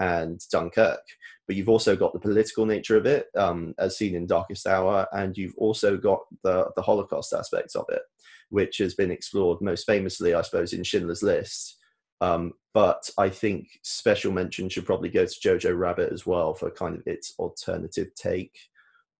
and 0.00 0.40
Dunkirk, 0.50 1.02
but 1.46 1.56
you've 1.56 1.68
also 1.68 1.94
got 1.94 2.12
the 2.12 2.18
political 2.18 2.64
nature 2.64 2.96
of 2.96 3.06
it, 3.06 3.26
um, 3.36 3.74
as 3.78 3.96
seen 3.96 4.14
in 4.14 4.26
Darkest 4.26 4.66
Hour, 4.66 5.06
and 5.12 5.36
you've 5.36 5.54
also 5.58 5.96
got 5.96 6.20
the 6.42 6.70
the 6.76 6.82
Holocaust 6.82 7.32
aspects 7.34 7.76
of 7.76 7.84
it, 7.90 8.02
which 8.48 8.78
has 8.78 8.94
been 8.94 9.10
explored 9.10 9.60
most 9.60 9.84
famously, 9.84 10.34
I 10.34 10.42
suppose, 10.42 10.72
in 10.72 10.82
Schindler's 10.82 11.22
List. 11.22 11.76
Um, 12.22 12.54
but 12.72 13.08
I 13.18 13.28
think 13.28 13.68
special 13.82 14.32
mention 14.32 14.70
should 14.70 14.86
probably 14.86 15.10
go 15.10 15.26
to 15.26 15.40
Jojo 15.40 15.78
Rabbit 15.78 16.12
as 16.12 16.26
well 16.26 16.54
for 16.54 16.70
kind 16.70 16.96
of 16.96 17.02
its 17.06 17.34
alternative 17.38 18.08
take 18.14 18.56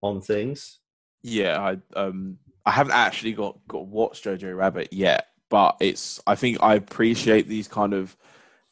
on 0.03 0.23
things. 0.23 0.81
Yeah, 1.23 1.61
I 1.61 1.99
um 1.99 2.39
I 2.67 2.73
haven't 2.73 2.95
actually 2.95 3.33
got 3.33 3.59
got 3.69 3.87
watched 3.87 4.25
Jojo 4.25 4.57
Rabbit 4.57 4.93
yet, 4.93 5.29
but 5.49 5.77
it's 5.81 6.21
I 6.27 6.35
think 6.35 6.59
I 6.61 6.75
appreciate 6.75 7.49
these 7.49 7.69
kind 7.69 7.95
of 7.95 8.17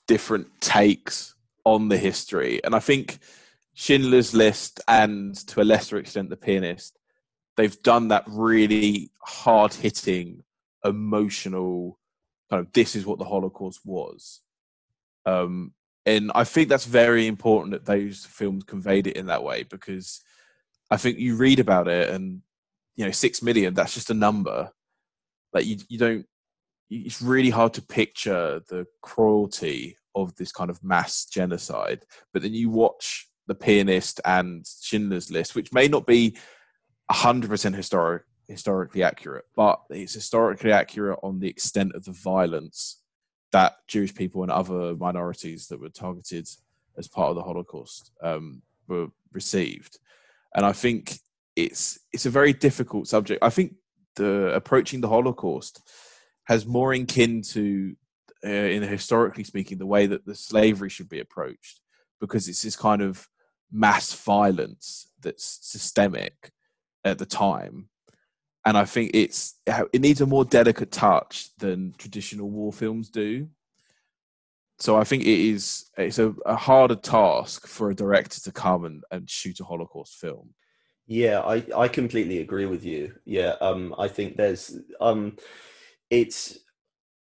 different 0.07 0.49
takes 0.61 1.35
on 1.65 1.89
the 1.89 1.97
history, 1.97 2.63
and 2.65 2.75
I 2.75 2.81
think 2.81 3.19
Schindler's 3.75 4.35
List 4.35 4.81
and 4.89 5.35
to 5.49 5.63
a 5.63 5.65
lesser 5.65 5.97
extent 5.97 6.29
The 6.29 6.37
Pianist, 6.37 6.99
they've 7.57 7.83
done 7.83 8.09
that 8.09 8.25
really 8.27 9.11
hard 9.21 9.73
hitting, 9.73 10.43
emotional 10.85 11.99
kind 12.51 12.61
of 12.67 12.73
this 12.73 12.95
is 12.95 13.07
what 13.07 13.19
the 13.19 13.25
Holocaust 13.25 13.81
was. 13.85 14.41
Um, 15.25 15.73
and 16.07 16.31
I 16.35 16.45
think 16.45 16.69
that's 16.69 16.85
very 16.85 17.27
important 17.27 17.73
that 17.73 17.87
those 17.87 18.27
films 18.27 18.65
conveyed 18.65 19.07
it 19.07 19.17
in 19.17 19.27
that 19.27 19.43
way 19.43 19.63
because 19.63 20.23
I 20.91 20.99
think 20.99 21.19
you 21.19 21.37
read 21.37 21.61
about 21.61 21.89
it 21.89 22.11
and 22.11 22.43
you 22.97 23.05
know 23.05 23.11
six 23.11 23.43
million 23.43 23.75
that's 23.75 23.95
just 23.95 24.11
a 24.11 24.15
number. 24.15 24.71
Like 25.53 25.67
you 25.67 25.79
you 25.89 25.99
don't 25.99 26.27
it's 26.91 27.23
really 27.23 27.51
hard 27.51 27.75
to 27.75 27.83
picture 27.83 28.61
the 28.69 28.87
cruelty 29.03 29.97
of 30.15 30.35
this 30.37 30.53
kind 30.53 30.71
of 30.71 30.83
mass 30.85 31.25
genocide. 31.25 32.05
But 32.33 32.43
then 32.43 32.55
you 32.55 32.71
watch 32.71 33.29
the 33.47 33.55
pianist 33.55 34.21
and 34.25 34.67
Schindler's 34.83 35.31
List 35.31 35.55
which 35.55 35.73
may 35.73 35.89
not 35.89 36.07
be 36.07 36.37
100% 37.11 37.75
historic 37.75 38.25
historically 38.49 39.03
accurate 39.03 39.45
but 39.57 39.81
it's 39.91 40.15
historically 40.15 40.73
accurate 40.73 41.19
on 41.23 41.41
the 41.41 41.49
extent 41.49 41.95
of 41.95 42.05
the 42.05 42.13
violence 42.13 43.01
that 43.55 43.77
Jewish 43.87 44.15
people 44.15 44.43
and 44.43 44.51
other 44.51 44.97
minorities 44.97 45.69
that 45.69 45.81
were 45.81 45.89
targeted 45.89 46.49
as 46.99 47.09
part 47.09 47.31
of 47.31 47.37
the 47.37 47.43
Holocaust 47.43 48.11
um, 48.21 48.63
were 48.89 49.07
received. 49.33 49.99
And 50.55 50.67
I 50.67 50.73
think 50.73 51.19
it's 51.57 51.99
it's 52.13 52.27
a 52.27 52.31
very 52.31 52.53
difficult 52.53 53.09
subject. 53.09 53.43
I 53.43 53.51
think 53.51 53.75
the 54.17 54.55
approaching 54.55 55.01
the 55.01 55.09
Holocaust 55.09 55.81
has 56.45 56.67
more 56.67 56.93
in 56.93 57.07
kin 57.07 57.43
to, 57.43 57.97
uh, 58.45 58.49
in 58.49 58.83
historically 58.83 59.45
speaking, 59.45 59.79
the 59.79 59.87
way 59.87 60.07
that 60.07 60.27
the 60.27 60.35
slavery 60.35 60.91
should 60.91 61.09
be 61.09 61.21
approached, 61.21 61.81
because 62.21 62.49
it's 62.49 62.63
this 62.63 62.77
kind 62.77 63.03
of 63.03 63.29
mass 63.73 64.13
violence 64.13 65.11
that's 65.21 65.59
systemic 65.63 66.51
at 67.05 67.19
the 67.19 67.27
time 67.27 67.89
and 68.65 68.79
I 68.79 68.85
think 68.85 69.11
it's 69.15 69.55
it 69.67 70.01
needs 70.01 70.21
a 70.21 70.27
more 70.27 70.45
delicate 70.45 70.91
touch 70.91 71.51
than 71.59 71.95
traditional 71.99 72.51
war 72.51 72.73
films 72.73 73.11
do. 73.11 73.49
So 74.79 74.97
I 74.97 75.05
think 75.05 75.23
it 75.23 75.29
is 75.29 75.91
it's 75.97 76.19
a, 76.19 76.35
a 76.47 76.57
harder 76.57 76.97
task 76.97 77.67
for 77.67 77.91
a 77.91 77.95
director 77.95 78.41
to 78.41 78.53
come 78.53 78.85
and, 78.85 79.05
and 79.11 79.29
shoot 79.29 79.61
a 79.61 79.65
Holocaust 79.65 80.17
film. 80.17 80.55
Yeah, 81.07 81.41
I, 81.41 81.65
I 81.77 81.89
completely 81.89 82.39
agree 82.39 82.67
with 82.67 82.85
you. 82.85 83.15
Yeah, 83.27 83.57
um, 83.61 83.95
I 83.99 84.09
think 84.09 84.37
there's 84.37 84.77
um, 85.01 85.37
it's 86.11 86.59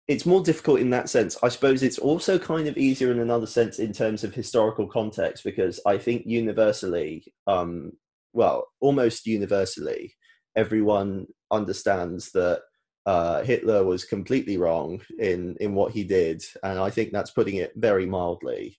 it's 0.09 0.27
more 0.27 0.43
difficult 0.43 0.81
in 0.81 0.91
that 0.91 1.09
sense. 1.11 1.39
I 1.43 1.49
suppose 1.49 1.83
it's 1.83 1.99
also 1.99 2.39
kind 2.39 2.69
of 2.69 2.77
easier 2.79 3.13
in 3.13 3.21
another 3.21 3.47
sense 3.47 3.79
in 3.81 3.93
terms 3.93 4.25
of 4.25 4.35
historical 4.35 4.87
context 4.89 5.45
because 5.45 5.81
I 5.87 5.99
think 5.99 6.25
universally, 6.27 7.25
um, 7.47 7.93
well, 8.35 8.69
almost 8.81 9.27
universally, 9.27 10.15
everyone 10.57 11.27
understands 11.51 12.33
that 12.33 12.63
uh, 13.07 13.43
Hitler 13.45 13.85
was 13.85 14.05
completely 14.05 14.59
wrong 14.59 15.03
in 15.19 15.57
in 15.61 15.75
what 15.75 15.93
he 15.93 16.05
did, 16.05 16.45
and 16.65 16.79
I 16.79 16.91
think 16.91 17.13
that's 17.13 17.33
putting 17.33 17.57
it 17.57 17.73
very 17.77 18.07
mildly. 18.07 18.79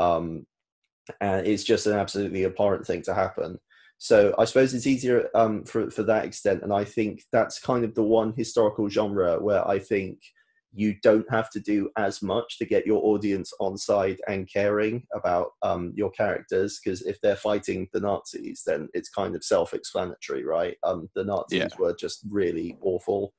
Um, 0.00 0.46
and 1.20 1.46
it's 1.46 1.64
just 1.64 1.86
an 1.86 1.94
absolutely 1.94 2.44
abhorrent 2.44 2.86
thing 2.86 3.02
to 3.02 3.14
happen. 3.14 3.58
So 4.02 4.34
I 4.36 4.46
suppose 4.46 4.74
it's 4.74 4.88
easier 4.88 5.28
um, 5.32 5.62
for 5.62 5.88
for 5.88 6.02
that 6.02 6.24
extent, 6.24 6.64
and 6.64 6.72
I 6.72 6.84
think 6.84 7.22
that's 7.30 7.60
kind 7.60 7.84
of 7.84 7.94
the 7.94 8.02
one 8.02 8.34
historical 8.36 8.88
genre 8.88 9.40
where 9.40 9.66
I 9.66 9.78
think 9.78 10.18
you 10.72 10.96
don't 11.04 11.30
have 11.30 11.50
to 11.50 11.60
do 11.60 11.88
as 11.96 12.20
much 12.20 12.58
to 12.58 12.64
get 12.64 12.84
your 12.84 13.00
audience 13.04 13.52
on 13.60 13.78
side 13.78 14.18
and 14.26 14.52
caring 14.52 15.04
about 15.14 15.50
um, 15.62 15.92
your 15.94 16.10
characters 16.10 16.80
because 16.82 17.02
if 17.02 17.20
they're 17.20 17.36
fighting 17.36 17.86
the 17.92 18.00
Nazis, 18.00 18.64
then 18.66 18.88
it's 18.92 19.08
kind 19.08 19.36
of 19.36 19.44
self-explanatory, 19.44 20.44
right? 20.44 20.76
Um, 20.82 21.08
the 21.14 21.22
Nazis 21.22 21.60
yeah. 21.60 21.68
were 21.78 21.94
just 21.94 22.26
really 22.28 22.78
awful 22.80 23.34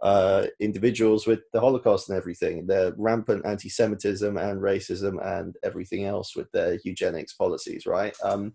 uh, 0.00 0.46
individuals 0.60 1.26
with 1.26 1.40
the 1.52 1.60
Holocaust 1.60 2.08
and 2.08 2.16
everything. 2.16 2.68
Their 2.68 2.92
rampant 2.96 3.44
anti-Semitism 3.44 4.36
and 4.36 4.62
racism 4.62 5.16
and 5.26 5.56
everything 5.64 6.04
else 6.04 6.36
with 6.36 6.46
their 6.52 6.78
eugenics 6.84 7.32
policies, 7.32 7.84
right? 7.84 8.14
Um, 8.22 8.54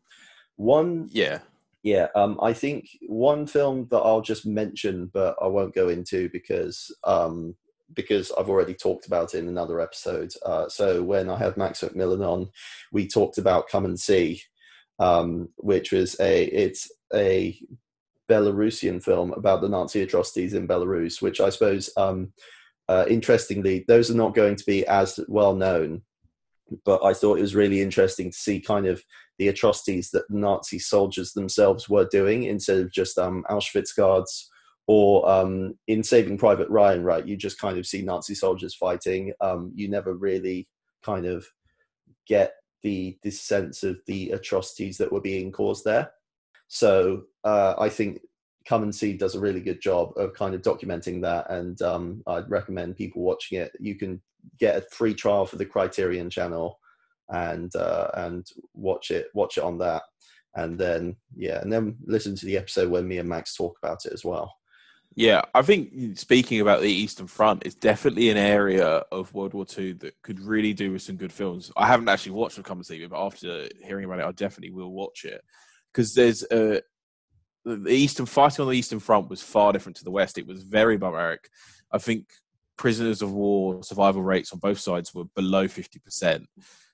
one, 0.55 1.09
yeah, 1.11 1.39
yeah. 1.83 2.07
Um, 2.15 2.39
I 2.41 2.53
think 2.53 2.89
one 3.07 3.47
film 3.47 3.87
that 3.91 3.97
I'll 3.97 4.21
just 4.21 4.45
mention, 4.45 5.09
but 5.13 5.35
I 5.41 5.47
won't 5.47 5.75
go 5.75 5.89
into 5.89 6.29
because 6.29 6.95
um, 7.03 7.55
because 7.93 8.31
I've 8.37 8.49
already 8.49 8.73
talked 8.73 9.05
about 9.05 9.33
it 9.33 9.39
in 9.39 9.47
another 9.47 9.79
episode. 9.79 10.31
Uh, 10.45 10.67
so 10.69 11.03
when 11.03 11.29
I 11.29 11.37
had 11.37 11.57
Max 11.57 11.81
McMillan 11.81 12.25
on, 12.25 12.49
we 12.91 13.07
talked 13.07 13.37
about 13.37 13.69
Come 13.69 13.85
and 13.85 13.99
See, 13.99 14.41
um, 14.99 15.49
which 15.57 15.91
was 15.91 16.19
a 16.19 16.45
it's 16.45 16.91
a 17.13 17.59
Belarusian 18.29 19.03
film 19.03 19.33
about 19.33 19.61
the 19.61 19.69
Nazi 19.69 20.01
atrocities 20.01 20.53
in 20.53 20.67
Belarus, 20.67 21.21
which 21.21 21.39
I 21.39 21.49
suppose, 21.49 21.89
um, 21.97 22.33
uh, 22.87 23.05
interestingly, 23.09 23.85
those 23.87 24.09
are 24.09 24.15
not 24.15 24.35
going 24.35 24.55
to 24.55 24.65
be 24.65 24.85
as 24.87 25.19
well 25.27 25.55
known. 25.55 26.01
But 26.85 27.03
I 27.03 27.13
thought 27.13 27.37
it 27.37 27.41
was 27.41 27.55
really 27.55 27.81
interesting 27.81 28.31
to 28.31 28.37
see 28.37 28.59
kind 28.59 28.85
of 28.85 29.03
the 29.37 29.47
atrocities 29.47 30.09
that 30.11 30.29
Nazi 30.29 30.79
soldiers 30.79 31.33
themselves 31.33 31.89
were 31.89 32.07
doing 32.09 32.43
instead 32.43 32.79
of 32.79 32.91
just 32.91 33.17
um, 33.17 33.43
Auschwitz 33.49 33.95
guards 33.95 34.49
or 34.87 35.29
um, 35.29 35.77
in 35.87 36.03
Saving 36.03 36.37
Private 36.37 36.69
Ryan, 36.69 37.03
right, 37.03 37.25
you 37.25 37.37
just 37.37 37.59
kind 37.59 37.77
of 37.77 37.85
see 37.85 38.01
Nazi 38.01 38.35
soldiers 38.35 38.75
fighting. 38.75 39.33
Um, 39.39 39.71
you 39.75 39.89
never 39.89 40.13
really 40.13 40.67
kind 41.03 41.25
of 41.25 41.45
get 42.27 42.53
the 42.81 43.17
this 43.23 43.41
sense 43.41 43.83
of 43.83 43.97
the 44.07 44.31
atrocities 44.31 44.97
that 44.97 45.11
were 45.11 45.21
being 45.21 45.51
caused 45.51 45.85
there. 45.85 46.11
So 46.67 47.23
uh, 47.43 47.75
I 47.77 47.87
think 47.89 48.19
Come 48.65 48.83
and 48.83 48.95
See 48.95 49.13
does 49.13 49.35
a 49.35 49.39
really 49.39 49.59
good 49.59 49.81
job 49.81 50.13
of 50.17 50.33
kind 50.33 50.55
of 50.55 50.61
documenting 50.61 51.21
that, 51.21 51.49
and 51.49 51.81
um, 51.81 52.23
I'd 52.27 52.49
recommend 52.49 52.97
people 52.97 53.21
watching 53.21 53.59
it. 53.59 53.71
You 53.79 53.95
can 53.95 54.21
get 54.59 54.77
a 54.77 54.81
free 54.91 55.13
trial 55.13 55.45
for 55.45 55.57
the 55.57 55.65
Criterion 55.65 56.29
Channel, 56.29 56.79
and 57.29 57.75
uh, 57.75 58.09
and 58.15 58.47
watch 58.73 59.11
it 59.11 59.27
watch 59.33 59.57
it 59.57 59.63
on 59.63 59.77
that, 59.79 60.03
and 60.55 60.79
then 60.79 61.15
yeah, 61.35 61.61
and 61.61 61.71
then 61.71 61.97
listen 62.05 62.35
to 62.35 62.45
the 62.45 62.57
episode 62.57 62.89
where 62.89 63.03
me 63.03 63.17
and 63.17 63.29
Max 63.29 63.55
talk 63.55 63.77
about 63.81 64.05
it 64.05 64.13
as 64.13 64.23
well. 64.23 64.55
Yeah, 65.15 65.43
I 65.53 65.61
think 65.61 66.17
speaking 66.17 66.59
about 66.59 66.81
the 66.81 66.91
Eastern 66.91 67.27
Front 67.27 67.67
is 67.67 67.75
definitely 67.75 68.29
an 68.29 68.37
area 68.37 69.03
of 69.11 69.33
World 69.33 69.53
War 69.53 69.65
II 69.77 69.93
that 69.93 70.19
could 70.23 70.39
really 70.39 70.73
do 70.73 70.91
with 70.91 71.03
some 71.03 71.17
good 71.17 71.31
films. 71.31 71.71
I 71.77 71.85
haven't 71.85 72.09
actually 72.09 72.31
watched 72.31 72.61
Come 72.63 72.79
and 72.79 72.85
See 72.85 73.05
but 73.05 73.23
after 73.23 73.67
hearing 73.83 74.05
about 74.05 74.19
it, 74.19 74.25
I 74.25 74.31
definitely 74.31 74.71
will 74.71 74.91
watch 74.91 75.25
it 75.25 75.43
because 75.91 76.15
there's 76.15 76.43
a 76.51 76.81
the 77.65 77.89
Eastern 77.89 78.25
fighting 78.25 78.63
on 78.63 78.71
the 78.71 78.77
Eastern 78.77 78.99
Front 78.99 79.29
was 79.29 79.41
far 79.41 79.73
different 79.73 79.95
to 79.97 80.03
the 80.03 80.11
West. 80.11 80.37
It 80.37 80.47
was 80.47 80.63
very 80.63 80.97
barbaric. 80.97 81.49
I 81.91 81.97
think 81.97 82.29
prisoners 82.77 83.21
of 83.21 83.31
war 83.31 83.83
survival 83.83 84.23
rates 84.23 84.51
on 84.51 84.59
both 84.59 84.79
sides 84.79 85.13
were 85.13 85.25
below 85.35 85.67
fifty 85.67 85.99
percent. 85.99 86.47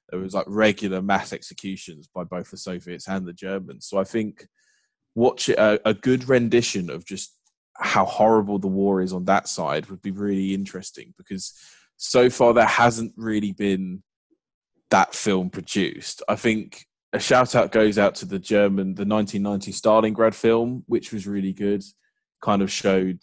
There 0.09 0.19
was 0.19 0.33
like 0.33 0.45
regular 0.47 1.01
mass 1.01 1.33
executions 1.33 2.07
by 2.13 2.23
both 2.23 2.51
the 2.51 2.57
Soviets 2.57 3.07
and 3.07 3.25
the 3.25 3.33
Germans. 3.33 3.85
So 3.87 3.99
I 3.99 4.03
think 4.03 4.47
watch 5.15 5.49
a, 5.49 5.79
a 5.87 5.93
good 5.93 6.27
rendition 6.27 6.89
of 6.89 7.05
just 7.05 7.35
how 7.75 8.05
horrible 8.05 8.59
the 8.59 8.67
war 8.67 9.01
is 9.01 9.13
on 9.13 9.25
that 9.25 9.47
side 9.47 9.85
would 9.87 10.01
be 10.01 10.11
really 10.11 10.53
interesting 10.53 11.13
because 11.17 11.53
so 11.97 12.29
far 12.29 12.53
there 12.53 12.65
hasn't 12.65 13.13
really 13.15 13.51
been 13.51 14.03
that 14.89 15.13
film 15.13 15.49
produced. 15.49 16.23
I 16.27 16.35
think 16.35 16.85
a 17.13 17.19
shout 17.19 17.55
out 17.55 17.71
goes 17.71 17.97
out 17.97 18.15
to 18.15 18.25
the 18.25 18.39
German, 18.39 18.95
the 18.95 19.05
1990 19.05 19.71
Stalingrad 19.71 20.33
film, 20.33 20.83
which 20.87 21.11
was 21.11 21.27
really 21.27 21.53
good. 21.53 21.83
Kind 22.41 22.61
of 22.61 22.71
showed 22.71 23.19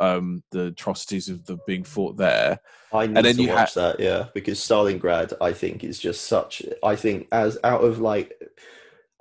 um, 0.00 0.42
the 0.50 0.66
atrocities 0.66 1.28
of 1.28 1.44
the 1.46 1.58
being 1.66 1.84
fought 1.84 2.16
there. 2.16 2.60
I 2.92 3.06
need 3.06 3.16
and 3.16 3.26
then 3.26 3.36
to 3.36 3.42
you 3.42 3.48
watch 3.48 3.74
ha- 3.74 3.80
that, 3.80 4.00
yeah, 4.00 4.26
because 4.34 4.58
Stalingrad, 4.60 5.32
I 5.40 5.52
think, 5.52 5.84
is 5.84 5.98
just 5.98 6.26
such. 6.26 6.62
I 6.82 6.96
think 6.96 7.28
as 7.32 7.58
out 7.64 7.82
of 7.82 7.98
like 7.98 8.32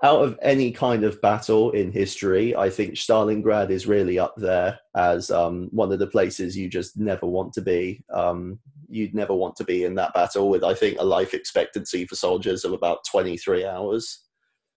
out 0.04 0.22
of 0.22 0.38
any 0.42 0.72
kind 0.72 1.04
of 1.04 1.22
battle 1.22 1.72
in 1.72 1.92
history, 1.92 2.56
I 2.56 2.70
think 2.70 2.94
Stalingrad 2.94 3.70
is 3.70 3.88
really 3.88 4.20
up 4.20 4.36
there 4.38 4.80
as 4.96 5.32
um, 5.32 5.70
one 5.72 5.92
of 5.92 6.00
the 6.00 6.08
places 6.08 6.56
you 6.56 6.70
just 6.70 6.98
never 6.98 7.26
want 7.26 7.54
to 7.54 7.62
be. 7.62 8.04
Um, 8.14 8.60
you'd 8.90 9.16
never 9.16 9.34
want 9.34 9.56
to 9.58 9.64
be 9.64 9.84
in 9.84 9.96
that 9.96 10.14
battle 10.14 10.50
with, 10.50 10.64
I 10.64 10.74
think, 10.74 11.00
a 11.00 11.06
life 11.06 11.34
expectancy 11.34 12.06
for 12.06 12.16
soldiers 12.16 12.66
of 12.66 12.74
about 12.74 13.06
23 13.10 13.66
hours. 13.66 14.22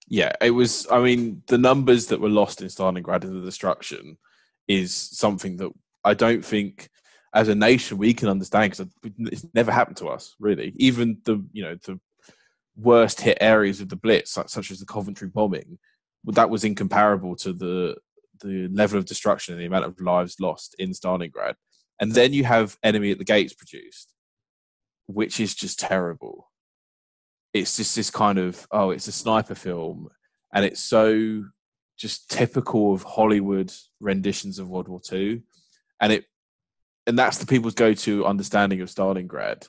Yeah, 0.08 0.32
it 0.40 0.50
was. 0.50 0.86
I 0.90 1.00
mean, 1.00 1.42
the 1.48 1.58
numbers 1.58 2.06
that 2.06 2.20
were 2.20 2.30
lost 2.30 2.62
in 2.62 2.68
Stalingrad 2.68 3.24
and 3.24 3.36
the 3.36 3.44
destruction 3.44 4.16
is 4.66 4.94
something 4.94 5.56
that 5.58 5.70
I 6.04 6.14
don't 6.14 6.44
think 6.44 6.88
as 7.34 7.48
a 7.48 7.54
nation 7.54 7.98
we 7.98 8.14
can 8.14 8.28
understand 8.28 8.70
because 8.70 8.86
it's 9.30 9.46
never 9.52 9.70
happened 9.70 9.98
to 9.98 10.08
us 10.08 10.34
really 10.40 10.72
even 10.76 11.18
the 11.24 11.44
you 11.52 11.62
know 11.62 11.76
the 11.84 12.00
worst 12.78 13.20
hit 13.20 13.38
areas 13.40 13.80
of 13.80 13.88
the 13.88 13.96
Blitz, 13.96 14.38
such 14.46 14.70
as 14.70 14.78
the 14.78 14.86
Coventry 14.86 15.28
bombing, 15.28 15.78
that 16.24 16.50
was 16.50 16.64
incomparable 16.64 17.36
to 17.36 17.52
the 17.52 17.96
the 18.40 18.68
level 18.68 18.96
of 18.98 19.04
destruction 19.04 19.54
and 19.54 19.60
the 19.60 19.66
amount 19.66 19.84
of 19.84 20.00
lives 20.00 20.36
lost 20.38 20.76
in 20.78 20.90
Stalingrad. 20.90 21.54
And 22.00 22.12
then 22.12 22.32
you 22.32 22.44
have 22.44 22.76
Enemy 22.82 23.12
at 23.12 23.18
the 23.18 23.24
Gates 23.24 23.52
produced, 23.52 24.12
which 25.06 25.40
is 25.40 25.54
just 25.54 25.80
terrible. 25.80 26.50
It's 27.52 27.76
just 27.76 27.96
this 27.96 28.10
kind 28.10 28.38
of 28.38 28.66
oh, 28.70 28.90
it's 28.90 29.08
a 29.08 29.12
sniper 29.12 29.54
film, 29.54 30.08
and 30.52 30.64
it's 30.64 30.80
so 30.80 31.44
just 31.96 32.30
typical 32.30 32.94
of 32.94 33.02
Hollywood 33.02 33.72
renditions 34.00 34.58
of 34.58 34.68
World 34.68 34.88
War 34.88 35.00
II, 35.10 35.42
and 36.00 36.12
it 36.12 36.24
and 37.06 37.18
that's 37.18 37.38
the 37.38 37.46
people's 37.46 37.74
go-to 37.74 38.26
understanding 38.26 38.82
of 38.82 38.88
Stalingrad 38.88 39.66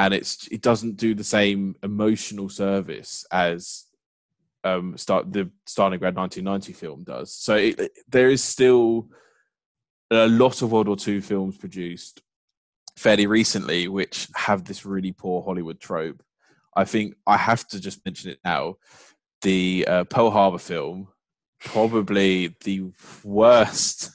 and 0.00 0.14
it's 0.14 0.48
it 0.48 0.62
doesn't 0.62 0.96
do 0.96 1.14
the 1.14 1.22
same 1.22 1.76
emotional 1.82 2.48
service 2.48 3.26
as 3.30 3.84
um 4.64 4.96
start 4.96 5.30
the 5.30 5.50
Stalingrad 5.66 6.14
1990 6.14 6.72
film 6.72 7.04
does. 7.04 7.34
So 7.34 7.56
it, 7.56 7.92
there 8.08 8.30
is 8.30 8.42
still 8.42 9.08
a 10.10 10.26
lot 10.26 10.62
of 10.62 10.72
World 10.72 10.88
War 10.88 10.96
II 11.06 11.20
films 11.20 11.56
produced 11.56 12.22
fairly 12.96 13.26
recently 13.26 13.88
which 13.88 14.28
have 14.34 14.64
this 14.64 14.84
really 14.84 15.12
poor 15.12 15.42
Hollywood 15.42 15.80
trope. 15.80 16.22
I 16.76 16.84
think 16.84 17.14
I 17.26 17.36
have 17.36 17.66
to 17.68 17.80
just 17.80 18.04
mention 18.04 18.30
it 18.30 18.38
now. 18.44 18.76
The 19.42 19.86
uh, 19.88 20.04
Pearl 20.04 20.30
Harbor 20.30 20.58
film, 20.58 21.08
probably 21.60 22.54
the 22.64 22.90
worst 23.24 24.10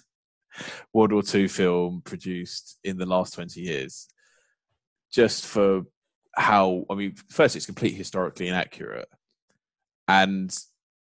World 0.94 1.12
War 1.12 1.24
II 1.34 1.48
film 1.48 2.02
produced 2.04 2.78
in 2.84 2.98
the 2.98 3.06
last 3.06 3.34
20 3.34 3.60
years 3.60 4.08
just 5.16 5.46
for 5.46 5.84
how 6.36 6.86
I 6.90 6.96
mean, 6.96 7.16
first 7.30 7.56
it's 7.56 7.66
completely 7.66 7.98
historically 7.98 8.50
inaccurate, 8.50 9.08
and 10.08 10.56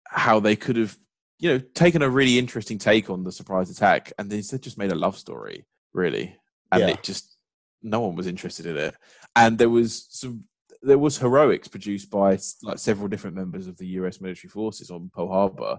how 0.06 0.40
they 0.40 0.56
could 0.56 0.78
have 0.78 0.98
you 1.40 1.50
know, 1.50 1.60
taken 1.76 2.02
a 2.02 2.10
really 2.10 2.40
interesting 2.40 2.78
take 2.78 3.10
on 3.10 3.24
the 3.24 3.32
surprise 3.32 3.70
attack, 3.70 4.12
and 4.18 4.32
instead 4.34 4.62
just 4.64 4.78
made 4.78 4.92
a 4.92 4.96
love 4.96 5.18
story, 5.18 5.66
really, 5.94 6.36
and 6.72 6.82
Yeah. 6.82 6.88
it 6.90 7.04
just 7.04 7.38
no 7.84 8.00
one 8.02 8.16
was 8.16 8.28
interested 8.28 8.66
in 8.66 8.76
it. 8.78 8.96
And 9.36 9.58
there 9.58 9.70
was 9.70 10.08
some 10.10 10.46
there 10.82 10.98
was 11.00 11.18
heroics 11.18 11.68
produced 11.68 12.10
by 12.12 12.38
like 12.64 12.78
several 12.80 13.08
different 13.08 13.36
members 13.36 13.68
of 13.68 13.78
the 13.78 13.88
U.S. 14.00 14.22
military 14.22 14.50
forces 14.50 14.90
on 14.92 15.10
Pearl 15.14 15.28
Harbor, 15.28 15.78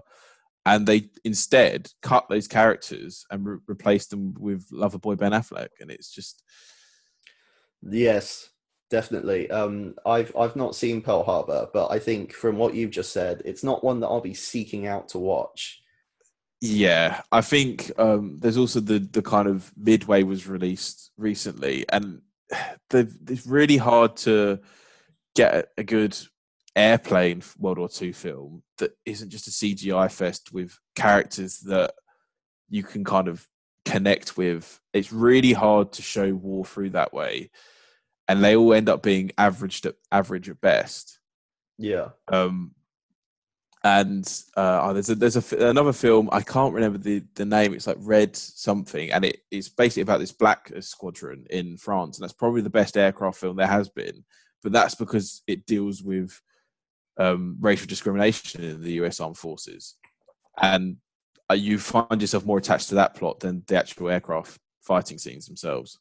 and 0.65 0.85
they 0.87 1.09
instead 1.23 1.89
cut 2.01 2.27
those 2.29 2.47
characters 2.47 3.25
and 3.31 3.45
re- 3.45 3.57
replaced 3.67 4.09
them 4.11 4.33
with 4.37 4.69
Loverboy 4.71 5.17
Ben 5.17 5.31
Affleck, 5.31 5.69
and 5.79 5.89
it's 5.91 6.11
just 6.11 6.43
Yes, 7.81 8.49
definitely. 8.89 9.49
Um, 9.49 9.95
I've 10.05 10.35
I've 10.35 10.55
not 10.55 10.75
seen 10.75 11.01
Pearl 11.01 11.23
Harbor, 11.23 11.67
but 11.73 11.89
I 11.89 11.99
think 11.99 12.33
from 12.33 12.57
what 12.57 12.73
you've 12.73 12.91
just 12.91 13.13
said, 13.13 13.41
it's 13.45 13.63
not 13.63 13.83
one 13.83 13.99
that 13.99 14.07
I'll 14.07 14.21
be 14.21 14.33
seeking 14.33 14.87
out 14.87 15.09
to 15.09 15.19
watch. 15.19 15.81
Yeah, 16.61 17.21
I 17.31 17.41
think 17.41 17.91
um, 17.97 18.37
there's 18.39 18.57
also 18.57 18.79
the 18.79 18.99
the 18.99 19.21
kind 19.21 19.47
of 19.47 19.71
Midway 19.77 20.23
was 20.23 20.47
released 20.47 21.11
recently, 21.17 21.85
and 21.89 22.21
it's 22.91 23.47
really 23.47 23.77
hard 23.77 24.17
to 24.17 24.59
get 25.35 25.69
a 25.77 25.83
good 25.83 26.17
airplane 26.75 27.43
World 27.57 27.77
War 27.77 27.89
II 28.01 28.11
film 28.11 28.63
that 28.77 28.91
isn't 29.05 29.29
just 29.29 29.47
a 29.47 29.51
CGI 29.51 30.11
fest 30.11 30.53
with 30.53 30.77
characters 30.95 31.59
that 31.61 31.93
you 32.69 32.83
can 32.83 33.03
kind 33.03 33.27
of 33.27 33.47
connect 33.85 34.37
with. 34.37 34.79
It's 34.93 35.11
really 35.11 35.53
hard 35.53 35.93
to 35.93 36.01
show 36.01 36.33
war 36.33 36.65
through 36.65 36.91
that 36.91 37.13
way, 37.13 37.51
and 38.29 38.43
they 38.43 38.55
all 38.55 38.73
end 38.73 38.87
up 38.87 39.01
being 39.01 39.31
averaged 39.39 39.87
at 39.87 39.95
average 40.11 40.49
at 40.49 40.61
best. 40.61 41.19
Yeah. 41.79 42.09
Um, 42.27 42.75
and 43.83 44.25
uh, 44.55 44.81
oh, 44.83 44.93
there's 44.93 45.09
a, 45.09 45.15
there's 45.15 45.53
a, 45.53 45.69
another 45.69 45.93
film 45.93 46.29
I 46.31 46.41
can't 46.41 46.73
remember 46.73 46.99
the, 46.99 47.23
the 47.33 47.45
name. 47.45 47.73
It's 47.73 47.87
like 47.87 47.97
Red 47.99 48.35
something, 48.35 49.11
and 49.11 49.25
it, 49.25 49.39
it's 49.49 49.69
basically 49.69 50.03
about 50.03 50.19
this 50.19 50.31
black 50.31 50.71
squadron 50.81 51.47
in 51.49 51.77
France, 51.77 52.17
and 52.17 52.23
that's 52.23 52.33
probably 52.33 52.61
the 52.61 52.69
best 52.69 52.97
aircraft 52.97 53.39
film 53.39 53.55
there 53.55 53.67
has 53.67 53.89
been. 53.89 54.23
But 54.61 54.73
that's 54.73 54.95
because 54.95 55.41
it 55.47 55.65
deals 55.65 56.03
with 56.03 56.39
um, 57.17 57.57
racial 57.59 57.87
discrimination 57.87 58.63
in 58.63 58.81
the 58.81 58.93
U.S. 58.93 59.19
Armed 59.21 59.37
Forces, 59.37 59.95
and 60.61 60.97
uh, 61.49 61.55
you 61.55 61.79
find 61.79 62.21
yourself 62.21 62.45
more 62.45 62.59
attached 62.59 62.89
to 62.89 62.95
that 62.95 63.15
plot 63.15 63.39
than 63.39 63.63
the 63.65 63.77
actual 63.77 64.09
aircraft 64.09 64.59
fighting 64.81 65.17
scenes 65.17 65.47
themselves. 65.47 65.97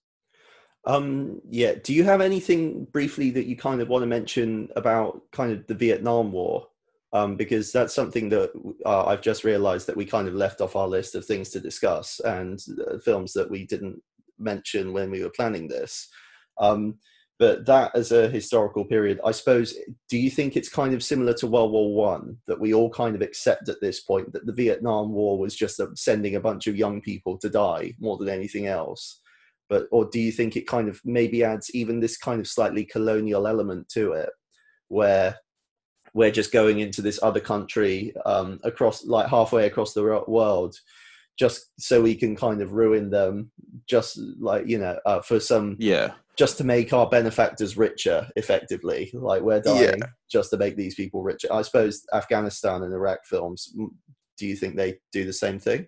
Um, 0.89 1.43
yeah. 1.51 1.75
Do 1.85 1.93
you 1.93 2.03
have 2.05 2.23
anything 2.23 2.87
briefly 2.87 3.31
that 3.33 3.45
you 3.45 3.57
kind 3.57 3.83
of 3.83 3.89
want 3.89 4.03
to 4.03 4.07
mention 4.07 4.71
about 4.75 5.21
kind 5.33 5.53
of 5.53 5.67
the 5.67 5.75
Vietnam 5.75 6.33
War? 6.33 6.67
Um, 7.13 7.37
because 7.37 7.73
that's 7.73 7.95
something 7.95 8.29
that 8.31 8.51
uh, 8.85 9.07
I've 9.07 9.23
just 9.23 9.45
realised 9.45 9.87
that 9.87 9.97
we 9.97 10.05
kind 10.05 10.29
of 10.29 10.35
left 10.35 10.61
off 10.61 10.77
our 10.77 10.89
list 10.89 11.15
of 11.15 11.25
things 11.25 11.51
to 11.51 11.61
discuss 11.61 12.21
and 12.21 12.59
uh, 12.87 12.99
films 12.99 13.33
that 13.35 13.51
we 13.51 13.65
didn't 13.67 14.03
mention 14.39 14.93
when 14.93 15.11
we 15.11 15.23
were 15.23 15.31
planning 15.31 15.69
this. 15.69 16.09
Um, 16.59 16.99
but 17.39 17.65
that 17.67 17.95
as 17.95 18.13
a 18.13 18.29
historical 18.29 18.85
period, 18.85 19.21
I 19.25 19.31
suppose, 19.31 19.75
do 20.11 20.19
you 20.19 20.31
think 20.31 20.57
it's 20.57 20.69
kind 20.69 20.93
of 20.93 21.03
similar 21.03 21.33
to 21.35 21.47
World 21.47 21.73
War 21.73 21.95
One 21.95 22.37
that 22.47 22.61
we 22.61 22.75
all 22.75 22.91
kind 22.91 23.15
of 23.15 23.23
accept 23.23 23.69
at 23.69 23.81
this 23.81 24.01
point 24.01 24.33
that 24.33 24.45
the 24.45 24.53
Vietnam 24.53 25.13
War 25.13 25.39
was 25.39 25.55
just 25.55 25.81
sending 25.95 26.35
a 26.35 26.41
bunch 26.41 26.67
of 26.67 26.77
young 26.77 27.01
people 27.01 27.39
to 27.39 27.49
die 27.49 27.95
more 28.01 28.19
than 28.19 28.29
anything 28.29 28.67
else? 28.67 29.21
But 29.69 29.87
or 29.91 30.07
do 30.07 30.19
you 30.19 30.33
think 30.33 30.57
it 30.57 30.67
kind 30.67 30.89
of 30.89 31.01
maybe 31.05 31.45
adds 31.45 31.71
even 31.75 32.01
this 32.01 32.17
kind 32.17 32.41
of 32.41 32.47
slightly 32.47 32.85
colonial 32.85 33.47
element 33.47 33.89
to 33.91 34.13
it, 34.13 34.31
where 34.89 35.37
we're 36.15 36.31
just 36.31 36.53
going 36.53 36.81
into 36.81 37.03
this 37.03 37.21
other 37.23 37.41
country 37.41 38.13
um, 38.25 38.59
across 38.65 39.05
like 39.05 39.29
halfway 39.29 39.67
across 39.67 39.93
the 39.93 40.25
world 40.27 40.75
just 41.39 41.71
so 41.79 42.03
we 42.03 42.15
can 42.15 42.35
kind 42.35 42.61
of 42.61 42.73
ruin 42.73 43.11
them 43.11 43.51
just 43.89 44.19
like 44.41 44.67
you 44.67 44.79
know 44.79 44.99
uh, 45.07 45.21
for 45.21 45.39
some 45.39 45.77
Yeah, 45.79 46.13
just 46.37 46.59
to 46.59 46.65
make 46.65 46.93
our 46.93 47.09
benefactors 47.09 47.77
richer 47.77 48.29
effectively? 48.37 49.11
Like 49.13 49.43
we're 49.43 49.61
dying 49.61 50.01
just 50.31 50.51
to 50.51 50.57
make 50.57 50.77
these 50.77 50.95
people 50.95 51.23
richer. 51.23 51.49
I 51.53 51.63
suppose 51.63 52.03
afghanistan 52.13 52.83
and 52.83 52.93
iraq 52.93 53.21
films 53.25 53.75
do 54.39 54.47
you 54.47 54.57
think 54.57 54.77
they 54.77 54.99
do 55.13 55.25
the 55.25 55.33
same 55.33 55.59
thing 55.59 55.87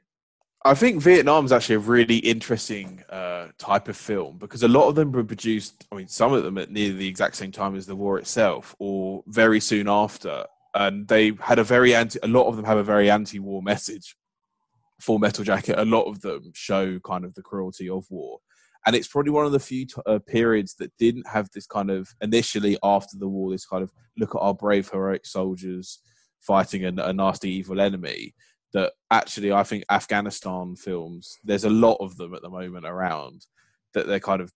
I 0.63 0.75
think 0.75 1.03
Vietnam's 1.03 1.53
actually 1.53 1.77
a 1.77 1.81
really 1.81 2.19
interesting 2.19 3.03
uh, 3.09 3.49
type 3.57 3.89
of 3.89 3.97
film 3.97 4.37
because 4.37 4.63
a 4.63 4.69
lot 4.69 4.89
of 4.89 4.95
them 4.95 5.11
were 5.11 5.25
produced. 5.25 5.87
I 5.91 5.95
mean, 5.95 6.09
some 6.09 6.35
of 6.35 6.43
them 6.43 6.59
at 6.59 6.71
near 6.71 6.93
the 6.93 7.09
exact 7.09 7.37
same 7.37 7.51
time 7.51 7.75
as 7.75 7.87
the 7.87 7.97
war 7.97 8.19
itself, 8.19 8.75
or 8.79 9.25
very 9.27 9.59
soon 9.59 9.89
after, 9.89 10.45
and 10.75 11.09
they 11.09 11.33
had 11.41 11.59
a 11.59 11.65
very 11.65 11.95
anti. 11.95 12.19
A 12.23 12.29
lot 12.29 12.47
of 12.47 12.57
them 12.57 12.67
have 12.67 12.77
a 12.77 12.85
very 12.85 13.11
anti-war 13.11 13.63
message. 13.73 14.17
Full 15.01 15.19
Metal 15.19 15.45
Jacket. 15.45 15.79
A 15.79 15.85
lot 15.87 16.03
of 16.03 16.21
them 16.21 16.51
show 16.55 16.99
kind 16.99 17.25
of 17.25 17.33
the 17.33 17.43
cruelty 17.43 17.89
of 17.89 18.05
war, 18.11 18.41
and 18.85 18.95
it's 18.95 19.09
probably 19.09 19.33
one 19.33 19.47
of 19.47 19.53
the 19.53 19.61
few 19.61 19.87
t- 19.87 19.95
uh, 20.05 20.19
periods 20.19 20.75
that 20.75 20.93
didn't 20.99 21.27
have 21.27 21.49
this 21.55 21.67
kind 21.67 21.91
of 21.91 22.11
initially 22.21 22.77
after 22.83 23.17
the 23.19 23.29
war. 23.29 23.51
This 23.51 23.65
kind 23.65 23.83
of 23.83 23.91
look 24.19 24.35
at 24.35 24.43
our 24.43 24.55
brave 24.55 24.91
heroic 24.91 25.25
soldiers 25.25 26.01
fighting 26.43 26.85
a, 26.85 27.03
a 27.03 27.15
nasty 27.15 27.51
evil 27.51 27.81
enemy 27.81 28.35
that 28.73 28.93
actually 29.11 29.53
I 29.53 29.62
think 29.62 29.85
Afghanistan 29.91 30.77
films, 30.77 31.39
there's 31.45 31.64
a 31.64 31.71
lot 31.71 31.97
of 32.01 32.16
them 32.16 32.35
at 32.35 32.43
the 32.43 32.51
moment 32.51 32.87
around 32.87 33.47
that 33.95 34.07
they're 34.07 34.21
kind 34.21 34.41
of 34.41 34.53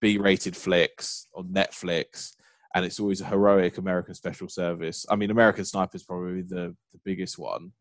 B 0.00 0.18
rated 0.18 0.56
flicks 0.56 1.26
on 1.34 1.48
Netflix. 1.48 2.32
And 2.74 2.86
it's 2.86 2.98
always 2.98 3.20
a 3.20 3.26
heroic 3.26 3.76
American 3.76 4.14
special 4.14 4.48
service. 4.48 5.04
I 5.10 5.16
mean, 5.16 5.30
American 5.30 5.64
Sniper 5.64 5.96
is 5.96 6.04
probably 6.04 6.42
the, 6.42 6.74
the 6.92 7.00
biggest 7.04 7.38
one. 7.38 7.72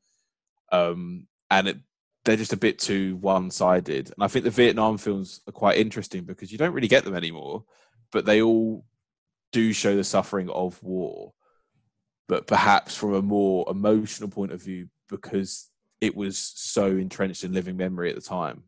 Um, 0.71 1.27
and 1.49 1.69
it, 1.69 1.77
they're 2.25 2.35
just 2.35 2.53
a 2.53 2.57
bit 2.57 2.77
too 2.77 3.15
one 3.17 3.49
sided. 3.49 4.11
And 4.13 4.23
I 4.23 4.27
think 4.27 4.43
the 4.45 4.51
Vietnam 4.51 4.97
films 4.97 5.41
are 5.47 5.53
quite 5.53 5.77
interesting 5.77 6.23
because 6.23 6.51
you 6.51 6.57
don't 6.57 6.73
really 6.73 6.87
get 6.87 7.05
them 7.05 7.15
anymore, 7.15 7.63
but 8.11 8.25
they 8.25 8.41
all 8.41 8.85
do 9.51 9.73
show 9.73 9.95
the 9.95 10.03
suffering 10.03 10.49
of 10.49 10.81
war, 10.83 11.33
but 12.31 12.47
perhaps 12.47 12.95
from 12.95 13.13
a 13.13 13.21
more 13.21 13.65
emotional 13.69 14.29
point 14.29 14.53
of 14.53 14.63
view 14.63 14.87
because 15.09 15.69
it 15.99 16.15
was 16.15 16.37
so 16.37 16.85
entrenched 16.87 17.43
in 17.43 17.51
living 17.51 17.75
memory 17.75 18.09
at 18.09 18.15
the 18.15 18.21
time. 18.21 18.63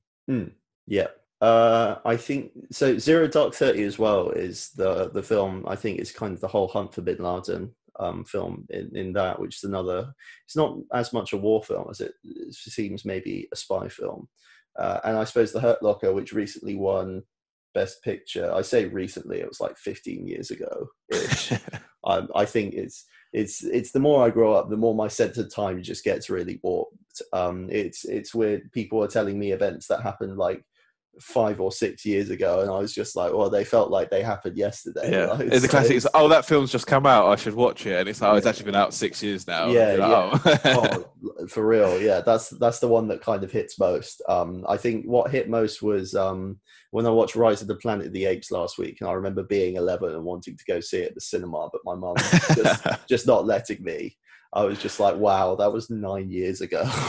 yeah 0.86 1.07
uh, 1.39 1.99
I 2.05 2.16
think 2.16 2.51
so. 2.72 2.97
Zero 2.97 3.28
Dark 3.28 3.53
Thirty 3.53 3.84
as 3.84 3.99
well 3.99 4.30
is 4.30 4.70
the 4.78 5.09
the 5.09 5.22
film. 5.22 5.66
I 5.68 5.76
think 5.76 5.99
it's 5.99 6.11
kind 6.11 6.34
of 6.34 6.39
the 6.39 6.47
whole 6.47 6.70
hunt 6.70 6.93
for 6.93 7.01
Bin 7.01 7.18
Laden 7.18 7.76
um, 7.99 8.24
film 8.24 8.66
in, 8.70 8.95
in 8.95 9.11
that, 9.14 9.41
which 9.41 9.57
is 9.57 9.64
another. 9.66 10.14
It's 10.45 10.55
not 10.55 10.78
as 10.93 11.11
much 11.11 11.34
a 11.34 11.38
war 11.38 11.61
film 11.61 11.88
as 11.89 11.99
it, 11.99 12.14
it 12.24 12.53
seems 12.53 13.03
maybe 13.03 13.49
a 13.51 13.57
spy 13.57 13.89
film. 13.89 14.30
Uh, 14.80 15.01
and 15.03 15.18
I 15.18 15.26
suppose 15.26 15.51
the 15.51 15.59
Hurt 15.59 15.84
Locker, 15.84 16.14
which 16.14 16.32
recently 16.32 16.76
won 16.76 17.24
Best 17.74 18.01
Picture. 18.03 18.49
I 18.53 18.61
say 18.61 18.86
recently; 18.86 19.41
it 19.41 19.49
was 19.49 19.59
like 19.59 19.78
15 19.78 20.26
years 20.26 20.49
ago. 20.49 20.88
um, 22.05 22.30
I 22.34 22.45
think 22.45 22.74
it's 22.74 23.05
it's 23.34 23.64
it's 23.64 23.92
the 23.92 24.00
more 24.00 24.24
I 24.26 24.30
grow 24.30 24.54
up, 24.54 24.70
the 24.70 24.78
more 24.78 24.94
my 24.96 25.08
sense 25.08 25.38
of 25.38 25.54
time 25.54 25.82
just 25.82 26.04
gets 26.04 26.30
really 26.30 26.60
warped. 26.64 27.22
Um, 27.34 27.68
it's 27.72 28.06
it's 28.06 28.34
weird. 28.34 28.72
People 28.72 29.04
are 29.04 29.08
telling 29.08 29.38
me 29.40 29.52
events 29.52 29.88
that 29.88 30.02
happened 30.02 30.38
like 30.38 30.64
five 31.20 31.60
or 31.60 31.72
six 31.72 32.06
years 32.06 32.30
ago, 32.30 32.62
and 32.62 32.70
I 32.70 32.78
was 32.78 32.94
just 32.94 33.16
like, 33.16 33.34
well, 33.34 33.50
they 33.50 33.64
felt 33.64 33.90
like 33.92 34.10
they 34.10 34.22
happened 34.24 34.58
yesterday. 34.58 35.12
yeah, 35.12 35.26
Like, 35.34 35.48
it's 35.48 35.62
the 35.64 35.68
classic. 35.68 35.98
it's- 35.98 36.12
oh, 36.14 36.28
that 36.28 36.46
film's 36.46 36.72
just 36.72 36.88
come 36.88 37.06
out. 37.06 37.28
I 37.28 37.36
should 37.36 37.54
watch 37.56 37.86
it. 37.86 38.00
And 38.00 38.10
it's 38.10 38.22
like, 38.22 38.32
oh, 38.32 38.36
it's 38.36 38.48
actually 38.48 38.66
been 38.66 38.76
out 38.76 38.94
six 38.94 39.22
years 39.22 39.48
now. 39.48 39.68
Yeah, 39.68 39.94
like, 39.96 40.12
oh. 40.12 40.60
oh, 40.66 41.12
for 41.48 41.66
real 41.66 42.00
yeah 42.02 42.22
that's 42.22 42.50
that's 42.50 42.80
the 42.80 42.88
one 42.88 43.08
that 43.08 43.22
kind 43.22 43.44
of 43.44 43.52
hits 43.52 43.80
most. 43.80 44.22
Um 44.28 44.66
i 44.68 44.78
think 44.78 45.06
what 45.06 45.32
hit 45.32 45.50
most 45.50 45.82
was 45.82 46.16
um 46.16 46.60
when 46.91 47.06
i 47.06 47.10
watched 47.10 47.36
rise 47.36 47.62
of 47.62 47.68
the 47.68 47.76
planet 47.76 48.08
of 48.08 48.14
the 48.14 48.26
apes 48.26 48.52
last 48.52 48.78
week 48.78 48.98
and 49.00 49.10
i 49.10 49.14
remember 49.14 49.44
being 49.44 49.76
11 49.76 50.14
and 50.14 50.24
wanting 50.24 50.58
to 50.58 50.64
go 50.66 50.80
see 50.80 51.00
it 51.00 51.10
at 51.10 51.16
the 51.16 51.22
cinema 51.22 51.70
but 51.72 51.82
my 51.86 51.96
mum 51.96 52.16
just, 52.18 52.88
just 53.08 53.28
not 53.28 53.46
letting 53.46 53.84
me. 53.84 54.18
I 54.54 54.64
was 54.64 54.80
just 54.80 55.00
like 55.00 55.16
wow 55.16 55.56
that 55.56 55.74
was 55.74 55.89
nine 55.89 56.30
years 56.30 56.62
ago. 56.62 56.89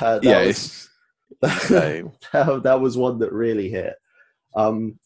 That, 0.00 0.22
that 0.22 0.28
yeah, 0.28 0.46
was, 0.46 0.88
that, 1.42 2.60
that 2.64 2.80
was 2.80 2.96
one 2.96 3.18
that 3.18 3.30
really 3.30 3.68
hit. 3.68 3.94
Um 4.56 4.98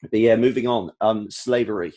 but 0.00 0.18
yeah 0.18 0.34
moving 0.36 0.66
on. 0.66 0.92
Um 1.02 1.30
slavery 1.30 1.92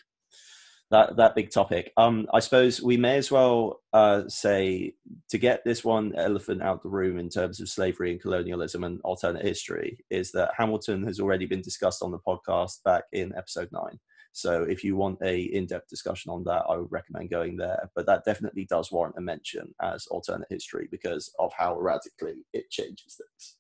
that 0.92 1.16
that 1.16 1.36
big 1.36 1.50
topic. 1.50 1.92
Um, 1.98 2.28
I 2.34 2.40
suppose 2.40 2.82
we 2.82 2.98
may 2.98 3.18
as 3.18 3.32
well 3.32 3.82
uh, 3.94 4.24
say 4.28 4.94
to 5.30 5.38
get 5.38 5.64
this 5.64 5.84
one 5.84 6.14
elephant 6.16 6.62
out 6.62 6.84
the 6.84 6.90
room 6.90 7.18
in 7.18 7.30
terms 7.30 7.60
of 7.60 7.70
slavery 7.70 8.12
and 8.12 8.22
colonialism 8.22 8.84
and 8.84 9.02
alternate 9.04 9.46
history 9.46 9.98
is 10.10 10.32
that 10.34 10.52
Hamilton 10.58 11.04
has 11.08 11.20
already 11.20 11.46
been 11.46 11.62
discussed 11.62 12.04
on 12.04 12.12
the 12.12 12.20
podcast 12.20 12.84
back 12.84 13.04
in 13.14 13.34
episode 13.36 13.70
nine. 13.72 14.00
So 14.34 14.64
if 14.64 14.84
you 14.84 14.96
want 14.96 15.20
a 15.24 15.42
in-depth 15.42 15.90
discussion 15.90 16.32
on 16.32 16.44
that, 16.46 16.64
I 16.70 16.78
would 16.78 16.92
recommend 16.92 17.30
going 17.30 17.58
there. 17.58 17.90
But 17.96 18.06
that 18.06 18.24
definitely 18.26 18.66
does 18.66 18.92
warrant 18.92 19.16
a 19.18 19.22
mention 19.22 19.74
as 19.82 20.08
alternate 20.08 20.48
history 20.50 20.88
because 20.90 21.34
of 21.40 21.52
how 21.58 21.78
radically 21.78 22.46
it 22.54 22.70
changes 22.70 23.18
things. 23.18 23.58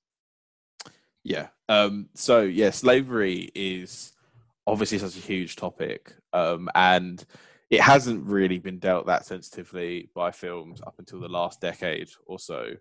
Yeah. 1.23 1.47
Um, 1.67 2.09
so 2.15 2.41
yeah, 2.41 2.71
slavery 2.71 3.51
is 3.53 4.13
obviously 4.71 4.97
such 4.97 5.17
a 5.17 5.27
huge 5.27 5.57
topic, 5.57 6.13
um, 6.31 6.69
and 6.75 7.25
it 7.69 7.81
hasn't 7.81 8.25
really 8.25 8.57
been 8.57 8.79
dealt 8.79 9.05
that 9.07 9.25
sensitively 9.25 10.09
by 10.15 10.31
films 10.31 10.81
up 10.87 10.95
until 10.97 11.19
the 11.19 11.27
last 11.27 11.59
decade 11.59 12.09
or 12.25 12.39
so. 12.39 12.71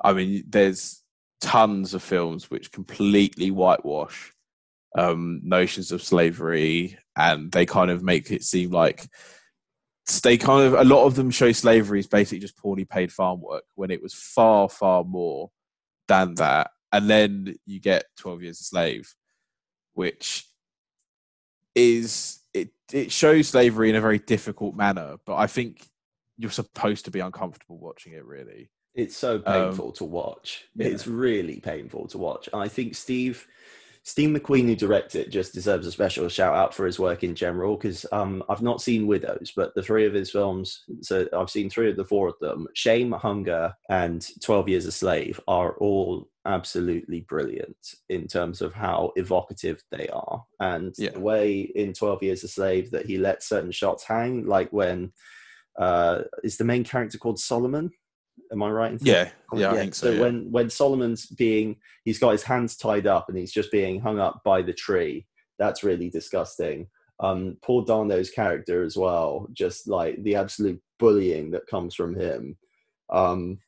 I 0.00 0.12
mean, 0.12 0.44
there's 0.48 1.02
tons 1.40 1.92
of 1.92 2.04
films 2.04 2.50
which 2.50 2.70
completely 2.70 3.50
whitewash 3.50 4.32
um, 4.96 5.40
notions 5.42 5.90
of 5.90 6.04
slavery, 6.04 6.96
and 7.16 7.50
they 7.50 7.66
kind 7.66 7.90
of 7.90 8.04
make 8.04 8.30
it 8.30 8.44
seem 8.44 8.70
like 8.70 9.08
they 10.22 10.38
kind 10.38 10.66
of 10.66 10.74
a 10.74 10.84
lot 10.84 11.04
of 11.04 11.16
them 11.16 11.30
show 11.30 11.50
slavery 11.50 11.98
is 11.98 12.06
basically 12.06 12.38
just 12.38 12.58
poorly 12.58 12.84
paid 12.84 13.10
farm 13.10 13.40
work 13.40 13.64
when 13.74 13.90
it 13.90 14.02
was 14.02 14.14
far 14.14 14.68
far 14.68 15.02
more 15.02 15.50
than 16.08 16.34
that 16.34 16.70
and 16.92 17.08
then 17.08 17.54
you 17.64 17.80
get 17.80 18.04
12 18.18 18.42
years 18.42 18.60
a 18.60 18.64
slave 18.64 19.14
which 19.94 20.44
is 21.74 22.40
it 22.52 22.70
it 22.92 23.10
shows 23.10 23.48
slavery 23.48 23.90
in 23.90 23.96
a 23.96 24.00
very 24.00 24.18
difficult 24.18 24.74
manner 24.74 25.16
but 25.24 25.36
i 25.36 25.46
think 25.46 25.86
you're 26.36 26.50
supposed 26.50 27.04
to 27.04 27.10
be 27.10 27.20
uncomfortable 27.20 27.78
watching 27.78 28.12
it 28.12 28.24
really. 28.24 28.70
It's 28.94 29.16
so 29.16 29.40
painful 29.40 29.88
um, 29.88 29.92
to 29.94 30.04
watch. 30.04 30.66
yeah. 30.76 30.86
it's 30.86 31.06
really 31.06 31.58
painful 31.58 32.06
to 32.08 32.18
watch. 32.18 32.48
And 32.52 32.62
i 32.62 32.68
think 32.68 32.94
steve 32.94 33.46
Steve 34.06 34.28
McQueen, 34.28 34.66
who 34.66 34.76
directed 34.76 35.22
it, 35.22 35.30
just 35.30 35.54
deserves 35.54 35.86
a 35.86 35.92
special 35.92 36.28
shout 36.28 36.54
out 36.54 36.74
for 36.74 36.84
his 36.84 36.98
work 36.98 37.24
in 37.24 37.34
general 37.34 37.74
because 37.74 38.04
um, 38.12 38.42
I've 38.50 38.60
not 38.60 38.82
seen 38.82 39.06
Widows, 39.06 39.52
but 39.56 39.74
the 39.74 39.82
three 39.82 40.04
of 40.04 40.12
his 40.12 40.30
films, 40.30 40.84
so 41.00 41.26
I've 41.32 41.48
seen 41.48 41.70
three 41.70 41.88
of 41.90 41.96
the 41.96 42.04
four 42.04 42.28
of 42.28 42.38
them 42.38 42.66
Shame, 42.74 43.12
Hunger, 43.12 43.72
and 43.88 44.26
12 44.42 44.68
Years 44.68 44.86
a 44.86 44.92
Slave 44.92 45.40
are 45.48 45.72
all 45.78 46.28
absolutely 46.44 47.20
brilliant 47.22 47.76
in 48.10 48.26
terms 48.26 48.60
of 48.60 48.74
how 48.74 49.12
evocative 49.16 49.82
they 49.90 50.06
are. 50.08 50.44
And 50.60 50.94
yeah. 50.98 51.10
the 51.10 51.20
way 51.20 51.60
in 51.60 51.94
12 51.94 52.22
Years 52.22 52.44
a 52.44 52.48
Slave 52.48 52.90
that 52.90 53.06
he 53.06 53.16
lets 53.16 53.48
certain 53.48 53.72
shots 53.72 54.04
hang, 54.04 54.44
like 54.46 54.70
when 54.70 55.12
uh, 55.78 56.22
is 56.42 56.58
the 56.58 56.64
main 56.64 56.84
character 56.84 57.16
called 57.16 57.38
Solomon? 57.38 57.90
Am 58.54 58.62
I 58.62 58.70
right? 58.70 58.98
Yeah, 59.02 59.30
yeah, 59.52 59.58
yeah, 59.58 59.70
I 59.72 59.74
think 59.74 59.94
so. 59.94 60.06
so 60.06 60.12
yeah. 60.12 60.20
when 60.20 60.50
when 60.52 60.70
Solomon's 60.70 61.26
being, 61.26 61.76
he's 62.04 62.20
got 62.20 62.30
his 62.30 62.44
hands 62.44 62.76
tied 62.76 63.08
up 63.08 63.28
and 63.28 63.36
he's 63.36 63.52
just 63.52 63.72
being 63.72 64.00
hung 64.00 64.20
up 64.20 64.42
by 64.44 64.62
the 64.62 64.72
tree. 64.72 65.26
That's 65.58 65.82
really 65.82 66.08
disgusting. 66.08 66.86
Um, 67.18 67.56
Paul 67.62 67.82
Dano's 67.82 68.30
character 68.30 68.84
as 68.84 68.96
well, 68.96 69.48
just 69.52 69.88
like 69.88 70.22
the 70.22 70.36
absolute 70.36 70.80
bullying 71.00 71.50
that 71.50 71.66
comes 71.66 71.96
from 71.96 72.14
him. 72.14 72.56
Um, 73.10 73.58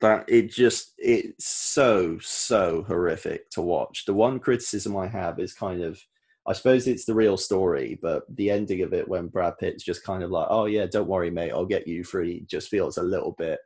that 0.00 0.24
it 0.28 0.52
just 0.52 0.94
it's 0.98 1.44
so 1.44 2.18
so 2.20 2.84
horrific 2.86 3.50
to 3.50 3.62
watch. 3.62 4.04
The 4.06 4.14
one 4.14 4.38
criticism 4.38 4.96
I 4.96 5.08
have 5.08 5.40
is 5.40 5.54
kind 5.54 5.82
of 5.82 6.00
I 6.46 6.52
suppose 6.52 6.86
it's 6.86 7.04
the 7.04 7.14
real 7.14 7.36
story, 7.36 7.98
but 8.00 8.22
the 8.36 8.50
ending 8.50 8.82
of 8.82 8.94
it 8.94 9.06
when 9.06 9.26
Brad 9.26 9.58
Pitt's 9.58 9.84
just 9.84 10.04
kind 10.04 10.22
of 10.22 10.30
like, 10.30 10.46
"Oh 10.48 10.66
yeah, 10.66 10.86
don't 10.86 11.08
worry, 11.08 11.30
mate, 11.30 11.50
I'll 11.50 11.66
get 11.66 11.88
you 11.88 12.04
free," 12.04 12.46
just 12.48 12.68
feels 12.68 12.96
a 12.96 13.02
little 13.02 13.32
bit 13.36 13.58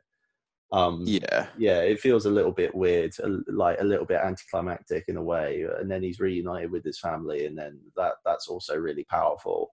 um, 0.73 1.03
yeah, 1.05 1.47
yeah, 1.55 1.81
it 1.81 1.99
feels 1.99 2.25
a 2.25 2.31
little 2.31 2.51
bit 2.51 2.73
weird, 2.73 3.13
like 3.47 3.79
a 3.79 3.83
little 3.83 4.07
bit 4.07 4.21
anticlimactic 4.23 5.05
in 5.07 5.17
a 5.17 5.23
way. 5.23 5.67
And 5.79 5.89
then 5.89 6.01
he's 6.01 6.19
reunited 6.19 6.71
with 6.71 6.83
his 6.83 6.99
family, 6.99 7.45
and 7.45 7.55
then 7.55 7.79
that 7.95 8.13
that's 8.25 8.47
also 8.47 8.75
really 8.75 9.03
powerful. 9.03 9.71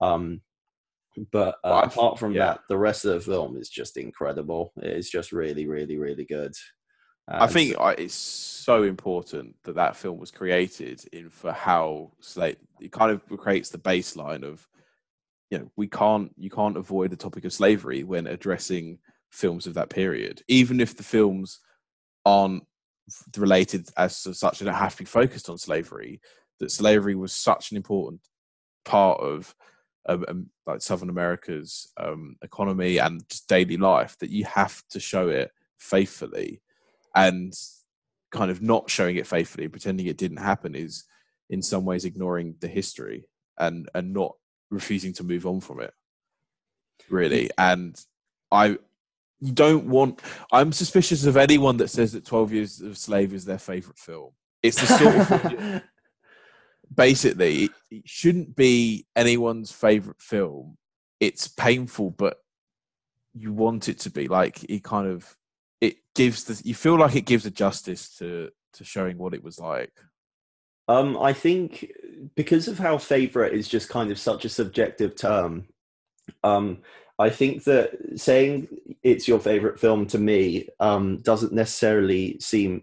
Um, 0.00 0.40
but 1.30 1.58
uh, 1.62 1.82
apart 1.84 2.18
from 2.18 2.32
yeah. 2.32 2.46
that, 2.46 2.60
the 2.70 2.78
rest 2.78 3.04
of 3.04 3.12
the 3.12 3.20
film 3.20 3.58
is 3.58 3.68
just 3.68 3.98
incredible. 3.98 4.72
It's 4.78 5.10
just 5.10 5.30
really, 5.30 5.66
really, 5.66 5.98
really 5.98 6.24
good. 6.24 6.54
And 7.28 7.42
I 7.42 7.46
think 7.46 7.76
it's 7.98 8.14
so 8.14 8.84
important 8.84 9.56
that 9.64 9.74
that 9.74 9.94
film 9.94 10.18
was 10.18 10.30
created 10.30 11.04
in 11.12 11.28
for 11.28 11.52
how 11.52 12.12
slate 12.20 12.58
it 12.80 12.92
kind 12.92 13.10
of 13.10 13.22
creates 13.38 13.68
the 13.68 13.78
baseline 13.78 14.42
of 14.42 14.66
you 15.50 15.58
know 15.58 15.70
we 15.76 15.86
can't 15.86 16.32
you 16.38 16.48
can't 16.48 16.78
avoid 16.78 17.10
the 17.10 17.16
topic 17.16 17.44
of 17.44 17.52
slavery 17.52 18.04
when 18.04 18.26
addressing 18.26 18.98
films 19.30 19.66
of 19.66 19.74
that 19.74 19.90
period, 19.90 20.42
even 20.48 20.80
if 20.80 20.96
the 20.96 21.02
films 21.02 21.60
aren't 22.24 22.64
related 23.36 23.88
as 23.96 24.16
such 24.16 24.60
and 24.60 24.66
don't 24.66 24.74
have 24.74 24.92
to 24.92 25.02
be 25.02 25.04
focused 25.04 25.48
on 25.48 25.58
slavery. 25.58 26.20
That 26.58 26.70
slavery 26.70 27.14
was 27.14 27.32
such 27.32 27.70
an 27.70 27.76
important 27.78 28.20
part 28.84 29.20
of 29.20 29.54
um, 30.08 30.24
um, 30.28 30.50
like 30.66 30.82
Southern 30.82 31.10
America's 31.10 31.90
um, 31.96 32.36
economy 32.42 32.98
and 32.98 33.26
just 33.28 33.48
daily 33.48 33.76
life 33.76 34.16
that 34.18 34.30
you 34.30 34.44
have 34.44 34.82
to 34.90 35.00
show 35.00 35.28
it 35.28 35.50
faithfully, 35.78 36.60
and 37.14 37.52
kind 38.30 38.50
of 38.50 38.62
not 38.62 38.90
showing 38.90 39.16
it 39.16 39.26
faithfully, 39.26 39.68
pretending 39.68 40.06
it 40.06 40.16
didn't 40.16 40.38
happen, 40.38 40.74
is 40.74 41.04
in 41.48 41.62
some 41.62 41.84
ways 41.84 42.04
ignoring 42.04 42.54
the 42.60 42.68
history 42.68 43.24
and 43.58 43.88
and 43.94 44.12
not 44.12 44.34
refusing 44.70 45.12
to 45.14 45.24
move 45.24 45.46
on 45.46 45.60
from 45.60 45.80
it. 45.80 45.92
Really, 47.08 47.50
and 47.58 47.98
I 48.50 48.78
you 49.40 49.52
don't 49.52 49.86
want. 49.86 50.20
I'm 50.52 50.72
suspicious 50.72 51.24
of 51.24 51.36
anyone 51.36 51.78
that 51.78 51.88
says 51.88 52.12
that 52.12 52.24
Twelve 52.24 52.52
Years 52.52 52.80
of 52.80 52.98
Slave 52.98 53.32
is 53.32 53.44
their 53.44 53.58
favorite 53.58 53.98
film. 53.98 54.30
It's 54.62 54.80
the 54.80 54.86
sort 54.86 55.16
of 55.16 55.82
basically 56.94 57.70
it 57.90 58.02
shouldn't 58.04 58.56
be 58.56 59.06
anyone's 59.16 59.72
favorite 59.72 60.20
film. 60.20 60.76
It's 61.20 61.48
painful, 61.48 62.10
but 62.10 62.38
you 63.34 63.52
want 63.52 63.88
it 63.88 63.98
to 64.00 64.10
be 64.10 64.28
like 64.28 64.64
it 64.64 64.82
kind 64.82 65.06
of 65.06 65.36
it 65.80 65.96
gives 66.14 66.44
the 66.44 66.60
you 66.64 66.74
feel 66.74 66.98
like 66.98 67.16
it 67.16 67.26
gives 67.26 67.46
a 67.46 67.50
justice 67.50 68.16
to 68.18 68.50
to 68.74 68.84
showing 68.84 69.18
what 69.18 69.34
it 69.34 69.42
was 69.42 69.58
like. 69.58 69.92
Um, 70.88 71.16
I 71.18 71.32
think 71.32 71.92
because 72.34 72.66
of 72.66 72.78
how 72.78 72.98
favorite 72.98 73.54
is 73.54 73.68
just 73.68 73.88
kind 73.88 74.10
of 74.10 74.18
such 74.18 74.44
a 74.44 74.48
subjective 74.48 75.14
term. 75.14 75.66
Um, 76.42 76.78
I 77.18 77.30
think 77.30 77.64
that 77.64 78.18
saying 78.18 78.68
it's 79.02 79.26
your 79.26 79.40
favorite 79.40 79.78
film 79.78 80.06
to 80.06 80.18
me 80.18 80.68
um, 80.78 81.20
doesn't 81.22 81.52
necessarily 81.52 82.38
seem 82.40 82.82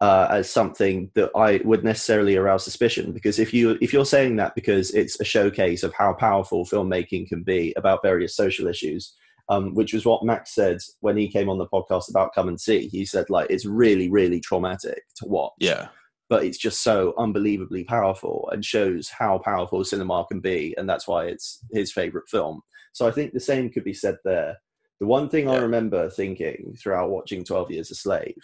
uh, 0.00 0.28
as 0.30 0.50
something 0.50 1.10
that 1.14 1.30
I 1.34 1.60
would 1.64 1.82
necessarily 1.82 2.36
arouse 2.36 2.64
suspicion. 2.64 3.12
Because 3.12 3.38
if 3.38 3.54
you 3.54 3.78
if 3.80 3.92
you're 3.92 4.04
saying 4.04 4.36
that 4.36 4.54
because 4.54 4.92
it's 4.92 5.18
a 5.20 5.24
showcase 5.24 5.82
of 5.82 5.94
how 5.94 6.12
powerful 6.12 6.64
filmmaking 6.64 7.28
can 7.28 7.42
be 7.42 7.72
about 7.76 8.02
various 8.02 8.36
social 8.36 8.66
issues, 8.66 9.14
um, 9.48 9.74
which 9.74 9.92
was 9.92 10.04
what 10.04 10.24
Max 10.24 10.54
said 10.54 10.78
when 11.00 11.16
he 11.16 11.28
came 11.28 11.48
on 11.48 11.58
the 11.58 11.66
podcast 11.66 12.10
about 12.10 12.34
Come 12.34 12.48
and 12.48 12.60
See. 12.60 12.88
He 12.88 13.04
said 13.04 13.30
like 13.30 13.50
it's 13.50 13.64
really 13.64 14.10
really 14.10 14.40
traumatic 14.40 15.02
to 15.16 15.26
watch. 15.26 15.54
Yeah. 15.58 15.88
But 16.28 16.44
it's 16.44 16.58
just 16.58 16.82
so 16.82 17.14
unbelievably 17.18 17.84
powerful 17.84 18.48
and 18.52 18.64
shows 18.64 19.08
how 19.08 19.38
powerful 19.38 19.84
cinema 19.84 20.26
can 20.28 20.40
be, 20.40 20.74
and 20.76 20.88
that's 20.88 21.06
why 21.06 21.26
it's 21.26 21.60
his 21.70 21.92
favorite 21.92 22.28
film. 22.28 22.62
So 22.92 23.06
I 23.06 23.12
think 23.12 23.32
the 23.32 23.40
same 23.40 23.70
could 23.70 23.84
be 23.84 23.94
said 23.94 24.16
there. 24.24 24.56
The 25.00 25.06
one 25.06 25.28
thing 25.28 25.46
yeah. 25.46 25.52
I 25.52 25.58
remember 25.58 26.08
thinking 26.08 26.74
throughout 26.80 27.10
watching 27.10 27.44
12 27.44 27.70
Years 27.70 27.90
a 27.90 27.94
Slave, 27.94 28.36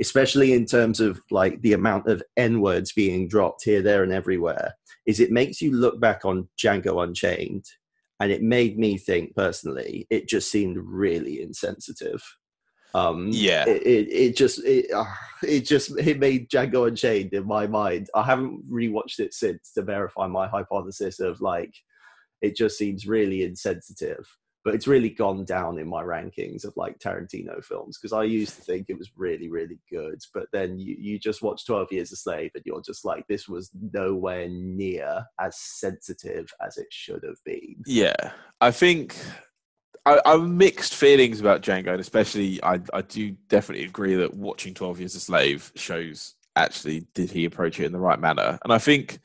especially 0.00 0.52
in 0.52 0.66
terms 0.66 1.00
of 1.00 1.20
like 1.30 1.60
the 1.62 1.74
amount 1.74 2.08
of 2.08 2.22
N 2.36 2.60
words 2.60 2.92
being 2.92 3.28
dropped 3.28 3.64
here, 3.64 3.82
there, 3.82 4.02
and 4.02 4.12
everywhere, 4.12 4.74
is 5.06 5.20
it 5.20 5.30
makes 5.30 5.60
you 5.60 5.72
look 5.72 6.00
back 6.00 6.24
on 6.24 6.48
Django 6.58 7.02
Unchained. 7.02 7.64
And 8.18 8.32
it 8.32 8.42
made 8.42 8.78
me 8.78 8.96
think 8.96 9.36
personally, 9.36 10.06
it 10.08 10.26
just 10.26 10.50
seemed 10.50 10.78
really 10.78 11.42
insensitive. 11.42 12.22
Um, 12.94 13.28
yeah, 13.30 13.64
it, 13.68 13.82
it, 13.82 14.08
it 14.10 14.36
just 14.36 14.64
it, 14.64 14.90
uh, 14.90 15.04
it 15.42 15.66
just 15.66 15.98
it 15.98 16.18
made 16.18 16.48
Django 16.48 16.88
Unchained 16.88 17.34
in 17.34 17.46
my 17.46 17.66
mind. 17.66 18.08
I 18.14 18.22
haven't 18.22 18.64
rewatched 18.70 19.18
it 19.18 19.34
since 19.34 19.72
to 19.72 19.82
verify 19.82 20.26
my 20.28 20.48
hypothesis 20.48 21.20
of 21.20 21.42
like 21.42 21.74
it 22.40 22.56
just 22.56 22.78
seems 22.78 23.06
really 23.06 23.42
insensitive. 23.42 24.26
But 24.66 24.74
it's 24.74 24.88
really 24.88 25.10
gone 25.10 25.44
down 25.44 25.78
in 25.78 25.86
my 25.86 26.02
rankings 26.02 26.64
of 26.64 26.76
like 26.76 26.98
Tarantino 26.98 27.64
films 27.64 27.98
because 27.98 28.12
I 28.12 28.24
used 28.24 28.56
to 28.56 28.62
think 28.62 28.86
it 28.88 28.98
was 28.98 29.12
really, 29.14 29.48
really 29.48 29.78
good. 29.88 30.20
But 30.34 30.48
then 30.52 30.76
you, 30.76 30.96
you 30.98 31.18
just 31.20 31.40
watch 31.40 31.64
12 31.64 31.92
Years 31.92 32.10
a 32.10 32.16
Slave 32.16 32.50
and 32.56 32.64
you're 32.66 32.82
just 32.82 33.04
like, 33.04 33.28
this 33.28 33.46
was 33.48 33.70
nowhere 33.92 34.48
near 34.48 35.24
as 35.40 35.56
sensitive 35.56 36.52
as 36.60 36.78
it 36.78 36.88
should 36.90 37.22
have 37.22 37.38
been. 37.44 37.76
Yeah. 37.86 38.32
I 38.60 38.72
think 38.72 39.16
I, 40.04 40.20
I'm 40.26 40.58
mixed 40.58 40.96
feelings 40.96 41.38
about 41.38 41.62
Django, 41.62 41.92
and 41.92 42.00
especially 42.00 42.60
I, 42.64 42.80
I 42.92 43.02
do 43.02 43.36
definitely 43.48 43.84
agree 43.84 44.16
that 44.16 44.34
watching 44.34 44.74
12 44.74 44.98
Years 44.98 45.14
a 45.14 45.20
Slave 45.20 45.70
shows 45.76 46.34
actually 46.56 47.06
did 47.14 47.30
he 47.30 47.44
approach 47.44 47.78
it 47.78 47.84
in 47.84 47.92
the 47.92 48.00
right 48.00 48.18
manner. 48.18 48.58
And 48.64 48.72
I 48.72 48.78
think 48.78 49.20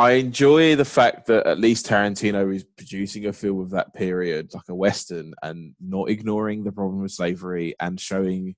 I 0.00 0.12
enjoy 0.12 0.76
the 0.76 0.84
fact 0.86 1.26
that 1.26 1.46
at 1.46 1.60
least 1.60 1.84
Tarantino 1.84 2.54
is 2.54 2.64
producing 2.64 3.26
a 3.26 3.34
film 3.34 3.60
of 3.60 3.68
that 3.70 3.92
period, 3.92 4.48
like 4.54 4.70
a 4.70 4.74
western, 4.74 5.34
and 5.42 5.74
not 5.78 6.08
ignoring 6.08 6.64
the 6.64 6.72
problem 6.72 7.04
of 7.04 7.12
slavery 7.12 7.74
and 7.78 8.00
showing 8.00 8.56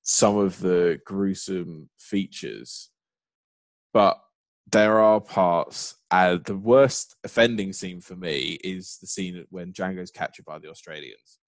some 0.00 0.38
of 0.38 0.58
the 0.58 0.98
gruesome 1.04 1.90
features. 1.98 2.88
But 3.92 4.18
there 4.72 5.00
are 5.00 5.20
parts, 5.20 5.96
and 6.10 6.42
the 6.44 6.56
worst 6.56 7.14
offending 7.24 7.74
scene 7.74 8.00
for 8.00 8.16
me 8.16 8.58
is 8.64 8.96
the 9.02 9.06
scene 9.06 9.44
when 9.50 9.74
Django's 9.74 10.10
captured 10.10 10.46
by 10.46 10.60
the 10.60 10.70
Australians, 10.70 11.40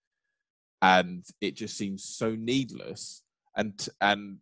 and 0.83 1.25
it 1.41 1.57
just 1.57 1.79
seems 1.79 2.05
so 2.05 2.35
needless 2.35 3.23
and 3.57 3.89
and 4.03 4.39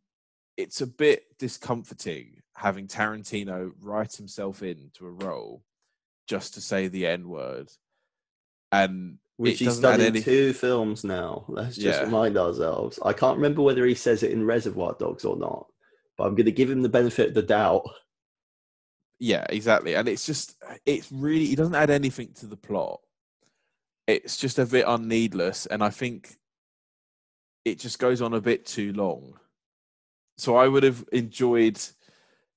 it's 0.57 0.80
a 0.80 0.86
bit 0.86 1.24
discomforting 1.38 2.39
having 2.57 2.86
Tarantino 2.86 3.72
write 3.80 4.14
himself 4.14 4.62
into 4.62 5.07
a 5.07 5.11
role 5.11 5.62
just 6.28 6.55
to 6.55 6.61
say 6.61 6.88
the 6.88 7.07
N 7.07 7.28
word, 7.28 7.70
and 8.72 9.18
which 9.36 9.59
he's 9.59 9.78
done 9.78 10.01
in 10.01 10.09
any- 10.09 10.22
two 10.22 10.53
films 10.53 11.03
now. 11.03 11.44
Let's 11.48 11.76
just 11.76 12.01
Yeah. 12.01 12.05
remind 12.05 12.36
ourselves. 12.36 12.98
I 13.03 13.12
can't 13.12 13.36
remember 13.38 13.62
whether 13.62 13.86
he 13.86 13.94
says 13.94 14.22
it 14.22 14.32
in 14.32 14.44
Reservoir 14.44 14.94
Dogs 14.98 15.24
or 15.24 15.36
not, 15.36 15.66
but 16.16 16.24
I'm 16.24 16.34
going 16.34 16.46
to 16.46 16.53
give 16.53 16.70
him 16.70 16.82
the 16.82 16.88
benefit 16.88 17.28
of 17.28 17.34
the 17.34 17.42
doubt. 17.42 17.88
Yeah, 19.18 19.46
exactly. 19.48 19.94
And 19.96 20.09
it's 20.09 20.26
just, 20.26 20.57
it's 20.86 21.11
really, 21.11 21.46
he 21.46 21.55
doesn't 21.57 21.74
add 21.74 21.90
anything 21.90 22.32
to 22.34 22.46
the 22.46 22.57
plot. 22.57 23.01
It's 24.07 24.36
just 24.36 24.59
a 24.59 24.66
bit 24.66 24.84
unneedless. 24.86 25.66
And 25.66 25.82
I 25.82 25.90
think 25.90 26.36
it 27.64 27.78
just 27.78 27.98
goes 27.98 28.22
on 28.22 28.34
a 28.34 28.40
bit 28.40 28.66
too 28.66 28.92
long. 28.92 29.38
So 30.38 30.57
I 30.57 30.68
would 30.68 30.82
have 30.84 31.05
enjoyed 31.12 31.78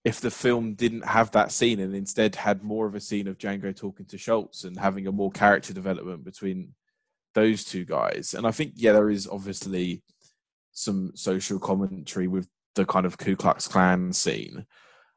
if 0.06 0.20
the 0.20 0.32
film 0.32 0.74
didn't 0.74 1.06
have 1.06 1.32
that 1.32 1.52
scene 1.52 1.80
and 1.80 1.96
instead 1.96 2.36
had 2.36 2.64
more 2.64 2.86
of 2.86 2.96
a 2.96 3.00
scene 3.00 3.28
of 3.28 3.38
Django 3.38 3.76
talking 3.76 4.06
to 4.08 4.18
Schultz 4.18 4.66
and 4.66 4.78
having 4.78 5.08
a 5.08 5.12
more 5.12 5.32
character 5.32 5.74
development 5.74 6.26
between 6.26 6.74
those 7.34 7.64
two 7.64 7.86
guys. 7.86 8.34
And 8.34 8.46
I 8.46 8.52
think, 8.52 8.74
yeah, 8.76 8.92
there 8.92 9.10
is 9.10 9.28
obviously 9.28 10.02
some 10.72 11.12
social 11.16 11.58
commentary 11.58 12.28
with 12.28 12.48
the 12.76 12.86
kind 12.86 13.06
of 13.06 13.18
Ku 13.18 13.36
Klux 13.36 13.68
Klan 13.68 14.12
scene. 14.12 14.66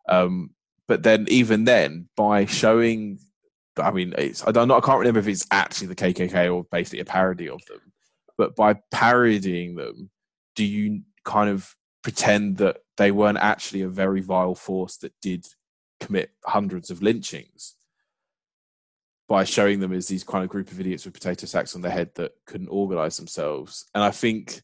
Um, 0.09 0.51
but 0.87 1.03
then 1.03 1.27
even 1.29 1.65
then, 1.65 2.09
by 2.17 2.45
showing, 2.45 3.19
I 3.77 3.91
mean, 3.91 4.15
it's 4.17 4.47
I 4.47 4.53
don't 4.53 4.71
I 4.71 4.81
can't 4.81 5.01
remember 5.01 5.21
if 5.21 5.27
it's 5.27 5.47
actually 5.51 5.89
the 5.89 5.97
KKK 5.97 6.55
or 6.55 6.65
basically 6.71 7.01
a 7.01 7.05
parody 7.05 7.49
of 7.49 7.65
them. 7.67 7.81
But 8.39 8.55
by 8.55 8.77
parodying 8.93 9.75
them, 9.75 10.11
do 10.55 10.65
you 10.65 11.03
kind 11.25 11.51
of 11.51 11.75
pretend 12.07 12.57
that 12.59 12.77
they 12.99 13.11
weren't 13.11 13.37
actually 13.39 13.83
a 13.83 13.89
very 13.89 14.21
vile 14.21 14.55
force 14.55 14.97
that 14.99 15.13
did 15.21 15.45
commit 15.99 16.31
hundreds 16.45 16.89
of 16.89 17.03
lynchings? 17.03 17.75
By 19.29 19.43
showing 19.43 19.81
them 19.81 19.93
as 19.93 20.07
these 20.07 20.23
kind 20.23 20.45
of 20.45 20.49
group 20.49 20.71
of 20.71 20.79
idiots 20.79 21.05
with 21.05 21.15
potato 21.15 21.47
sacks 21.47 21.75
on 21.75 21.83
their 21.83 21.91
head 21.91 22.11
that 22.15 22.31
couldn't 22.47 22.69
organize 22.69 23.17
themselves, 23.17 23.87
and 23.93 24.05
I 24.05 24.13
think 24.13 24.63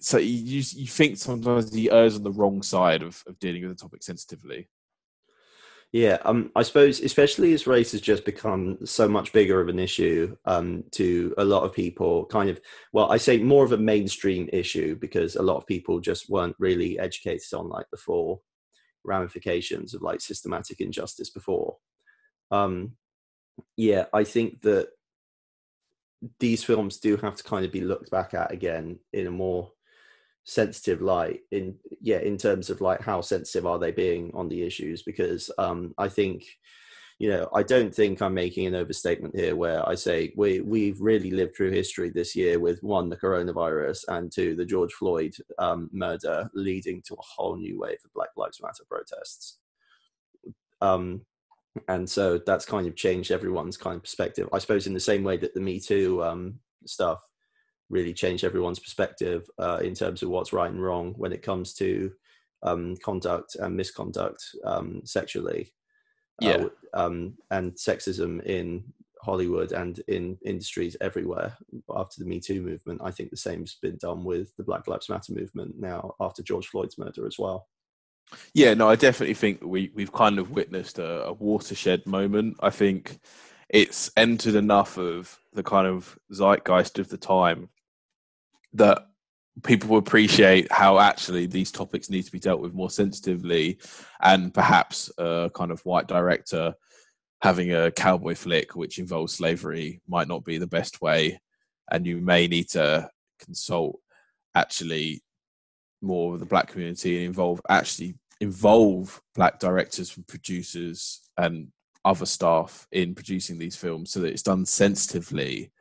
so. 0.00 0.16
You 0.16 0.62
you 0.64 0.86
think 0.86 1.18
sometimes 1.18 1.74
he 1.74 1.90
errs 1.90 2.16
on 2.16 2.22
the 2.22 2.32
wrong 2.32 2.62
side 2.62 3.02
of, 3.02 3.22
of 3.26 3.38
dealing 3.38 3.60
with 3.60 3.76
the 3.76 3.82
topic 3.82 4.02
sensitively. 4.02 4.70
Yeah, 5.92 6.18
um, 6.26 6.50
I 6.54 6.64
suppose 6.64 7.00
especially 7.00 7.54
as 7.54 7.66
race 7.66 7.92
has 7.92 8.02
just 8.02 8.26
become 8.26 8.84
so 8.84 9.08
much 9.08 9.32
bigger 9.32 9.58
of 9.58 9.68
an 9.68 9.78
issue 9.78 10.36
um, 10.44 10.84
to 10.92 11.34
a 11.38 11.44
lot 11.44 11.62
of 11.62 11.72
people. 11.72 12.26
Kind 12.26 12.50
of, 12.50 12.60
well, 12.92 13.10
I 13.10 13.16
say 13.16 13.38
more 13.38 13.64
of 13.64 13.72
a 13.72 13.78
mainstream 13.78 14.50
issue 14.52 14.96
because 14.96 15.36
a 15.36 15.42
lot 15.42 15.56
of 15.56 15.66
people 15.66 15.98
just 16.00 16.28
weren't 16.28 16.56
really 16.58 16.98
educated 16.98 17.54
on 17.54 17.70
like 17.70 17.86
the 17.90 17.96
full 17.96 18.42
ramifications 19.02 19.94
of 19.94 20.02
like 20.02 20.20
systematic 20.20 20.80
injustice 20.80 21.30
before. 21.30 21.76
Um, 22.50 22.92
yeah, 23.78 24.06
I 24.12 24.24
think 24.24 24.60
that 24.62 24.88
these 26.38 26.62
films 26.64 26.98
do 26.98 27.16
have 27.16 27.36
to 27.36 27.44
kind 27.44 27.64
of 27.64 27.72
be 27.72 27.80
looked 27.80 28.10
back 28.10 28.34
at 28.34 28.52
again 28.52 28.98
in 29.12 29.26
a 29.26 29.30
more 29.30 29.70
sensitive 30.48 31.02
light 31.02 31.40
in 31.50 31.74
yeah 32.00 32.20
in 32.20 32.38
terms 32.38 32.70
of 32.70 32.80
like 32.80 33.02
how 33.02 33.20
sensitive 33.20 33.66
are 33.66 33.78
they 33.78 33.92
being 33.92 34.30
on 34.32 34.48
the 34.48 34.62
issues? 34.62 35.02
Because 35.02 35.50
um 35.58 35.94
i 35.98 36.08
think 36.08 36.46
you 37.18 37.28
know 37.28 37.50
i 37.54 37.62
don't 37.62 37.94
think 37.94 38.22
i'm 38.22 38.32
making 38.32 38.66
an 38.66 38.74
overstatement 38.74 39.36
here 39.36 39.54
where 39.54 39.86
i 39.86 39.94
say 39.94 40.32
we 40.36 40.60
we've 40.60 40.98
really 41.02 41.30
lived 41.30 41.54
through 41.54 41.70
history 41.70 42.08
this 42.08 42.34
year 42.34 42.58
with 42.58 42.82
one 42.82 43.10
the 43.10 43.16
coronavirus 43.16 44.04
and 44.08 44.32
two 44.32 44.56
the 44.56 44.64
george 44.64 44.92
floyd 44.94 45.34
um, 45.58 45.90
murder 45.92 46.48
leading 46.54 47.02
to 47.02 47.12
a 47.12 47.28
whole 47.36 47.56
new 47.56 47.78
wave 47.78 47.98
of 48.02 48.12
black 48.14 48.30
lives 48.36 48.60
matter 48.62 48.84
protests. 48.88 49.58
Um 50.80 51.26
and 51.88 52.08
so 52.08 52.38
that's 52.38 52.64
kind 52.64 52.86
of 52.86 52.96
changed 52.96 53.30
everyone's 53.30 53.76
kind 53.76 53.96
of 53.96 54.02
perspective. 54.02 54.48
I 54.52 54.58
suppose 54.58 54.86
in 54.86 54.94
the 54.94 55.08
same 55.10 55.22
way 55.22 55.36
that 55.36 55.52
the 55.52 55.60
me 55.60 55.78
too 55.78 56.24
um 56.24 56.54
stuff 56.86 57.20
really 57.90 58.12
changed 58.12 58.44
everyone's 58.44 58.78
perspective 58.78 59.48
uh, 59.58 59.80
in 59.82 59.94
terms 59.94 60.22
of 60.22 60.28
what's 60.28 60.52
right 60.52 60.70
and 60.70 60.82
wrong 60.82 61.14
when 61.16 61.32
it 61.32 61.42
comes 61.42 61.74
to 61.74 62.12
um, 62.62 62.96
conduct 62.96 63.56
and 63.56 63.76
misconduct 63.76 64.42
um, 64.64 65.00
sexually. 65.04 65.72
Yeah. 66.40 66.66
Uh, 66.94 67.06
um, 67.06 67.34
and 67.50 67.72
sexism 67.72 68.44
in 68.44 68.84
Hollywood 69.22 69.72
and 69.72 70.00
in 70.08 70.38
industries 70.44 70.96
everywhere 71.00 71.56
after 71.94 72.20
the 72.20 72.28
Me 72.28 72.40
Too 72.40 72.62
movement. 72.62 73.00
I 73.02 73.10
think 73.10 73.30
the 73.30 73.36
same's 73.36 73.76
been 73.82 73.96
done 73.96 74.24
with 74.24 74.54
the 74.56 74.62
Black 74.62 74.86
Lives 74.86 75.08
Matter 75.08 75.32
movement 75.32 75.74
now 75.78 76.14
after 76.20 76.42
George 76.42 76.68
Floyd's 76.68 76.98
murder 76.98 77.26
as 77.26 77.38
well. 77.38 77.68
Yeah, 78.54 78.74
no, 78.74 78.88
I 78.88 78.96
definitely 78.96 79.34
think 79.34 79.64
we 79.64 79.90
we've 79.94 80.12
kind 80.12 80.38
of 80.38 80.50
witnessed 80.50 80.98
a, 80.98 81.24
a 81.24 81.32
watershed 81.32 82.06
moment. 82.06 82.56
I 82.60 82.70
think 82.70 83.18
it's 83.68 84.10
entered 84.16 84.54
enough 84.54 84.98
of 84.98 85.38
the 85.52 85.62
kind 85.62 85.86
of 85.86 86.18
zeitgeist 86.30 86.98
of 86.98 87.08
the 87.08 87.16
time 87.16 87.68
that 88.78 89.06
people 89.62 89.90
will 89.90 89.98
appreciate 89.98 90.70
how 90.70 90.98
actually 90.98 91.46
these 91.46 91.70
topics 91.70 92.10
need 92.10 92.24
to 92.24 92.32
be 92.32 92.38
dealt 92.38 92.60
with 92.60 92.74
more 92.74 92.90
sensitively 92.90 93.78
and 94.22 94.54
perhaps 94.54 95.10
a 95.18 95.50
kind 95.54 95.70
of 95.70 95.84
white 95.84 96.06
director 96.06 96.74
having 97.42 97.72
a 97.72 97.90
cowboy 97.90 98.34
flick 98.34 98.74
which 98.74 98.98
involves 98.98 99.34
slavery 99.34 100.00
might 100.08 100.28
not 100.28 100.44
be 100.44 100.58
the 100.58 100.66
best 100.66 101.00
way. 101.00 101.40
And 101.90 102.06
you 102.06 102.18
may 102.18 102.46
need 102.46 102.68
to 102.70 103.08
consult 103.38 103.98
actually 104.54 105.22
more 106.02 106.34
of 106.34 106.40
the 106.40 106.46
black 106.46 106.68
community 106.68 107.16
and 107.16 107.26
involve 107.26 107.60
actually 107.68 108.16
involve 108.40 109.20
black 109.34 109.58
directors 109.58 110.16
and 110.16 110.26
producers 110.26 111.28
and 111.36 111.68
other 112.04 112.26
staff 112.26 112.86
in 112.92 113.14
producing 113.14 113.58
these 113.58 113.76
films 113.76 114.10
so 114.10 114.20
that 114.20 114.32
it's 114.32 114.42
done 114.42 114.64
sensitively 114.64 115.72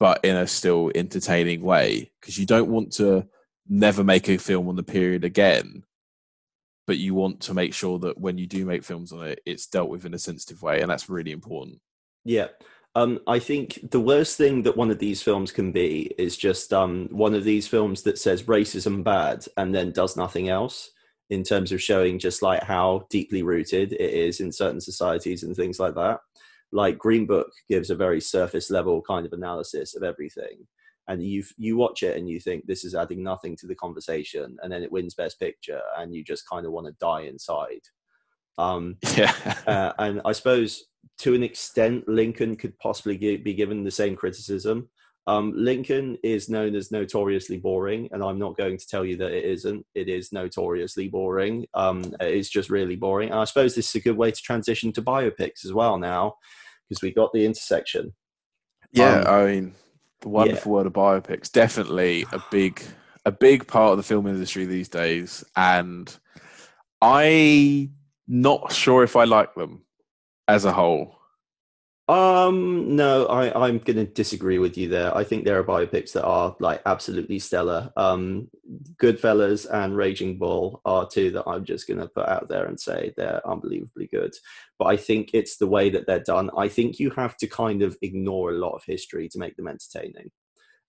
but 0.00 0.24
in 0.24 0.34
a 0.34 0.46
still 0.46 0.90
entertaining 0.96 1.62
way 1.62 2.10
because 2.20 2.36
you 2.36 2.46
don't 2.46 2.70
want 2.70 2.90
to 2.92 3.24
never 3.68 4.02
make 4.02 4.28
a 4.28 4.36
film 4.36 4.68
on 4.68 4.74
the 4.74 4.82
period 4.82 5.22
again 5.22 5.84
but 6.86 6.98
you 6.98 7.14
want 7.14 7.40
to 7.40 7.54
make 7.54 7.72
sure 7.72 8.00
that 8.00 8.18
when 8.18 8.36
you 8.36 8.48
do 8.48 8.64
make 8.64 8.82
films 8.82 9.12
on 9.12 9.24
it 9.24 9.40
it's 9.46 9.68
dealt 9.68 9.88
with 9.88 10.04
in 10.04 10.14
a 10.14 10.18
sensitive 10.18 10.60
way 10.62 10.80
and 10.80 10.90
that's 10.90 11.08
really 11.08 11.30
important 11.30 11.78
Yeah. 12.24 12.48
Um, 12.96 13.20
I 13.26 13.38
think 13.38 13.90
the 13.90 14.00
worst 14.00 14.36
thing 14.36 14.62
that 14.64 14.76
one 14.76 14.90
of 14.90 14.98
these 14.98 15.22
films 15.22 15.52
can 15.52 15.70
be 15.70 16.12
is 16.18 16.36
just 16.36 16.72
um, 16.72 17.08
one 17.12 17.34
of 17.34 17.44
these 17.44 17.68
films 17.68 18.02
that 18.02 18.18
says 18.18 18.44
racism 18.44 19.04
bad 19.04 19.46
and 19.56 19.72
then 19.72 19.92
does 19.92 20.16
nothing 20.16 20.48
else 20.48 20.90
in 21.30 21.44
terms 21.44 21.70
of 21.70 21.80
showing 21.80 22.18
just 22.18 22.42
like 22.42 22.64
how 22.64 23.06
deeply 23.08 23.44
rooted 23.44 23.92
it 23.92 24.00
is 24.00 24.40
in 24.40 24.50
certain 24.50 24.80
societies 24.80 25.44
and 25.44 25.54
things 25.54 25.78
like 25.78 25.94
that. 25.94 26.18
Like 26.72 26.98
Green 26.98 27.26
Book 27.26 27.50
gives 27.68 27.90
a 27.90 27.96
very 27.96 28.20
surface 28.20 28.70
level 28.70 29.02
kind 29.02 29.26
of 29.26 29.32
analysis 29.32 29.96
of 29.96 30.02
everything. 30.02 30.66
And 31.08 31.22
you 31.24 31.42
you 31.56 31.76
watch 31.76 32.02
it 32.02 32.16
and 32.16 32.28
you 32.28 32.38
think 32.38 32.66
this 32.66 32.84
is 32.84 32.94
adding 32.94 33.22
nothing 33.22 33.56
to 33.56 33.66
the 33.66 33.74
conversation, 33.74 34.56
and 34.62 34.72
then 34.72 34.82
it 34.82 34.92
wins 34.92 35.14
Best 35.14 35.40
Picture, 35.40 35.80
and 35.98 36.14
you 36.14 36.22
just 36.22 36.48
kind 36.48 36.64
of 36.66 36.72
want 36.72 36.86
to 36.86 36.94
die 37.00 37.22
inside. 37.22 37.80
Um, 38.58 38.96
yeah 39.16 39.34
uh, 39.66 39.92
and 39.98 40.20
I 40.24 40.32
suppose 40.32 40.84
to 41.20 41.34
an 41.34 41.42
extent, 41.42 42.08
Lincoln 42.08 42.56
could 42.56 42.78
possibly 42.78 43.16
gi- 43.16 43.38
be 43.38 43.54
given 43.54 43.84
the 43.84 43.90
same 43.90 44.16
criticism. 44.16 44.88
Um, 45.26 45.52
Lincoln 45.54 46.16
is 46.24 46.48
known 46.48 46.74
as 46.74 46.90
notoriously 46.90 47.58
boring, 47.58 48.08
and 48.12 48.22
I'm 48.22 48.38
not 48.38 48.56
going 48.56 48.78
to 48.78 48.86
tell 48.86 49.04
you 49.04 49.16
that 49.18 49.30
it 49.30 49.44
isn't. 49.44 49.84
It 49.94 50.08
is 50.08 50.32
notoriously 50.32 51.08
boring. 51.08 51.66
Um, 51.74 52.14
it's 52.20 52.48
just 52.48 52.70
really 52.70 52.96
boring. 52.96 53.30
And 53.30 53.38
I 53.38 53.44
suppose 53.44 53.74
this 53.74 53.90
is 53.90 53.94
a 53.96 54.00
good 54.00 54.16
way 54.16 54.30
to 54.30 54.42
transition 54.42 54.92
to 54.94 55.02
biopics 55.02 55.64
as 55.64 55.72
well 55.72 55.98
now, 55.98 56.36
because 56.90 57.02
we 57.02 57.12
got 57.12 57.32
the 57.32 57.46
intersection. 57.46 58.12
yeah 58.92 59.20
Um, 59.20 59.26
i 59.34 59.46
mean 59.46 59.74
the 60.20 60.28
wonderful 60.28 60.72
world 60.72 60.86
of 60.86 60.92
biopics. 60.92 61.50
Definitely 61.50 62.26
a 62.32 62.42
big 62.50 62.82
a 63.24 63.32
big 63.32 63.66
part 63.66 63.92
of 63.92 63.96
the 63.96 64.02
film 64.02 64.26
industry 64.26 64.66
these 64.66 64.88
days. 64.88 65.44
And 65.56 66.14
i 67.00 67.88
not 68.28 68.72
sure 68.72 69.02
if 69.02 69.16
i 69.16 69.24
like 69.24 69.54
them 69.54 69.84
as 70.46 70.64
a 70.64 70.72
whole 70.72 71.19
Um, 72.10 72.96
no, 72.96 73.26
I, 73.26 73.66
I'm 73.68 73.78
going 73.78 73.98
to 73.98 74.04
disagree 74.04 74.58
with 74.58 74.76
you 74.76 74.88
there. 74.88 75.16
I 75.16 75.22
think 75.22 75.44
there 75.44 75.60
are 75.60 75.64
biopics 75.64 76.10
that 76.14 76.24
are 76.24 76.56
like 76.58 76.82
absolutely 76.84 77.38
stellar. 77.38 77.92
Um, 77.96 78.50
Goodfellas 79.00 79.72
and 79.72 79.96
Raging 79.96 80.36
Bull 80.36 80.80
are 80.84 81.06
two 81.06 81.30
that 81.30 81.44
I'm 81.46 81.64
just 81.64 81.86
going 81.86 82.00
to 82.00 82.08
put 82.08 82.28
out 82.28 82.48
there 82.48 82.66
and 82.66 82.80
say 82.80 83.14
they're 83.16 83.40
unbelievably 83.48 84.08
good. 84.08 84.32
But 84.76 84.86
I 84.86 84.96
think 84.96 85.30
it's 85.34 85.56
the 85.56 85.68
way 85.68 85.88
that 85.90 86.08
they're 86.08 86.18
done. 86.18 86.50
I 86.58 86.66
think 86.66 86.98
you 86.98 87.10
have 87.10 87.36
to 87.36 87.46
kind 87.46 87.80
of 87.80 87.96
ignore 88.02 88.50
a 88.50 88.58
lot 88.58 88.74
of 88.74 88.82
history 88.84 89.28
to 89.28 89.38
make 89.38 89.54
them 89.54 89.68
entertaining. 89.68 90.32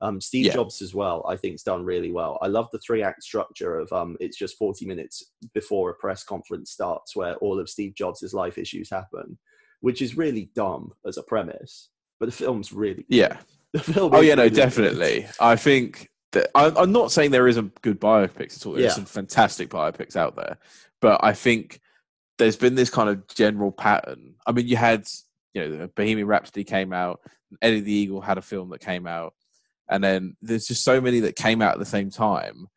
Um, 0.01 0.19
Steve 0.19 0.47
Yeah. 0.47 0.53
Jobs 0.53 0.81
as 0.81 0.95
well, 0.95 1.23
I 1.29 1.35
think, 1.35 1.53
has 1.53 1.61
done 1.61 1.85
really 1.85 2.11
well. 2.11 2.39
I 2.41 2.47
love 2.47 2.67
the 2.71 2.79
three 2.79 3.03
act 3.03 3.21
structure 3.21 3.77
of 3.77 3.93
um, 3.93 4.17
it's 4.19 4.39
just 4.39 4.57
40 4.57 4.87
minutes 4.87 5.33
before 5.53 5.91
a 5.91 5.93
press 5.93 6.23
conference 6.23 6.71
starts 6.71 7.15
where 7.15 7.35
all 7.35 7.59
of 7.59 7.69
Steve 7.69 7.93
Jobs' 7.93 8.33
life 8.33 8.57
issues 8.57 8.89
happen 8.89 9.37
which 9.81 10.01
is 10.01 10.15
really 10.17 10.49
dumb 10.55 10.93
as 11.05 11.17
a 11.17 11.23
premise, 11.23 11.89
but 12.19 12.27
the 12.27 12.31
film's 12.31 12.71
really 12.73 13.03
good. 13.03 13.15
Yeah. 13.15 13.37
The 13.73 13.79
film. 13.79 14.13
Oh 14.13 14.19
yeah, 14.19 14.35
no, 14.35 14.41
really 14.43 14.49
good. 14.49 14.55
definitely. 14.57 15.27
I 15.39 15.55
think 15.55 16.09
that 16.33 16.49
I, 16.53 16.73
I'm 16.75 16.91
not 16.91 17.09
saying 17.13 17.31
there 17.31 17.47
isn't 17.47 17.81
good 17.81 18.01
biopics 18.01 18.57
at 18.57 18.65
all. 18.65 18.73
There's 18.73 18.83
Yeah. 18.83 18.89
some 18.95 19.05
fantastic 19.05 19.69
biopics 19.69 20.17
out 20.17 20.35
there, 20.35 20.57
but 20.99 21.23
I 21.23 21.31
think 21.31 21.79
there's 22.37 22.57
been 22.57 22.75
this 22.75 22.89
kind 22.89 23.07
of 23.09 23.25
general 23.29 23.71
pattern. 23.71 24.35
I 24.45 24.51
mean, 24.51 24.67
you 24.67 24.75
had 24.75 25.07
you 25.53 25.65
know 25.69 25.87
Bohemian 25.95 26.27
Rhapsody 26.27 26.65
came 26.65 26.91
out, 26.91 27.21
Eddie 27.61 27.79
the 27.79 27.93
Eagle 27.93 28.19
had 28.19 28.37
a 28.37 28.41
film 28.41 28.71
that 28.71 28.81
came 28.81 29.07
out, 29.07 29.35
and 29.89 30.03
then 30.03 30.35
there's 30.41 30.67
just 30.67 30.83
so 30.83 30.99
many 30.99 31.21
that 31.21 31.37
came 31.37 31.61
out 31.61 31.71
at 31.71 31.79
the 31.79 31.85
same 31.85 32.09
time 32.09 32.67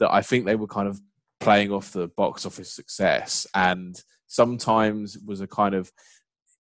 that 0.00 0.12
I 0.12 0.20
think 0.20 0.44
they 0.44 0.56
were 0.56 0.66
kind 0.66 0.86
of 0.86 1.00
playing 1.40 1.72
off 1.72 1.92
the 1.92 2.08
box 2.08 2.44
office 2.44 2.70
success 2.70 3.46
and 3.54 3.98
sometimes 4.26 5.16
was 5.18 5.40
a 5.40 5.46
kind 5.46 5.74
of 5.74 5.90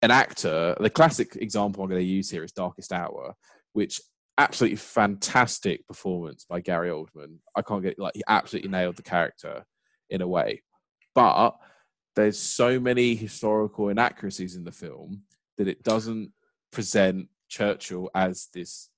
an 0.01 0.11
actor 0.11 0.75
the 0.79 0.89
classic 0.89 1.35
example 1.37 1.83
i'm 1.83 1.89
going 1.89 2.01
to 2.01 2.05
use 2.05 2.29
here 2.29 2.43
is 2.43 2.51
darkest 2.51 2.93
hour 2.93 3.35
which 3.73 4.01
absolutely 4.39 4.77
fantastic 4.77 5.85
performance 5.85 6.45
by 6.45 6.61
gary 6.61 6.89
oldman. 6.89 7.37
I 7.55 7.61
can't 7.61 7.83
get 7.83 7.99
like 7.99 8.15
he 8.15 8.23
absolutely 8.27 8.71
nailed 8.71 8.95
the 8.95 9.03
character 9.03 9.65
in 10.09 10.21
a 10.21 10.27
way. 10.27 10.63
But 11.13 11.57
there's 12.15 12.39
so 12.39 12.79
many 12.79 13.15
historical 13.15 13.89
inaccuracies 13.89 14.55
in 14.55 14.63
the 14.63 14.71
film 14.71 15.23
that 15.57 15.67
it 15.67 15.83
doesn't 15.83 16.31
present 16.71 17.27
churchill 17.49 18.09
as 18.15 18.47
this 18.53 18.89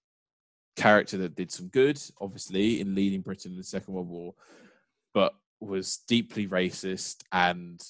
character 0.75 1.17
that 1.17 1.35
did 1.35 1.51
some 1.51 1.67
good 1.67 1.99
obviously 2.21 2.79
in 2.79 2.95
leading 2.95 3.21
britain 3.21 3.51
in 3.51 3.57
the 3.57 3.63
second 3.63 3.93
world 3.93 4.07
war 4.07 4.33
but 5.13 5.33
was 5.59 5.99
deeply 6.07 6.47
racist 6.47 7.23
and 7.31 7.81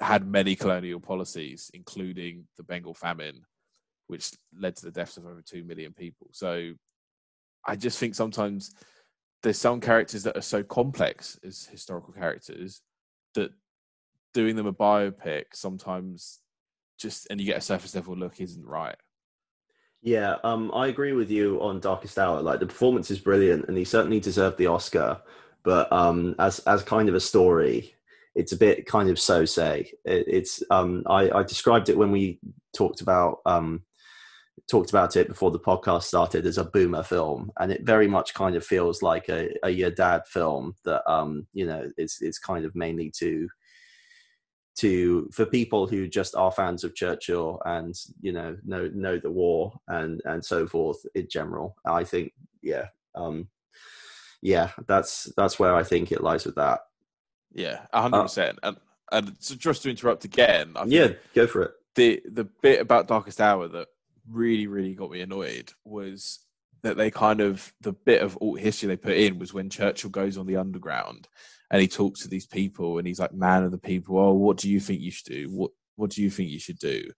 had 0.00 0.26
many 0.26 0.56
colonial 0.56 1.00
policies, 1.00 1.70
including 1.74 2.46
the 2.56 2.62
Bengal 2.62 2.94
famine, 2.94 3.42
which 4.06 4.32
led 4.56 4.76
to 4.76 4.84
the 4.84 4.90
deaths 4.90 5.16
of 5.16 5.26
over 5.26 5.42
2 5.42 5.64
million 5.64 5.92
people. 5.92 6.28
So 6.32 6.72
I 7.66 7.76
just 7.76 7.98
think 7.98 8.14
sometimes 8.14 8.74
there's 9.42 9.58
some 9.58 9.80
characters 9.80 10.22
that 10.24 10.36
are 10.36 10.42
so 10.42 10.62
complex 10.62 11.38
as 11.44 11.64
historical 11.64 12.12
characters 12.12 12.82
that 13.34 13.52
doing 14.34 14.56
them 14.56 14.66
a 14.66 14.72
biopic 14.72 15.44
sometimes 15.54 16.40
just 16.98 17.26
and 17.30 17.40
you 17.40 17.46
get 17.46 17.56
a 17.56 17.62
surface 17.62 17.94
level 17.94 18.14
look 18.14 18.40
isn't 18.40 18.66
right. 18.66 18.96
Yeah, 20.02 20.36
um, 20.44 20.70
I 20.74 20.86
agree 20.86 21.12
with 21.12 21.30
you 21.30 21.60
on 21.60 21.80
Darkest 21.80 22.18
Hour. 22.18 22.40
Like 22.40 22.60
the 22.60 22.66
performance 22.66 23.10
is 23.10 23.18
brilliant, 23.18 23.66
and 23.68 23.76
he 23.76 23.84
certainly 23.84 24.20
deserved 24.20 24.56
the 24.56 24.66
Oscar. 24.66 25.20
But 25.62 25.92
um, 25.92 26.34
as 26.38 26.60
as 26.60 26.82
kind 26.82 27.08
of 27.08 27.14
a 27.14 27.20
story, 27.20 27.94
it's 28.34 28.52
a 28.52 28.56
bit 28.56 28.86
kind 28.86 29.10
of 29.10 29.18
so 29.18 29.44
say. 29.44 29.92
It, 30.04 30.24
it's 30.28 30.62
um, 30.70 31.02
I, 31.06 31.30
I, 31.30 31.42
described 31.42 31.88
it 31.88 31.98
when 31.98 32.10
we 32.10 32.38
talked 32.76 33.00
about 33.00 33.38
um, 33.46 33.82
talked 34.70 34.90
about 34.90 35.16
it 35.16 35.28
before 35.28 35.50
the 35.50 35.58
podcast 35.58 36.04
started 36.04 36.46
as 36.46 36.58
a 36.58 36.64
boomer 36.64 37.02
film, 37.02 37.50
and 37.58 37.72
it 37.72 37.84
very 37.84 38.06
much 38.06 38.34
kind 38.34 38.56
of 38.56 38.64
feels 38.64 39.02
like 39.02 39.28
a, 39.28 39.50
a 39.64 39.70
your 39.70 39.90
dad 39.90 40.22
film 40.26 40.74
that 40.84 41.02
um, 41.10 41.46
you 41.52 41.66
know 41.66 41.90
it's 41.96 42.22
it's 42.22 42.38
kind 42.38 42.64
of 42.64 42.74
mainly 42.74 43.12
to 43.18 43.48
to 44.78 45.28
for 45.32 45.44
people 45.44 45.86
who 45.86 46.06
just 46.08 46.34
are 46.36 46.52
fans 46.52 46.84
of 46.84 46.94
Churchill 46.94 47.60
and 47.64 47.94
you 48.20 48.32
know 48.32 48.56
know 48.64 48.88
know 48.94 49.18
the 49.18 49.30
war 49.30 49.72
and 49.88 50.22
and 50.24 50.44
so 50.44 50.66
forth 50.66 50.98
in 51.14 51.28
general. 51.30 51.76
I 51.86 52.04
think 52.04 52.32
yeah. 52.62 52.86
Um, 53.14 53.48
yeah, 54.42 54.70
that's 54.86 55.30
that's 55.36 55.58
where 55.58 55.74
I 55.74 55.82
think 55.82 56.12
it 56.12 56.22
lies 56.22 56.46
with 56.46 56.54
that. 56.54 56.80
Yeah, 57.52 57.80
hundred 57.92 58.18
uh, 58.18 58.22
percent. 58.22 58.58
And 58.62 58.76
and 59.12 59.36
so 59.40 59.54
just 59.54 59.82
to 59.82 59.90
interrupt 59.90 60.24
again, 60.24 60.74
yeah, 60.86 61.12
go 61.34 61.46
for 61.46 61.62
it. 61.62 61.72
The 61.94 62.22
the 62.30 62.44
bit 62.44 62.80
about 62.80 63.08
Darkest 63.08 63.40
Hour 63.40 63.68
that 63.68 63.88
really 64.28 64.66
really 64.66 64.94
got 64.94 65.10
me 65.10 65.20
annoyed 65.20 65.72
was 65.84 66.40
that 66.82 66.96
they 66.96 67.10
kind 67.10 67.40
of 67.40 67.72
the 67.80 67.92
bit 67.92 68.22
of 68.22 68.38
alt 68.40 68.58
history 68.58 68.86
they 68.86 68.96
put 68.96 69.16
in 69.16 69.38
was 69.38 69.52
when 69.52 69.68
Churchill 69.68 70.10
goes 70.10 70.38
on 70.38 70.46
the 70.46 70.56
underground 70.56 71.28
and 71.70 71.80
he 71.80 71.88
talks 71.88 72.20
to 72.20 72.28
these 72.28 72.46
people 72.46 72.98
and 72.98 73.06
he's 73.06 73.20
like 73.20 73.34
man 73.34 73.64
of 73.64 73.70
the 73.70 73.78
people. 73.78 74.18
Oh, 74.18 74.32
what 74.32 74.56
do 74.56 74.70
you 74.70 74.80
think 74.80 75.00
you 75.00 75.10
should 75.10 75.26
do? 75.26 75.50
What 75.50 75.70
what 75.96 76.10
do 76.10 76.22
you 76.22 76.30
think 76.30 76.50
you 76.50 76.60
should 76.60 76.78
do? 76.78 77.10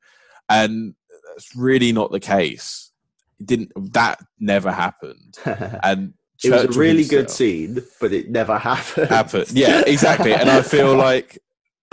And 0.48 0.94
that's 1.28 1.54
really 1.54 1.92
not 1.92 2.10
the 2.10 2.20
case. 2.20 2.90
It 3.38 3.46
didn't 3.46 3.72
that 3.92 4.20
never 4.38 4.72
happened. 4.72 5.38
and 5.44 6.14
it 6.44 6.50
was 6.50 6.76
a 6.76 6.78
really 6.78 7.04
good 7.04 7.30
scene, 7.30 7.82
but 8.00 8.12
it 8.12 8.30
never 8.30 8.58
happened. 8.58 9.08
Happened, 9.08 9.52
yeah, 9.52 9.82
exactly. 9.86 10.32
and 10.32 10.50
I 10.50 10.62
feel 10.62 10.94
like 10.96 11.38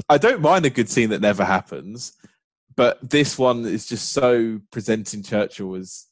I 0.08 0.18
don't 0.18 0.42
mind 0.42 0.66
a 0.66 0.70
good 0.70 0.90
scene 0.90 1.10
that 1.10 1.22
never 1.22 1.44
happens, 1.44 2.14
but 2.76 2.98
this 3.08 3.38
one 3.38 3.66
is 3.66 3.86
just 3.86 4.12
so 4.12 4.60
presenting 4.72 5.24
Churchill 5.24 5.76
as 5.76 6.06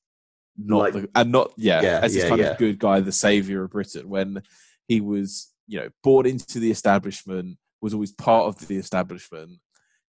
not 0.58 0.78
like, 0.78 0.94
the, 0.94 1.10
and 1.16 1.32
not 1.32 1.52
yeah, 1.56 1.82
yeah 1.82 2.00
as 2.02 2.14
this 2.14 2.24
yeah, 2.24 2.30
kind 2.30 2.42
yeah. 2.42 2.48
of 2.52 2.58
good 2.58 2.80
guy, 2.80 3.00
the 3.00 3.12
savior 3.12 3.64
of 3.64 3.72
Britain, 3.72 4.10
when 4.10 4.42
he 4.88 5.02
was 5.02 5.54
you 5.68 5.80
know 5.80 5.90
brought 6.04 6.26
into 6.26 6.60
the 6.60 6.72
establishment, 6.72 7.58
was 7.82 7.94
always 7.94 8.12
part 8.12 8.48
of 8.48 8.68
the 8.68 8.78
establishment. 8.78 9.60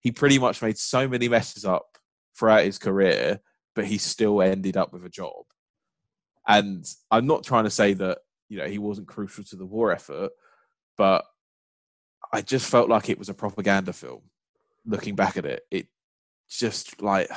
He 0.00 0.12
pretty 0.12 0.38
much 0.38 0.62
made 0.62 0.78
so 0.78 1.08
many 1.08 1.28
messes 1.28 1.64
up 1.64 1.98
throughout 2.38 2.64
his 2.64 2.78
career, 2.78 3.40
but 3.74 3.86
he 3.86 3.98
still 3.98 4.40
ended 4.40 4.76
up 4.76 4.92
with 4.92 5.04
a 5.04 5.10
job. 5.10 5.44
And 6.48 6.84
I'm 7.10 7.26
not 7.26 7.44
trying 7.44 7.64
to 7.64 7.70
say 7.70 7.92
that 7.94 8.18
you 8.48 8.58
know 8.58 8.66
he 8.66 8.78
wasn't 8.78 9.06
crucial 9.06 9.44
to 9.44 9.56
the 9.56 9.66
war 9.66 9.92
effort, 9.92 10.32
but 10.96 11.24
I 12.32 12.40
just 12.40 12.70
felt 12.70 12.88
like 12.88 13.10
it 13.10 13.18
was 13.18 13.28
a 13.28 13.34
propaganda 13.34 13.92
film. 13.92 14.22
Looking 14.86 15.14
back 15.14 15.36
at 15.36 15.44
it, 15.44 15.66
it 15.70 15.86
just 16.48 17.02
like 17.02 17.30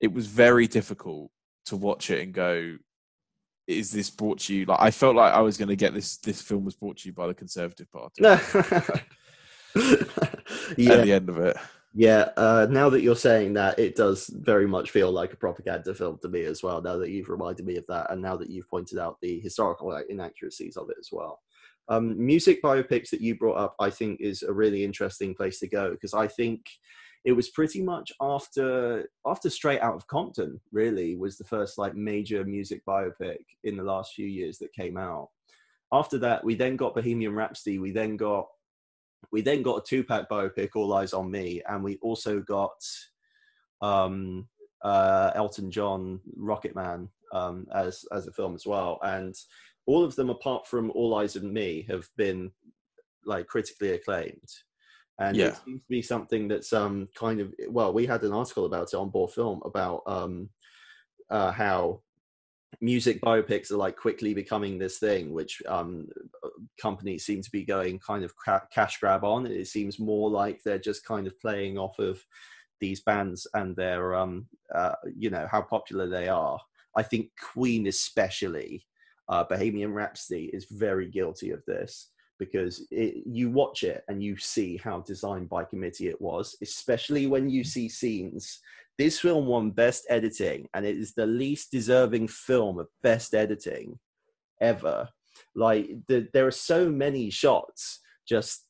it 0.00 0.12
was 0.12 0.26
very 0.26 0.66
difficult 0.66 1.30
to 1.66 1.76
watch 1.76 2.10
it 2.10 2.22
and 2.22 2.34
go, 2.34 2.76
"Is 3.66 3.90
this 3.90 4.10
brought 4.10 4.40
to 4.40 4.54
you?" 4.54 4.66
Like 4.66 4.80
I 4.80 4.90
felt 4.90 5.16
like 5.16 5.32
I 5.32 5.40
was 5.40 5.56
going 5.56 5.70
to 5.70 5.76
get 5.76 5.94
this. 5.94 6.18
This 6.18 6.42
film 6.42 6.64
was 6.64 6.76
brought 6.76 6.98
to 6.98 7.08
you 7.08 7.14
by 7.14 7.28
the 7.28 7.34
Conservative 7.34 7.90
Party. 7.90 8.16
yeah. 10.76 10.92
At 10.92 11.04
the 11.04 11.12
end 11.12 11.30
of 11.30 11.38
it. 11.38 11.56
Yeah, 11.94 12.30
uh, 12.38 12.66
now 12.70 12.88
that 12.88 13.02
you're 13.02 13.14
saying 13.14 13.52
that, 13.54 13.78
it 13.78 13.96
does 13.96 14.28
very 14.28 14.66
much 14.66 14.90
feel 14.90 15.10
like 15.10 15.32
a 15.34 15.36
propaganda 15.36 15.94
film 15.94 16.18
to 16.22 16.28
me 16.28 16.44
as 16.44 16.62
well. 16.62 16.80
Now 16.80 16.96
that 16.96 17.10
you've 17.10 17.28
reminded 17.28 17.66
me 17.66 17.76
of 17.76 17.86
that, 17.88 18.10
and 18.10 18.22
now 18.22 18.36
that 18.36 18.48
you've 18.48 18.70
pointed 18.70 18.98
out 18.98 19.18
the 19.20 19.40
historical 19.40 19.94
inaccuracies 20.08 20.78
of 20.78 20.88
it 20.88 20.96
as 20.98 21.10
well. 21.12 21.40
Um, 21.88 22.24
music 22.24 22.62
biopics 22.62 23.10
that 23.10 23.20
you 23.20 23.36
brought 23.36 23.58
up, 23.58 23.74
I 23.78 23.90
think, 23.90 24.20
is 24.20 24.42
a 24.42 24.52
really 24.52 24.84
interesting 24.84 25.34
place 25.34 25.58
to 25.60 25.68
go 25.68 25.90
because 25.90 26.14
I 26.14 26.28
think 26.28 26.64
it 27.24 27.32
was 27.32 27.50
pretty 27.50 27.82
much 27.82 28.10
after 28.22 29.08
after 29.26 29.50
Straight 29.50 29.80
Out 29.80 29.94
of 29.94 30.06
Compton. 30.06 30.60
Really, 30.72 31.16
was 31.16 31.36
the 31.36 31.44
first 31.44 31.76
like 31.76 31.94
major 31.94 32.42
music 32.44 32.82
biopic 32.86 33.44
in 33.64 33.76
the 33.76 33.82
last 33.82 34.14
few 34.14 34.26
years 34.26 34.56
that 34.58 34.72
came 34.72 34.96
out. 34.96 35.28
After 35.92 36.16
that, 36.18 36.42
we 36.42 36.54
then 36.54 36.76
got 36.76 36.94
Bohemian 36.94 37.34
Rhapsody. 37.34 37.78
We 37.78 37.90
then 37.90 38.16
got 38.16 38.46
we 39.30 39.42
then 39.42 39.62
got 39.62 39.78
a 39.78 39.86
Tupac 39.86 40.28
biopic, 40.28 40.70
All 40.74 40.90
Eyez 40.90 41.16
on 41.16 41.30
Me, 41.30 41.62
and 41.68 41.82
we 41.82 41.98
also 42.02 42.40
got 42.40 42.74
um, 43.80 44.48
uh, 44.82 45.30
Elton 45.34 45.70
John, 45.70 46.20
Rocketman, 46.38 47.08
um, 47.32 47.66
as 47.74 48.04
as 48.12 48.26
a 48.26 48.32
film 48.32 48.54
as 48.54 48.66
well. 48.66 48.98
And 49.02 49.34
all 49.86 50.04
of 50.04 50.16
them, 50.16 50.30
apart 50.30 50.66
from 50.66 50.90
All 50.92 51.14
Eyez 51.14 51.40
on 51.40 51.52
Me, 51.52 51.86
have 51.88 52.08
been 52.16 52.50
like 53.24 53.46
critically 53.46 53.90
acclaimed. 53.90 54.48
And 55.18 55.36
yeah. 55.36 55.48
it 55.48 55.58
seems 55.64 55.80
to 55.82 55.88
be 55.88 56.02
something 56.02 56.48
that's 56.48 56.72
um, 56.72 57.08
kind 57.14 57.40
of 57.40 57.54
well, 57.68 57.92
we 57.92 58.06
had 58.06 58.22
an 58.24 58.32
article 58.32 58.66
about 58.66 58.92
it 58.92 58.96
on 58.96 59.10
Boar 59.10 59.28
Film 59.28 59.60
about 59.64 60.02
um, 60.06 60.48
uh, 61.30 61.52
how 61.52 62.00
music 62.80 63.20
biopics 63.20 63.70
are 63.70 63.76
like 63.76 63.96
quickly 63.96 64.34
becoming 64.34 64.78
this 64.78 64.98
thing 64.98 65.32
which 65.32 65.62
um, 65.68 66.08
companies 66.80 67.24
seem 67.24 67.42
to 67.42 67.50
be 67.50 67.64
going 67.64 67.98
kind 67.98 68.24
of 68.24 68.34
cash 68.72 68.98
grab 68.98 69.24
on. 69.24 69.46
It 69.46 69.68
seems 69.68 69.98
more 69.98 70.30
like 70.30 70.62
they're 70.62 70.78
just 70.78 71.04
kind 71.04 71.26
of 71.26 71.38
playing 71.40 71.78
off 71.78 71.98
of 71.98 72.24
these 72.80 73.00
bands 73.00 73.46
and 73.54 73.76
their 73.76 74.14
um 74.16 74.46
uh, 74.74 74.94
you 75.16 75.30
know 75.30 75.46
how 75.50 75.62
popular 75.62 76.08
they 76.08 76.28
are. 76.28 76.58
I 76.96 77.02
think 77.02 77.30
queen 77.40 77.86
especially 77.86 78.86
uh, 79.28 79.44
bohemian 79.44 79.92
rhapsody 79.92 80.50
is 80.52 80.66
very 80.70 81.08
guilty 81.08 81.50
of 81.50 81.64
this 81.66 82.10
because 82.38 82.86
it, 82.90 83.22
you 83.24 83.50
watch 83.50 83.84
it 83.84 84.02
and 84.08 84.22
you 84.22 84.36
see 84.36 84.76
how 84.76 85.00
designed 85.00 85.48
by 85.48 85.62
committee 85.62 86.08
it 86.08 86.20
was 86.20 86.56
especially 86.60 87.28
when 87.28 87.48
you 87.48 87.62
see 87.62 87.88
scenes 87.88 88.58
this 88.98 89.18
film 89.20 89.46
won 89.46 89.70
Best 89.70 90.06
Editing, 90.08 90.68
and 90.74 90.84
it 90.84 90.96
is 90.96 91.14
the 91.14 91.26
least 91.26 91.70
deserving 91.72 92.28
film 92.28 92.78
of 92.78 92.88
Best 93.02 93.34
Editing 93.34 93.98
ever. 94.60 95.08
Like 95.54 95.90
the, 96.08 96.28
there 96.32 96.46
are 96.46 96.52
so 96.52 96.88
many 96.88 97.30
shots 97.30 98.00
just 98.28 98.66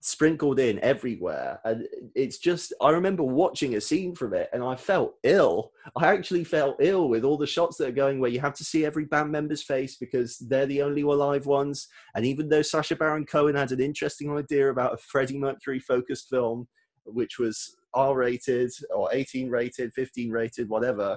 sprinkled 0.00 0.58
in 0.58 0.80
everywhere 0.80 1.60
and 1.64 1.86
it's 2.14 2.38
just 2.38 2.72
i 2.80 2.90
remember 2.90 3.22
watching 3.22 3.76
a 3.76 3.80
scene 3.80 4.14
from 4.14 4.34
it 4.34 4.48
and 4.52 4.62
i 4.62 4.74
felt 4.74 5.14
ill 5.22 5.70
i 5.96 6.06
actually 6.06 6.42
felt 6.42 6.76
ill 6.80 7.08
with 7.08 7.24
all 7.24 7.38
the 7.38 7.46
shots 7.46 7.76
that 7.76 7.88
are 7.88 7.92
going 7.92 8.18
where 8.18 8.30
you 8.30 8.40
have 8.40 8.54
to 8.54 8.64
see 8.64 8.84
every 8.84 9.04
band 9.04 9.30
member's 9.30 9.62
face 9.62 9.96
because 9.96 10.38
they're 10.48 10.66
the 10.66 10.82
only 10.82 11.02
alive 11.02 11.46
ones 11.46 11.88
and 12.16 12.26
even 12.26 12.48
though 12.48 12.62
sacha 12.62 12.96
baron 12.96 13.24
cohen 13.24 13.54
had 13.54 13.72
an 13.72 13.80
interesting 13.80 14.36
idea 14.36 14.70
about 14.70 14.94
a 14.94 14.98
freddie 14.98 15.38
mercury 15.38 15.78
focused 15.78 16.28
film 16.28 16.66
which 17.04 17.38
was 17.38 17.76
R 17.94 18.14
rated 18.16 18.70
or 18.94 19.08
18 19.12 19.48
rated, 19.50 19.92
15 19.94 20.30
rated, 20.30 20.68
whatever. 20.68 21.16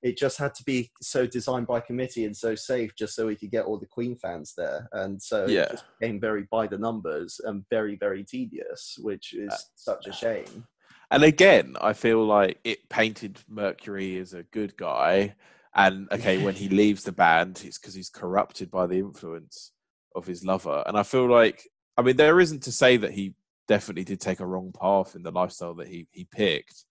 it 0.00 0.16
just 0.16 0.38
had 0.38 0.54
to 0.54 0.62
be 0.64 0.88
so 1.02 1.26
designed 1.26 1.66
by 1.66 1.80
committee 1.80 2.24
and 2.24 2.36
so 2.36 2.54
safe 2.54 2.92
just 2.96 3.16
so 3.16 3.26
we 3.26 3.34
could 3.34 3.50
get 3.50 3.64
all 3.64 3.78
the 3.80 3.86
queen 3.86 4.14
fans 4.16 4.54
there 4.56 4.88
and 4.92 5.20
so 5.20 5.46
Yeah. 5.46 5.62
it 5.62 5.70
just 5.72 5.84
became 5.98 6.20
very 6.20 6.46
by 6.52 6.68
the 6.68 6.78
numbers 6.78 7.40
and 7.44 7.64
very 7.68 7.96
very 7.96 8.22
tedious 8.22 8.96
which 9.02 9.34
is 9.34 9.52
Uh, 9.52 9.56
such 9.74 10.06
a 10.06 10.12
shame 10.12 10.66
And 11.10 11.24
again, 11.24 11.74
I 11.80 11.94
feel 11.94 12.22
like 12.24 12.60
it 12.64 12.88
painted 12.90 13.40
Mercury 13.48 14.18
as 14.18 14.34
a 14.34 14.42
good 14.58 14.76
guy. 14.76 15.34
And 15.74 16.06
okay, 16.12 16.36
when 16.44 16.54
he 16.54 16.68
leaves 16.82 17.02
the 17.04 17.12
band, 17.12 17.62
it's 17.64 17.78
because 17.78 17.94
he's 17.94 18.10
corrupted 18.10 18.70
by 18.70 18.86
the 18.86 18.98
influence 18.98 19.72
of 20.14 20.26
his 20.26 20.44
lover. 20.44 20.82
And 20.86 20.98
I 20.98 21.02
feel 21.04 21.26
like, 21.26 21.62
I 21.96 22.02
mean, 22.02 22.16
there 22.16 22.38
isn't 22.40 22.62
to 22.64 22.72
say 22.72 22.98
that 22.98 23.12
he 23.12 23.34
definitely 23.68 24.04
did 24.04 24.20
take 24.20 24.40
a 24.40 24.46
wrong 24.46 24.72
path 24.72 25.14
in 25.14 25.22
the 25.22 25.30
lifestyle 25.30 25.74
that 25.74 25.88
he, 25.88 26.08
he 26.10 26.24
picked, 26.24 26.84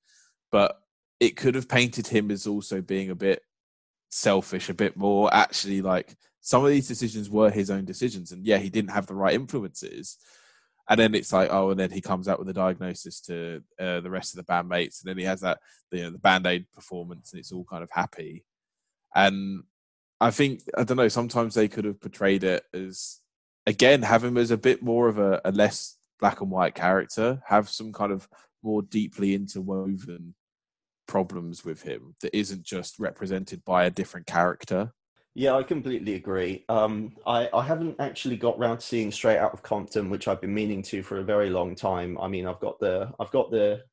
but 0.52 0.80
it 1.20 1.36
could 1.36 1.56
have 1.56 1.68
painted 1.68 2.08
him 2.08 2.32
as 2.32 2.48
also 2.48 2.82
being 2.82 3.10
a 3.10 3.16
bit 3.16 3.42
selfish, 4.10 4.70
a 4.70 4.74
bit 4.74 4.96
more 4.96 5.34
actually 5.34 5.82
like 5.82 6.16
some 6.42 6.64
of 6.64 6.70
these 6.70 6.88
decisions 6.88 7.30
were 7.30 7.50
his 7.50 7.70
own 7.70 7.84
decisions. 7.84 8.32
And 8.32 8.46
yeah, 8.46 8.58
he 8.58 8.70
didn't 8.70 8.92
have 8.92 9.08
the 9.08 9.16
right 9.16 9.34
influences 9.34 10.18
and 10.90 11.00
then 11.00 11.14
it's 11.16 11.34
like 11.34 11.50
oh 11.52 11.72
and 11.72 11.80
then 11.80 11.92
he 11.92 12.02
comes 12.02 12.28
out 12.28 12.40
with 12.40 12.50
a 12.50 12.54
diagnosis 12.54 13.20
to 13.22 13.62
uh, 13.80 14.00
the 14.00 14.10
rest 14.10 14.38
of 14.38 14.46
the 14.46 14.52
bandmates 14.52 15.02
and 15.02 15.10
then 15.10 15.18
he 15.18 15.24
has 15.24 15.42
that 15.42 15.60
you 15.92 16.04
know 16.04 16.10
the 16.10 16.18
band-aid 16.18 16.66
performance 16.74 17.32
and 17.32 17.40
it's 17.40 17.52
all 17.52 17.66
kind 17.66 17.84
of 17.84 17.90
happy 17.92 18.44
and 19.16 19.64
i 20.22 20.32
think 20.32 20.62
i 20.78 20.84
don't 20.84 20.98
know 20.98 21.08
sometimes 21.08 21.54
they 21.54 21.68
could 21.68 21.86
have 21.86 22.00
portrayed 22.00 22.44
it 22.44 22.64
as 22.74 23.20
again 23.66 24.02
have 24.02 24.24
him 24.24 24.38
as 24.38 24.52
a 24.52 24.58
bit 24.58 24.82
more 24.82 25.08
of 25.08 25.18
a, 25.18 25.42
a 25.46 25.52
less 25.52 25.97
black 26.20 26.42
and 26.42 26.52
white 26.52 26.76
character 26.76 27.42
have 27.46 27.70
some 27.70 27.92
kind 27.92 28.12
of 28.12 28.28
more 28.64 28.82
deeply 28.82 29.36
interwoven 29.36 30.34
problems 31.08 31.64
with 31.64 31.82
him 31.82 32.16
that 32.22 32.36
isn't 32.38 32.64
just 32.64 33.00
represented 33.00 33.64
by 33.66 33.86
a 33.86 33.90
different 33.90 34.28
character 34.28 34.92
Yeah, 35.36 35.54
I 35.54 35.62
completely 35.62 36.16
agree. 36.16 36.66
Um, 36.68 37.16
I, 37.28 37.48
I 37.54 37.62
haven't 37.62 37.98
actually 38.00 38.38
got 38.38 38.58
round 38.58 38.80
to 38.80 38.86
seeing 38.88 39.12
Straight 39.12 39.38
Outta 39.38 39.62
Compton, 39.62 40.10
which 40.10 40.28
I've 40.28 40.42
been 40.42 40.52
meaning 40.52 40.82
to 40.90 41.04
for 41.04 41.20
a 41.20 41.24
very 41.24 41.52
long 41.52 41.76
time. 41.76 42.18
I 42.20 42.28
mean, 42.28 42.48
I've 42.48 42.60
got 42.60 42.80
the 42.80 43.12
I've 43.20 43.30
got 43.30 43.52
the 43.52 43.84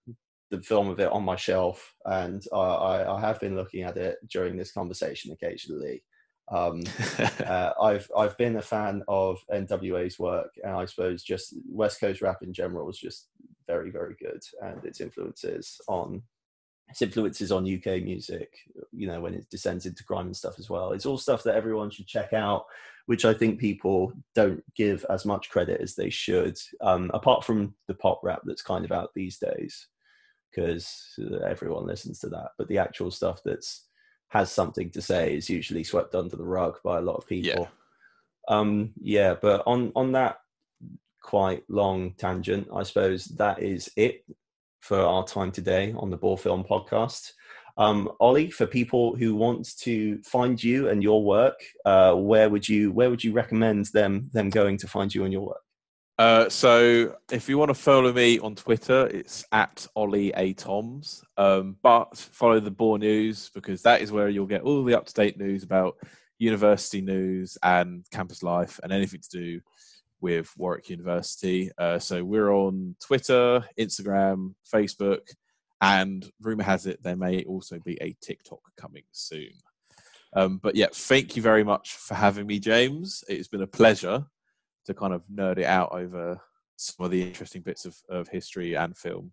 the 0.51 0.62
film 0.62 0.89
of 0.89 1.01
it 1.01 1.12
on 1.12 1.22
my 1.22 1.37
shelf, 1.37 1.95
and 2.07 2.43
I, 2.51 2.57
I, 2.57 3.16
I 3.16 3.20
have 3.20 3.41
been 3.41 3.57
looking 3.57 3.83
at 3.83 3.99
it 3.99 4.16
during 4.31 4.57
this 4.57 4.72
conversation 4.72 5.33
occasionally. 5.33 6.03
Um, 6.49 6.82
uh, 7.47 7.72
I've 7.80 8.11
I've 8.16 8.36
been 8.36 8.57
a 8.57 8.62
fan 8.62 9.03
of 9.09 9.38
NWA's 9.53 10.18
work, 10.18 10.53
and 10.62 10.72
I 10.74 10.84
suppose 10.84 11.22
just 11.22 11.55
West 11.68 12.01
Coast 12.01 12.22
rap 12.22 12.42
in 12.42 12.53
general 12.53 12.88
is 12.90 12.99
just 12.99 13.28
very 13.66 13.90
very 13.90 14.14
good, 14.20 14.42
and 14.62 14.84
its 14.84 15.01
influences 15.01 15.80
on 15.88 16.22
its 16.88 17.03
influences 17.03 17.51
on 17.51 17.62
UK 17.64 18.03
music, 18.03 18.53
you 18.92 19.07
know, 19.07 19.20
when 19.20 19.34
it 19.34 19.49
descends 19.51 19.86
into 19.86 20.05
grime 20.05 20.26
and 20.26 20.36
stuff 20.36 20.59
as 20.59 20.68
well. 20.68 20.92
It's 20.92 21.07
all 21.07 21.18
stuff 21.18 21.42
that 21.45 21.57
everyone 21.57 21.90
should 21.90 22.07
check 22.07 22.32
out, 22.32 22.66
which 23.07 23.24
I 23.24 23.32
think 23.32 23.59
people 23.59 24.12
don't 24.34 24.62
give 24.76 25.05
as 25.09 25.24
much 25.24 25.51
credit 25.51 25.80
as 25.80 25.95
they 25.95 26.11
should, 26.11 26.59
um, 26.82 27.11
apart 27.14 27.45
from 27.45 27.74
the 27.88 27.95
pop 27.95 28.20
rap 28.22 28.42
that's 28.45 28.62
kind 28.62 28.84
of 28.84 28.92
out 28.92 29.11
these 29.14 29.38
days, 29.38 29.88
because 30.51 31.18
everyone 31.47 31.86
listens 31.86 32.18
to 32.20 32.28
that. 32.28 32.51
But 32.59 32.68
the 32.68 32.78
actual 32.78 33.11
stuff 33.11 33.40
that's 33.45 33.86
has 34.35 34.51
something 34.51 34.91
to 34.91 35.01
say 35.01 35.35
is 35.35 35.49
usually 35.49 35.85
swept 35.85 36.14
under 36.14 36.37
the 36.37 36.45
rug 36.45 36.78
by 36.82 36.99
a 36.99 37.03
lot 37.03 37.16
of 37.16 37.26
people. 37.26 37.68
Um, 38.49 38.93
yeah, 39.01 39.35
but 39.41 39.62
on 39.66 39.93
on 39.97 40.12
that 40.12 40.39
quite 41.22 41.62
long 41.68 42.12
tangent, 42.18 42.68
I 42.74 42.82
suppose 42.82 43.24
that 43.37 43.62
is 43.62 43.91
it 43.97 44.24
for 44.80 45.01
our 45.01 45.24
time 45.24 45.51
today 45.51 45.95
on 45.97 46.11
the 46.11 46.16
Boar 46.16 46.37
Film 46.37 46.64
Podcast. 46.64 47.32
Um, 47.76 48.11
Ollie, 48.20 48.51
for 48.51 48.66
people 48.66 49.16
who 49.16 49.35
want 49.35 49.76
to 49.78 50.22
find 50.22 50.62
you 50.62 50.89
and 50.91 51.03
your 51.03 51.24
work, 51.24 51.59
uh, 51.85 52.14
where 52.14 52.51
would 52.51 52.68
you 52.68 52.93
where 52.93 53.11
would 53.11 53.24
you 53.24 53.32
recommend 53.32 53.87
them 53.87 54.30
them 54.32 54.51
going 54.51 54.76
to 54.78 54.89
find 54.89 55.14
you 55.14 55.24
and 55.24 55.32
your 55.32 55.47
work? 55.47 55.64
Uh, 56.17 56.49
so 56.49 57.17
if 57.33 57.49
you 57.49 57.59
want 57.59 57.71
to 57.71 57.75
follow 57.75 58.12
me 58.12 58.39
on 58.39 58.55
Twitter, 58.55 59.07
it's 59.09 59.45
at 59.51 59.87
Ollie 59.97 60.33
A 60.37 60.53
Toms. 60.53 61.25
Um, 61.37 61.77
but 61.83 62.17
follow 62.17 62.61
the 62.61 62.71
Boar 62.71 62.99
News 62.99 63.51
because 63.55 63.83
that 63.83 64.01
is 64.01 64.12
where 64.12 64.29
you'll 64.29 64.47
get 64.47 64.62
all 64.62 64.85
the 64.85 64.97
up 64.97 65.07
to 65.07 65.15
date 65.15 65.39
news 65.39 65.65
about 65.65 65.97
university 66.39 67.01
news 67.01 67.59
and 67.62 68.05
campus 68.12 68.43
life 68.43 68.79
and 68.83 68.93
anything 68.93 69.21
to 69.21 69.39
do 69.39 69.61
with 70.21 70.53
Warwick 70.57 70.89
University. 70.89 71.71
Uh, 71.79 71.99
so 71.99 72.25
we're 72.25 72.53
on 72.53 72.95
Twitter, 73.01 73.65
Instagram, 73.79 74.55
Facebook, 74.73 75.21
and 75.81 76.31
rumor 76.41 76.62
has 76.62 76.87
it 76.87 77.03
there 77.03 77.17
may 77.17 77.43
also 77.45 77.79
be 77.85 77.99
a 78.01 78.17
TikTok 78.23 78.61
coming 78.77 79.03
soon. 79.11 79.51
Um, 80.37 80.59
but 80.59 80.77
yeah, 80.77 80.87
thank 80.93 81.37
you 81.37 81.43
very 81.43 81.65
much 81.65 81.95
for 81.95 82.15
having 82.15 82.47
me, 82.47 82.59
James. 82.59 83.23
It's 83.29 83.49
been 83.49 83.62
a 83.62 83.67
pleasure 83.67 84.25
to 84.87 84.95
kind 84.95 85.12
of 85.12 85.22
nerd 85.32 85.59
it 85.59 85.66
out 85.66 85.93
over 85.93 86.41
some 86.76 87.05
of 87.05 87.11
the 87.11 87.22
interesting 87.22 87.62
bits 87.62 87.85
of, 87.85 87.97
of 88.09 88.28
history 88.28 88.74
and 88.74 88.97
film. 88.97 89.32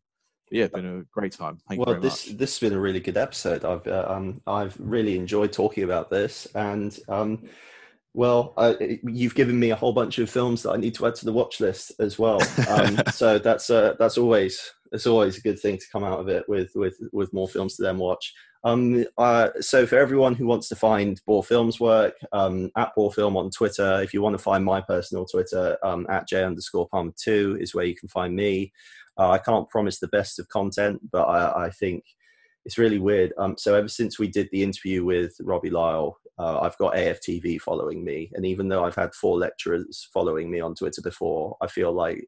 But 0.50 0.58
yeah, 0.58 0.66
it's 0.66 0.74
been 0.74 1.00
a 1.00 1.04
great 1.12 1.34
time. 1.34 1.58
Thank 1.68 1.80
well, 1.80 1.96
you 1.96 2.00
very 2.00 2.02
this 2.02 2.28
much. 2.28 2.38
this 2.38 2.60
has 2.60 2.70
been 2.70 2.78
a 2.78 2.82
really 2.82 3.00
good 3.00 3.18
episode. 3.18 3.64
I've 3.64 3.88
uh, 3.88 4.06
um, 4.08 4.42
I've 4.46 4.76
really 4.80 5.18
enjoyed 5.18 5.54
talking 5.54 5.84
about 5.84 6.10
this, 6.10 6.48
and 6.56 6.98
um, 7.08 7.44
well, 8.14 8.54
uh, 8.58 8.74
you've 9.04 9.36
given 9.36 9.58
me 9.58 9.72
a 9.72 9.76
whole 9.76 9.94
bunch 9.94 10.20
of 10.20 10.30
films 10.30 10.64
that 10.64 10.72
I 10.72 10.78
need 10.78 10.96
to 10.96 11.08
add 11.08 11.16
to 11.16 11.26
the 11.26 11.32
watch 11.32 11.62
list 11.62 11.94
as 12.00 12.20
well. 12.20 12.42
Um, 12.68 12.98
so 13.12 13.40
that's 13.40 13.70
uh, 13.70 13.96
that's 13.98 14.18
always 14.18 14.62
it's 14.92 15.08
always 15.08 15.38
a 15.38 15.42
good 15.42 15.60
thing 15.60 15.78
to 15.78 15.86
come 15.92 16.04
out 16.04 16.20
of 16.20 16.28
it 16.28 16.44
with 16.50 16.72
with 16.76 16.98
with 17.14 17.32
more 17.34 17.48
films 17.48 17.78
to 17.78 17.84
then 17.84 17.98
watch. 17.98 18.34
Um, 18.64 19.06
uh, 19.18 19.50
so 19.60 19.88
for 19.88 19.98
everyone 19.98 20.36
who 20.36 20.46
wants 20.46 20.70
to 20.70 20.76
find 20.76 21.20
Boar 21.26 21.44
Films 21.44 21.80
work, 21.80 22.14
um, 22.32 22.72
at 22.78 22.94
Boar 22.96 23.12
Film 23.12 23.36
on 23.36 23.50
Twitter. 23.50 24.02
If 24.02 24.14
you 24.14 24.22
want 24.22 24.38
to 24.38 24.44
find 24.44 24.64
my 24.64 24.82
personal 24.82 25.26
Twitter, 25.26 25.78
um, 25.84 26.06
at 26.10 26.28
J 26.28 26.44
underscore 26.44 26.88
Palmer 26.90 27.14
two 27.22 27.58
is 27.60 27.74
where 27.74 27.86
you 27.86 27.96
can 27.96 28.10
find 28.10 28.36
me. 28.36 28.72
Uh, 29.18 29.32
I 29.32 29.40
can't 29.40 29.70
promise 29.70 30.00
the 30.00 30.08
best 30.10 30.40
of 30.40 30.48
content, 30.50 31.02
but 31.12 31.24
I, 31.24 31.66
I 31.66 31.70
think 31.72 32.04
it's 32.66 32.78
really 32.78 33.00
weird. 33.00 33.34
Um, 33.38 33.56
so 33.58 33.76
ever 33.76 33.88
since 33.88 34.20
we 34.20 34.28
did 34.28 34.50
the 34.52 34.64
interview 34.64 35.04
with 35.04 35.36
Robbie 35.42 35.70
Lyle, 35.70 36.18
uh, 36.38 36.62
I've 36.62 36.78
got 36.78 36.94
AFTV 36.94 37.62
following 37.62 38.04
me, 38.04 38.32
and 38.34 38.46
even 38.46 38.68
though 38.68 38.86
I've 38.86 38.96
had 38.96 39.14
four 39.14 39.38
lecturers 39.38 40.08
following 40.14 40.50
me 40.50 40.60
on 40.60 40.76
Twitter 40.76 41.02
before, 41.02 41.58
I 41.62 41.68
feel 41.68 41.92
like 41.92 42.28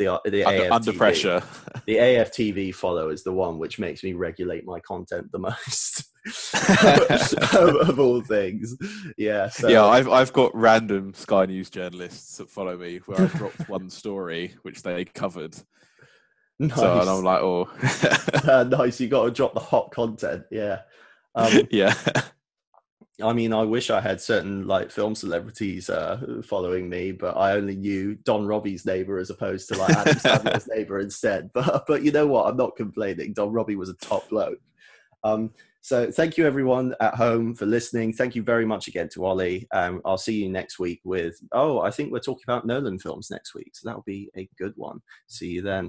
the 0.00 0.20
the 0.30 0.44
Under, 0.44 0.64
AFTV, 0.64 0.72
under 0.72 0.92
pressure. 0.94 1.42
the 1.86 1.96
AFTV 1.96 2.74
follow 2.74 3.10
is 3.10 3.22
the 3.22 3.32
one 3.32 3.58
which 3.58 3.78
makes 3.78 4.02
me 4.02 4.14
regulate 4.14 4.64
my 4.64 4.80
content 4.80 5.30
the 5.30 5.38
most 5.38 6.04
of, 7.54 7.88
of 7.88 8.00
all 8.00 8.22
things. 8.22 8.76
Yeah, 9.18 9.48
so, 9.48 9.68
yeah, 9.68 9.84
I've 9.84 10.08
I've 10.08 10.32
got 10.32 10.54
random 10.54 11.12
Sky 11.14 11.46
News 11.46 11.68
journalists 11.68 12.38
that 12.38 12.50
follow 12.50 12.76
me 12.78 12.98
where 13.06 13.20
I've 13.20 13.34
dropped 13.34 13.68
one 13.68 13.90
story 13.90 14.54
which 14.62 14.82
they 14.82 15.04
covered. 15.04 15.54
nice. 16.58 16.74
So 16.74 17.00
and 17.00 17.08
I'm 17.10 17.22
like, 17.22 17.42
oh, 17.42 17.68
Uh, 18.44 18.64
nice. 18.64 19.00
You 19.00 19.08
got 19.08 19.24
to 19.24 19.30
drop 19.30 19.52
the 19.54 19.60
hot 19.60 19.92
content. 19.92 20.44
Yeah. 20.50 20.80
Um, 21.34 21.68
yeah, 21.70 21.94
I 23.22 23.32
mean, 23.32 23.52
I 23.52 23.62
wish 23.62 23.90
I 23.90 24.00
had 24.00 24.20
certain 24.20 24.66
like 24.66 24.90
film 24.90 25.14
celebrities 25.14 25.88
uh, 25.90 26.40
following 26.44 26.88
me, 26.88 27.12
but 27.12 27.36
I 27.36 27.52
only 27.52 27.76
knew 27.76 28.14
Don 28.16 28.46
Robbie's 28.46 28.86
neighbor 28.86 29.18
as 29.18 29.30
opposed 29.30 29.68
to 29.68 29.78
like 29.78 29.90
Adam 29.90 30.14
Sandler's 30.14 30.68
neighbor 30.74 30.98
instead. 30.98 31.50
But 31.60 31.84
but 31.86 32.02
you 32.02 32.12
know 32.12 32.26
what? 32.26 32.46
I'm 32.46 32.56
not 32.56 32.76
complaining. 32.76 33.32
Don 33.32 33.52
Robbie 33.52 33.76
was 33.76 33.88
a 33.88 33.94
top 33.94 34.28
bloke. 34.28 34.58
Um, 35.24 35.50
so 35.82 36.10
thank 36.10 36.36
you 36.36 36.46
everyone 36.46 36.94
at 37.00 37.14
home 37.14 37.54
for 37.54 37.64
listening. 37.64 38.12
Thank 38.12 38.34
you 38.34 38.42
very 38.42 38.66
much 38.66 38.86
again 38.86 39.08
to 39.14 39.24
Ollie. 39.24 39.66
Um, 39.72 40.02
I'll 40.04 40.18
see 40.18 40.34
you 40.34 40.50
next 40.50 40.78
week 40.78 41.00
with 41.04 41.40
oh, 41.52 41.80
I 41.80 41.90
think 41.90 42.12
we're 42.12 42.20
talking 42.20 42.44
about 42.46 42.66
Nolan 42.66 42.98
films 42.98 43.30
next 43.30 43.54
week, 43.54 43.70
so 43.72 43.88
that'll 43.88 44.02
be 44.02 44.30
a 44.36 44.48
good 44.58 44.74
one. 44.76 45.00
See 45.26 45.48
you 45.48 45.62
then. 45.62 45.88